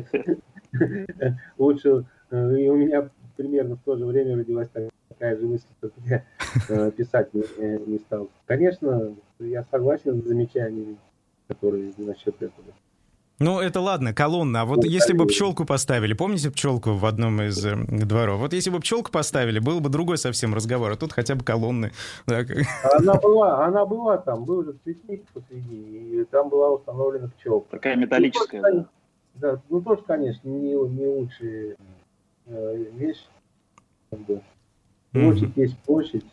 лучше, 1.57 2.05
э, 2.31 2.59
и 2.59 2.69
у 2.69 2.75
меня 2.75 3.09
примерно 3.37 3.75
в 3.75 3.83
то 3.83 3.95
же 3.95 4.05
время 4.05 4.35
родилась 4.35 4.67
такая 5.07 5.37
же 5.37 5.45
мысль, 5.45 5.67
что 5.77 5.91
я 6.05 6.25
э, 6.67 6.91
писать 6.91 7.29
э, 7.33 7.77
не 7.85 7.99
стал. 7.99 8.29
Конечно, 8.45 9.15
я 9.39 9.63
согласен 9.71 10.21
с 10.21 10.25
замечаниями, 10.25 10.97
которые 11.47 11.93
насчет 11.97 12.35
этого. 12.41 12.67
Ну, 13.39 13.59
это 13.59 13.81
ладно, 13.81 14.13
колонна. 14.13 14.61
А 14.61 14.65
вот 14.65 14.85
если 14.85 15.13
бы 15.13 15.25
пчелку 15.25 15.65
поставили, 15.65 16.13
помните 16.13 16.51
пчелку 16.51 16.93
в 16.93 17.05
одном 17.05 17.41
из 17.41 17.65
э, 17.65 17.75
дворов? 17.75 18.39
Вот 18.39 18.53
если 18.53 18.69
бы 18.69 18.79
пчелку 18.79 19.11
поставили, 19.11 19.59
был 19.59 19.81
бы 19.81 19.89
другой 19.89 20.17
совсем 20.17 20.55
разговор, 20.55 20.91
а 20.91 20.95
тут 20.95 21.11
хотя 21.11 21.35
бы 21.35 21.43
колонны. 21.43 21.91
Да. 22.27 22.45
Она 22.93 23.15
была, 23.15 23.65
она 23.65 23.85
была 23.85 24.17
там, 24.17 24.45
был 24.45 24.63
же 24.63 24.75
цветник 24.83 25.25
посреди, 25.33 26.21
и 26.21 26.25
там 26.31 26.47
была 26.47 26.71
установлена 26.71 27.27
пчелка. 27.37 27.71
Такая 27.71 27.97
металлическая. 27.97 28.61
Ну, 28.61 28.69
тоже, 28.69 28.85
да, 29.35 29.61
ну 29.69 29.81
тоже, 29.81 30.01
конечно, 30.07 30.47
не, 30.47 30.73
не 30.73 31.07
лучшая 31.07 31.75
э, 32.45 32.85
вещь. 32.93 33.25
Как 34.11 34.19
бы. 34.21 34.41
Площадь 35.11 35.43
mm-hmm. 35.43 35.61
есть 35.61 35.77
площадь. 35.79 36.25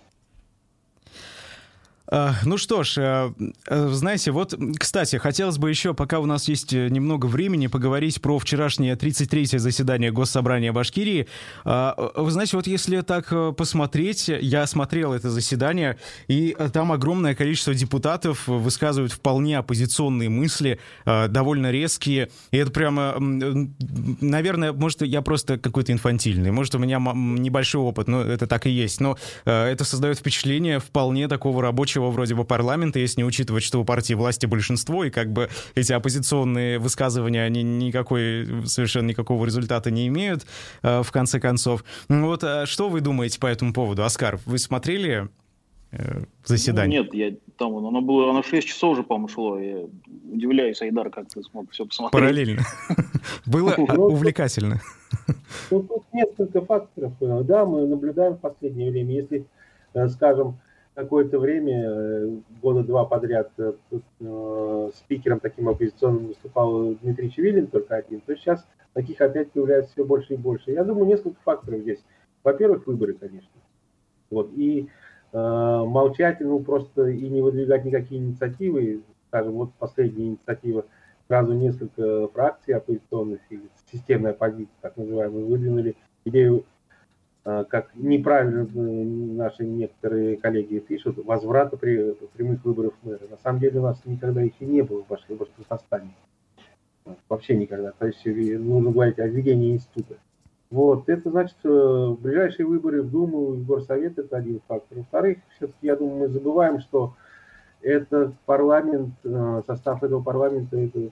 Ну 2.44 2.58
что 2.58 2.82
ж, 2.82 2.98
э, 2.98 3.32
э, 3.68 3.88
знаете, 3.88 4.32
вот, 4.32 4.54
кстати, 4.78 5.16
хотелось 5.16 5.56
бы 5.56 5.70
еще, 5.70 5.94
пока 5.94 6.18
у 6.18 6.26
нас 6.26 6.46
есть 6.46 6.74
э, 6.74 6.88
немного 6.88 7.24
времени, 7.24 7.68
поговорить 7.68 8.20
про 8.20 8.38
вчерашнее 8.38 8.96
33-е 8.96 9.58
заседание 9.58 10.12
Госсобрания 10.12 10.74
Башкирии. 10.74 11.26
А, 11.64 12.12
вы 12.14 12.30
знаете, 12.30 12.58
вот 12.58 12.66
если 12.66 13.00
так 13.00 13.32
посмотреть, 13.56 14.28
я 14.28 14.66
смотрел 14.66 15.14
это 15.14 15.30
заседание, 15.30 15.96
и 16.28 16.54
там 16.74 16.92
огромное 16.92 17.34
количество 17.34 17.72
депутатов 17.72 18.46
высказывают 18.46 19.12
вполне 19.12 19.56
оппозиционные 19.56 20.28
мысли, 20.28 20.78
довольно 21.06 21.70
резкие, 21.70 22.28
и 22.50 22.58
это 22.58 22.70
прямо, 22.70 23.16
наверное, 23.18 24.72
может, 24.72 25.02
я 25.02 25.22
просто 25.22 25.58
какой-то 25.58 25.92
инфантильный, 25.92 26.50
может, 26.50 26.74
у 26.74 26.78
меня 26.78 26.98
небольшой 26.98 27.80
опыт, 27.80 28.08
но 28.08 28.20
это 28.20 28.46
так 28.46 28.66
и 28.66 28.70
есть, 28.70 29.00
но 29.00 29.16
это 29.44 29.84
создает 29.84 30.18
впечатление 30.18 30.78
вполне 30.78 31.28
такого 31.28 31.62
рабочего 31.62 32.01
будущего 32.02 32.10
вроде 32.10 32.34
бы 32.34 32.44
парламента, 32.44 32.98
если 32.98 33.20
не 33.20 33.24
учитывать, 33.24 33.62
что 33.62 33.80
у 33.80 33.84
партии 33.84 34.14
власти 34.14 34.46
большинство, 34.46 35.04
и 35.04 35.10
как 35.10 35.32
бы 35.32 35.48
эти 35.74 35.92
оппозиционные 35.92 36.78
высказывания, 36.78 37.44
они 37.44 37.62
никакой, 37.62 38.46
совершенно 38.66 39.08
никакого 39.08 39.44
результата 39.44 39.90
не 39.90 40.08
имеют, 40.08 40.46
э, 40.82 41.02
в 41.02 41.10
конце 41.12 41.40
концов. 41.40 41.84
Вот 42.08 42.44
а 42.44 42.66
что 42.66 42.88
вы 42.88 43.00
думаете 43.00 43.38
по 43.38 43.46
этому 43.46 43.72
поводу? 43.72 44.04
Оскар, 44.04 44.38
вы 44.46 44.58
смотрели 44.58 45.28
э, 45.92 46.24
заседание? 46.44 47.00
Ну, 47.00 47.04
нет, 47.04 47.14
я 47.14 47.36
там, 47.58 47.76
оно 47.76 48.00
было, 48.00 48.30
оно 48.30 48.42
6 48.42 48.66
часов 48.66 48.92
уже, 48.92 49.02
по-моему, 49.02 49.28
шло. 49.28 49.58
Я 49.58 49.84
удивляюсь, 50.32 50.82
Айдар, 50.82 51.10
как 51.10 51.28
ты 51.28 51.42
смог 51.42 51.70
все 51.70 51.84
посмотреть. 51.84 52.12
Параллельно. 52.12 52.62
Было 53.46 53.74
ну, 53.76 54.06
увлекательно. 54.06 54.80
Ну, 55.70 55.82
тут 55.82 56.04
несколько 56.12 56.60
факторов. 56.62 57.12
Да, 57.20 57.64
мы 57.64 57.86
наблюдаем 57.86 58.34
в 58.34 58.40
последнее 58.40 58.90
время. 58.90 59.14
Если, 59.14 59.44
э, 59.94 60.08
скажем, 60.08 60.56
какое-то 60.94 61.38
время, 61.38 61.84
э, 61.84 62.36
года 62.60 62.82
два 62.82 63.04
подряд, 63.04 63.50
э, 63.58 63.72
э, 64.20 64.90
спикером 64.94 65.40
таким 65.40 65.68
оппозиционным 65.68 66.28
выступал 66.28 66.94
Дмитрий 66.94 67.30
Чевилин, 67.30 67.66
только 67.66 67.96
один, 67.96 68.20
то 68.20 68.34
сейчас 68.36 68.66
таких 68.92 69.20
опять 69.20 69.50
появляется 69.52 69.92
все 69.92 70.04
больше 70.04 70.34
и 70.34 70.36
больше. 70.36 70.72
Я 70.72 70.84
думаю, 70.84 71.06
несколько 71.06 71.40
факторов 71.42 71.80
здесь. 71.80 72.04
Во-первых, 72.44 72.86
выборы, 72.86 73.14
конечно. 73.14 73.48
Вот. 74.30 74.50
И 74.54 74.88
э, 75.32 75.38
молчать, 75.38 76.40
ну, 76.40 76.60
просто 76.60 77.06
и 77.06 77.28
не 77.28 77.40
выдвигать 77.40 77.84
никакие 77.84 78.20
инициативы. 78.20 79.02
Скажем, 79.28 79.52
вот 79.52 79.72
последняя 79.78 80.26
инициатива, 80.26 80.84
сразу 81.26 81.54
несколько 81.54 82.28
фракций 82.28 82.74
оппозиционных, 82.74 83.40
или 83.48 83.62
системная 83.90 84.32
оппозиция, 84.32 84.74
так 84.82 84.96
называемая, 84.98 85.44
выдвинули 85.44 85.96
идею 86.26 86.64
как 87.44 87.90
неправильно 87.94 88.68
э, 88.72 88.78
наши 88.78 89.64
некоторые 89.64 90.36
коллеги 90.36 90.78
пишут, 90.78 91.16
возврата 91.24 91.76
при 91.76 92.14
прямых 92.34 92.64
выборов 92.64 92.94
мэра. 93.02 93.26
На 93.28 93.36
самом 93.38 93.58
деле 93.58 93.80
у 93.80 93.82
нас 93.82 94.00
никогда 94.04 94.42
их 94.42 94.52
и 94.60 94.64
не 94.64 94.82
было 94.82 95.02
в 95.02 95.08
Башкирском 95.08 95.64
составе. 95.68 96.08
Вообще 97.28 97.56
никогда. 97.56 97.92
То 97.98 98.06
есть 98.06 98.24
э, 98.24 98.58
нужно 98.58 98.92
говорить 98.92 99.18
о 99.18 99.26
введении 99.26 99.72
института. 99.72 100.14
Вот, 100.70 101.08
это 101.08 101.30
значит, 101.30 101.56
э, 101.64 102.16
ближайшие 102.20 102.64
выборы 102.64 103.02
в 103.02 103.10
Думу 103.10 103.54
и 103.54 103.56
в 103.56 103.66
Горсовет– 103.66 104.18
это 104.18 104.36
один 104.36 104.60
фактор. 104.68 104.98
Во-вторых, 104.98 105.38
все-таки, 105.56 105.86
я 105.86 105.96
думаю, 105.96 106.20
мы 106.20 106.28
забываем, 106.28 106.78
что 106.78 107.14
это 107.82 108.32
парламент, 108.46 109.14
состав 109.66 110.04
этого 110.04 110.22
парламента– 110.22 110.76
это, 110.78 111.10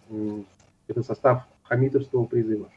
это 0.87 1.03
состав 1.03 1.43
Хамитовского 1.65 2.25
призыва. 2.25 2.71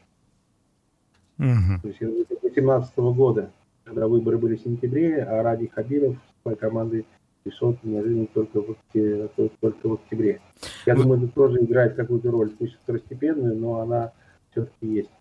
Угу. 1.40 1.82
То 1.82 1.88
есть 1.88 2.00
2018 2.00 2.98
года, 2.98 3.52
когда 3.84 4.08
выборы 4.08 4.38
были 4.38 4.56
в 4.56 4.62
сентябре, 4.62 5.24
а 5.24 5.44
Ради 5.44 5.68
Хабиров 5.68 6.16
своей 6.42 6.58
командой 6.58 7.06
пришел 7.44 7.78
неожиданно 7.84 8.28
только 8.28 8.62
в, 8.62 8.72
октябре, 8.72 9.30
только 9.60 9.90
в 9.90 9.94
октябре. 9.94 10.42
Я 10.86 10.96
Вы... 10.96 11.04
думаю, 11.04 11.24
это 11.24 11.34
тоже 11.34 11.60
играет 11.62 11.96
какую-то 11.96 12.32
роль, 12.32 12.52
пусть 12.52 12.76
второстепенную, 12.84 13.58
но 13.58 13.80
она 13.80 14.12
все-таки 14.52 14.88
есть. 14.88 15.12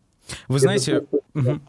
Вы 0.48 0.56
это 0.56 0.62
знаете, 0.62 1.00
просто, 1.00 1.60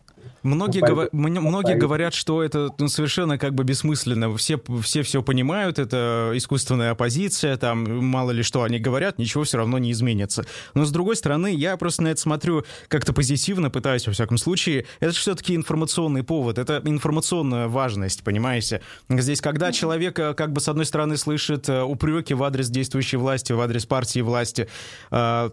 Многие, 0.44 0.82
гов... 0.82 1.08
многие 1.12 1.76
говорят, 1.76 2.14
что 2.14 2.44
это 2.44 2.70
ну, 2.78 2.90
совершенно 2.90 3.38
как 3.38 3.54
бы 3.54 3.64
бессмысленно. 3.64 4.36
Все, 4.38 4.62
все 4.82 5.04
все 5.04 5.24
понимают, 5.24 5.80
это 5.80 6.32
искусственная 6.36 6.92
оппозиция, 6.92 7.56
там 7.58 8.06
мало 8.06 8.32
ли 8.32 8.44
что 8.44 8.64
они 8.64 8.78
говорят, 8.78 9.18
ничего 9.18 9.44
все 9.44 9.58
равно 9.58 9.78
не 9.78 9.92
изменится. 9.92 10.46
Но 10.74 10.86
с 10.86 10.92
другой 10.92 11.16
стороны, 11.16 11.54
я 11.54 11.78
просто 11.78 12.04
на 12.04 12.10
это 12.10 12.20
смотрю 12.20 12.66
как-то 12.90 13.14
позитивно, 13.14 13.70
пытаюсь 13.70 14.06
во 14.06 14.14
всяком 14.14 14.38
случае. 14.38 14.86
Это 15.00 15.14
же 15.14 15.20
все-таки 15.20 15.56
информационный 15.56 16.24
повод, 16.24 16.58
это 16.58 16.82
информационная 16.84 17.68
важность, 17.68 18.24
понимаете? 18.24 18.82
Здесь, 19.10 19.40
когда 19.40 19.72
человек 19.72 20.20
э, 20.20 20.34
как 20.34 20.52
бы 20.52 20.60
с 20.60 20.68
одной 20.68 20.86
стороны 20.86 21.18
слышит 21.18 21.70
э, 21.70 21.82
упреки 21.82 22.34
в 22.34 22.44
адрес 22.44 22.70
действующей 22.70 23.18
власти, 23.18 23.54
в 23.54 23.62
адрес 23.62 23.86
партии 23.86 24.20
власти, 24.20 24.68
э, 25.12 25.50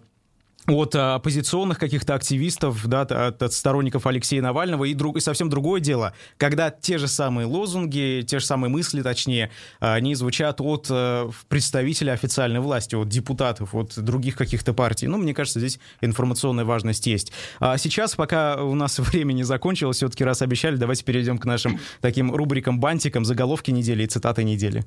от 0.70 0.94
а, 0.94 1.16
оппозиционных 1.16 1.78
каких-то 1.78 2.14
активистов, 2.14 2.86
да, 2.86 3.02
от, 3.02 3.42
от 3.42 3.52
сторонников 3.52 4.06
Алексея 4.06 4.42
Навального, 4.42 4.84
и, 4.84 4.94
друг, 4.94 5.16
и 5.16 5.20
совсем 5.20 5.48
другое 5.50 5.80
дело, 5.80 6.14
когда 6.36 6.70
те 6.70 6.98
же 6.98 7.08
самые 7.08 7.46
лозунги, 7.46 8.24
те 8.26 8.38
же 8.38 8.46
самые 8.46 8.70
мысли, 8.70 9.02
точнее, 9.02 9.50
они 9.80 10.14
звучат 10.14 10.60
от 10.60 10.86
э, 10.90 11.30
представителей 11.48 12.12
официальной 12.12 12.60
власти, 12.60 12.94
от 12.94 13.08
депутатов, 13.08 13.74
от 13.74 13.98
других 13.98 14.36
каких-то 14.36 14.72
партий. 14.72 15.06
Ну, 15.06 15.18
мне 15.18 15.34
кажется, 15.34 15.58
здесь 15.58 15.78
информационная 16.00 16.64
важность 16.64 17.06
есть. 17.06 17.32
А 17.58 17.76
сейчас, 17.76 18.14
пока 18.14 18.62
у 18.62 18.74
нас 18.74 18.98
время 18.98 19.32
не 19.32 19.42
закончилось, 19.42 19.98
все-таки 19.98 20.24
раз 20.24 20.42
обещали, 20.42 20.76
давайте 20.76 21.04
перейдем 21.04 21.38
к 21.38 21.44
нашим 21.44 21.78
таким 22.00 22.34
рубрикам-бантикам, 22.34 23.24
заголовки 23.24 23.70
недели 23.70 24.04
и 24.04 24.06
цитаты 24.06 24.44
недели. 24.44 24.84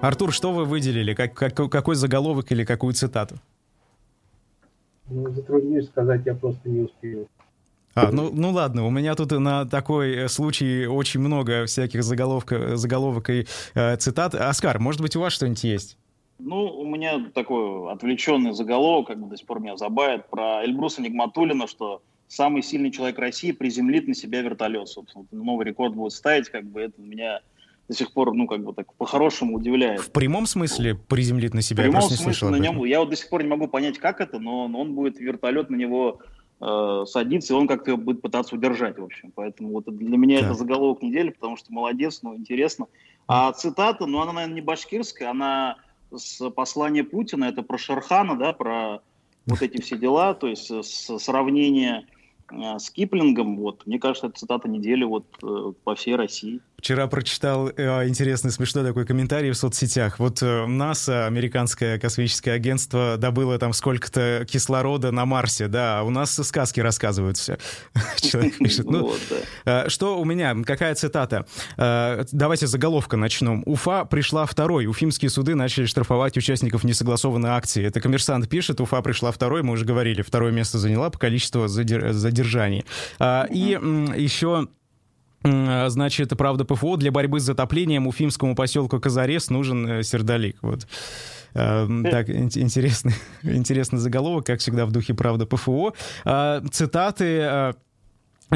Артур, 0.00 0.32
что 0.32 0.52
вы 0.52 0.64
выделили? 0.64 1.14
Как, 1.14 1.34
как, 1.34 1.54
какой 1.54 1.94
заголовок 1.96 2.52
или 2.52 2.64
какую 2.64 2.92
цитату? 2.92 3.36
Ну, 5.08 5.30
затруднюсь 5.30 5.86
сказать, 5.86 6.22
я 6.26 6.34
просто 6.34 6.68
не 6.68 6.80
успел. 6.80 7.28
А, 7.94 8.12
ну, 8.12 8.30
ну 8.30 8.50
ладно, 8.50 8.84
у 8.84 8.90
меня 8.90 9.14
тут 9.14 9.30
на 9.30 9.64
такой 9.64 10.14
э, 10.14 10.28
случай 10.28 10.86
очень 10.86 11.20
много 11.20 11.64
всяких 11.64 12.04
заголовок, 12.04 12.52
заголовок 12.74 13.30
и 13.30 13.46
э, 13.74 13.96
цитат. 13.96 14.34
Оскар, 14.34 14.78
может 14.78 15.00
быть, 15.00 15.16
у 15.16 15.20
вас 15.20 15.32
что-нибудь 15.32 15.64
есть? 15.64 15.96
Ну, 16.38 16.66
у 16.66 16.84
меня 16.84 17.30
такой 17.32 17.90
отвлеченный 17.90 18.52
заголовок, 18.52 19.06
как 19.06 19.18
бы 19.18 19.30
до 19.30 19.38
сих 19.38 19.46
пор 19.46 19.60
меня 19.60 19.78
забавит, 19.78 20.28
про 20.28 20.62
Эльбруса 20.62 21.00
Нигматулина, 21.00 21.66
что 21.66 22.02
самый 22.28 22.62
сильный 22.62 22.90
человек 22.90 23.18
России 23.18 23.52
приземлит 23.52 24.06
на 24.06 24.14
себя 24.14 24.42
вертолет. 24.42 24.88
Собственно, 24.88 25.24
новый 25.30 25.64
рекорд 25.64 25.94
будет 25.94 26.12
ставить, 26.12 26.50
как 26.50 26.64
бы 26.66 26.82
это 26.82 27.00
меня 27.00 27.40
до 27.88 27.94
сих 27.94 28.12
пор, 28.12 28.32
ну, 28.34 28.46
как 28.46 28.64
бы 28.64 28.72
так 28.72 28.92
по-хорошему 28.94 29.56
удивляет. 29.56 30.00
В 30.00 30.10
прямом 30.10 30.46
смысле 30.46 30.94
приземлит 30.94 31.54
на 31.54 31.62
себя? 31.62 31.84
В 31.84 31.86
прямом 31.86 32.10
смысле 32.10 32.48
на 32.48 32.56
нем. 32.56 32.84
Я 32.84 33.00
вот 33.00 33.10
до 33.10 33.16
сих 33.16 33.28
пор 33.28 33.42
не 33.42 33.48
могу 33.48 33.68
понять, 33.68 33.98
как 33.98 34.20
это, 34.20 34.38
но 34.38 34.64
он 34.64 34.94
будет 34.94 35.18
вертолет 35.20 35.70
на 35.70 35.76
него 35.76 36.20
э, 36.60 37.04
садиться, 37.06 37.54
и 37.54 37.56
он 37.56 37.68
как-то 37.68 37.92
его 37.92 38.00
будет 38.00 38.22
пытаться 38.22 38.56
удержать, 38.56 38.98
в 38.98 39.04
общем. 39.04 39.32
Поэтому 39.34 39.70
вот 39.70 39.84
для 39.86 40.16
меня 40.16 40.40
да. 40.40 40.46
это 40.46 40.54
заголовок 40.54 41.02
недели, 41.02 41.30
потому 41.30 41.56
что 41.56 41.72
молодец, 41.72 42.20
ну, 42.22 42.36
интересно. 42.36 42.86
А 43.28 43.52
цитата, 43.52 44.06
ну, 44.06 44.20
она, 44.20 44.32
наверное, 44.32 44.54
не 44.56 44.60
башкирская, 44.60 45.30
она 45.30 45.76
с 46.14 46.48
послания 46.50 47.04
Путина, 47.04 47.44
это 47.44 47.62
про 47.62 47.78
Шерхана, 47.78 48.36
да, 48.36 48.52
про 48.52 49.00
вот 49.46 49.62
эти 49.62 49.80
все 49.80 49.96
дела, 49.96 50.34
то 50.40 50.48
есть 50.48 50.70
с 50.70 51.18
сравнения 51.18 52.06
э, 52.50 52.78
с 52.78 52.90
Киплингом, 52.90 53.58
вот, 53.58 53.86
мне 53.86 53.98
кажется, 53.98 54.28
это 54.28 54.38
цитата 54.38 54.68
недели 54.68 55.04
вот 55.04 55.26
э, 55.42 55.72
по 55.84 55.94
всей 55.94 56.16
России. 56.16 56.60
Вчера 56.78 57.06
прочитал 57.06 57.70
э, 57.74 58.06
интересный, 58.06 58.50
смешной 58.50 58.84
такой 58.84 59.06
комментарий 59.06 59.50
в 59.50 59.56
соцсетях. 59.56 60.18
Вот 60.18 60.42
э, 60.42 60.66
НАСА, 60.66 61.26
американское 61.26 61.98
космическое 61.98 62.52
агентство, 62.52 63.16
добыло 63.18 63.58
там 63.58 63.72
сколько-то 63.72 64.46
кислорода 64.48 65.10
на 65.10 65.24
Марсе, 65.24 65.68
да, 65.68 66.00
а 66.00 66.02
у 66.02 66.10
нас 66.10 66.34
сказки 66.34 66.80
рассказывают 66.80 67.38
все. 67.38 67.58
Человек 68.20 68.58
пишет. 68.58 68.90
Ну, 68.90 69.14
э, 69.64 69.88
что 69.88 70.20
у 70.20 70.24
меня? 70.24 70.54
Какая 70.64 70.94
цитата? 70.94 71.46
Э, 71.78 72.24
давайте 72.30 72.66
заголовка 72.66 73.16
начнем. 73.16 73.62
Уфа 73.64 74.04
пришла 74.04 74.44
второй. 74.44 74.86
Уфимские 74.86 75.30
суды 75.30 75.54
начали 75.54 75.86
штрафовать 75.86 76.36
участников 76.36 76.84
несогласованной 76.84 77.50
акции. 77.50 77.84
Это 77.84 78.00
коммерсант 78.00 78.50
пишет, 78.50 78.80
Уфа 78.82 79.00
пришла 79.00 79.32
второй, 79.32 79.62
мы 79.62 79.72
уже 79.72 79.86
говорили, 79.86 80.20
второе 80.20 80.52
место 80.52 80.78
заняла 80.78 81.08
по 81.08 81.18
количеству 81.18 81.68
задержаний. 81.68 82.84
А, 83.18 83.46
и 83.50 83.78
еще 84.16 84.68
значит, 85.42 86.36
правда, 86.36 86.64
ПФО 86.64 86.96
для 86.96 87.12
борьбы 87.12 87.40
с 87.40 87.44
затоплением 87.44 88.06
уфимскому 88.06 88.54
поселку 88.54 88.98
Казарес 89.00 89.50
нужен 89.50 89.86
э, 89.86 90.02
сердолик. 90.02 90.56
Вот. 90.62 90.86
А, 91.54 91.86
так, 92.10 92.28
интересный, 92.28 93.14
интересный 93.42 93.98
заголовок, 93.98 94.46
как 94.46 94.60
всегда, 94.60 94.86
в 94.86 94.90
духе 94.90 95.14
правда 95.14 95.46
ПФО. 95.46 95.94
А, 96.24 96.62
цитаты 96.70 97.74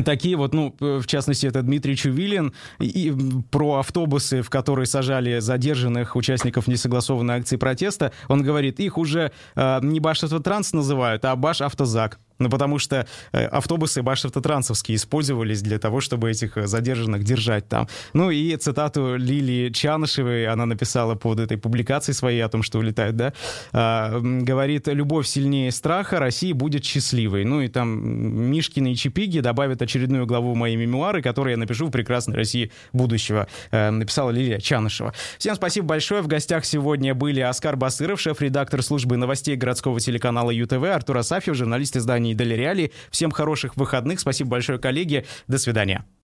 Такие 0.04 0.36
вот, 0.36 0.54
ну, 0.54 0.76
в 0.78 1.04
частности, 1.06 1.46
это 1.46 1.62
Дмитрий 1.62 1.96
Чувилин 1.96 2.52
и 2.78 3.12
про 3.50 3.80
автобусы, 3.80 4.40
в 4.40 4.48
которые 4.48 4.86
сажали 4.86 5.40
задержанных 5.40 6.14
участников 6.14 6.68
несогласованной 6.68 7.38
акции 7.38 7.56
протеста. 7.56 8.12
Он 8.28 8.42
говорит, 8.44 8.78
их 8.78 8.98
уже 8.98 9.32
э, 9.56 9.80
не 9.82 9.98
Башавтотранс 9.98 10.74
называют, 10.74 11.24
а 11.24 11.34
Баш 11.34 11.60
Автозак. 11.60 12.20
Ну, 12.40 12.48
потому 12.48 12.78
что 12.78 13.06
э, 13.32 13.44
автобусы 13.44 14.02
башавтотрансовские 14.02 14.96
использовались 14.96 15.62
для 15.62 15.78
того, 15.78 16.00
чтобы 16.00 16.30
этих 16.30 16.56
э, 16.56 16.66
задержанных 16.66 17.22
держать 17.22 17.68
там. 17.68 17.86
Ну 18.14 18.30
и 18.30 18.56
цитату 18.56 19.16
Лилии 19.16 19.70
Чанышевой 19.70 20.46
она 20.46 20.66
написала 20.66 21.14
под 21.14 21.38
этой 21.38 21.58
публикацией 21.58 22.14
своей 22.14 22.40
о 22.40 22.48
том, 22.48 22.62
что 22.62 22.78
улетают, 22.78 23.16
да, 23.16 23.32
а, 23.72 24.20
говорит, 24.20 24.88
любовь 24.88 25.26
сильнее 25.26 25.70
страха, 25.70 26.18
Россия 26.18 26.54
будет 26.54 26.84
счастливой. 26.84 27.44
Ну 27.44 27.60
и 27.60 27.68
там 27.68 28.50
Мишкины 28.50 28.92
и 28.92 28.96
Чипиги 28.96 29.40
добавят 29.40 29.82
очередную 29.82 30.26
главу 30.26 30.54
мои 30.54 30.76
мемуары, 30.76 31.22
которые 31.22 31.52
я 31.52 31.58
напишу 31.58 31.86
в 31.86 31.90
«Прекрасной 31.90 32.36
России 32.36 32.72
будущего», 32.92 33.48
э, 33.70 33.90
написала 33.90 34.30
Лилия 34.30 34.60
Чанышева. 34.60 35.12
Всем 35.38 35.56
спасибо 35.56 35.88
большое. 35.88 36.22
В 36.22 36.26
гостях 36.26 36.64
сегодня 36.64 37.14
были 37.14 37.40
Оскар 37.40 37.76
Басыров, 37.76 38.18
шеф-редактор 38.18 38.82
службы 38.82 39.18
новостей 39.18 39.56
городского 39.56 40.00
телеканала 40.00 40.50
ЮТВ, 40.50 40.84
Артур 40.84 41.18
Асафьев, 41.18 41.54
журналист 41.54 41.96
издания 41.96 42.29
компании 42.30 42.34
Долериали. 42.34 42.92
Всем 43.10 43.30
хороших 43.30 43.76
выходных. 43.76 44.20
Спасибо 44.20 44.50
большое, 44.50 44.78
коллеги. 44.78 45.24
До 45.48 45.58
свидания. 45.58 46.04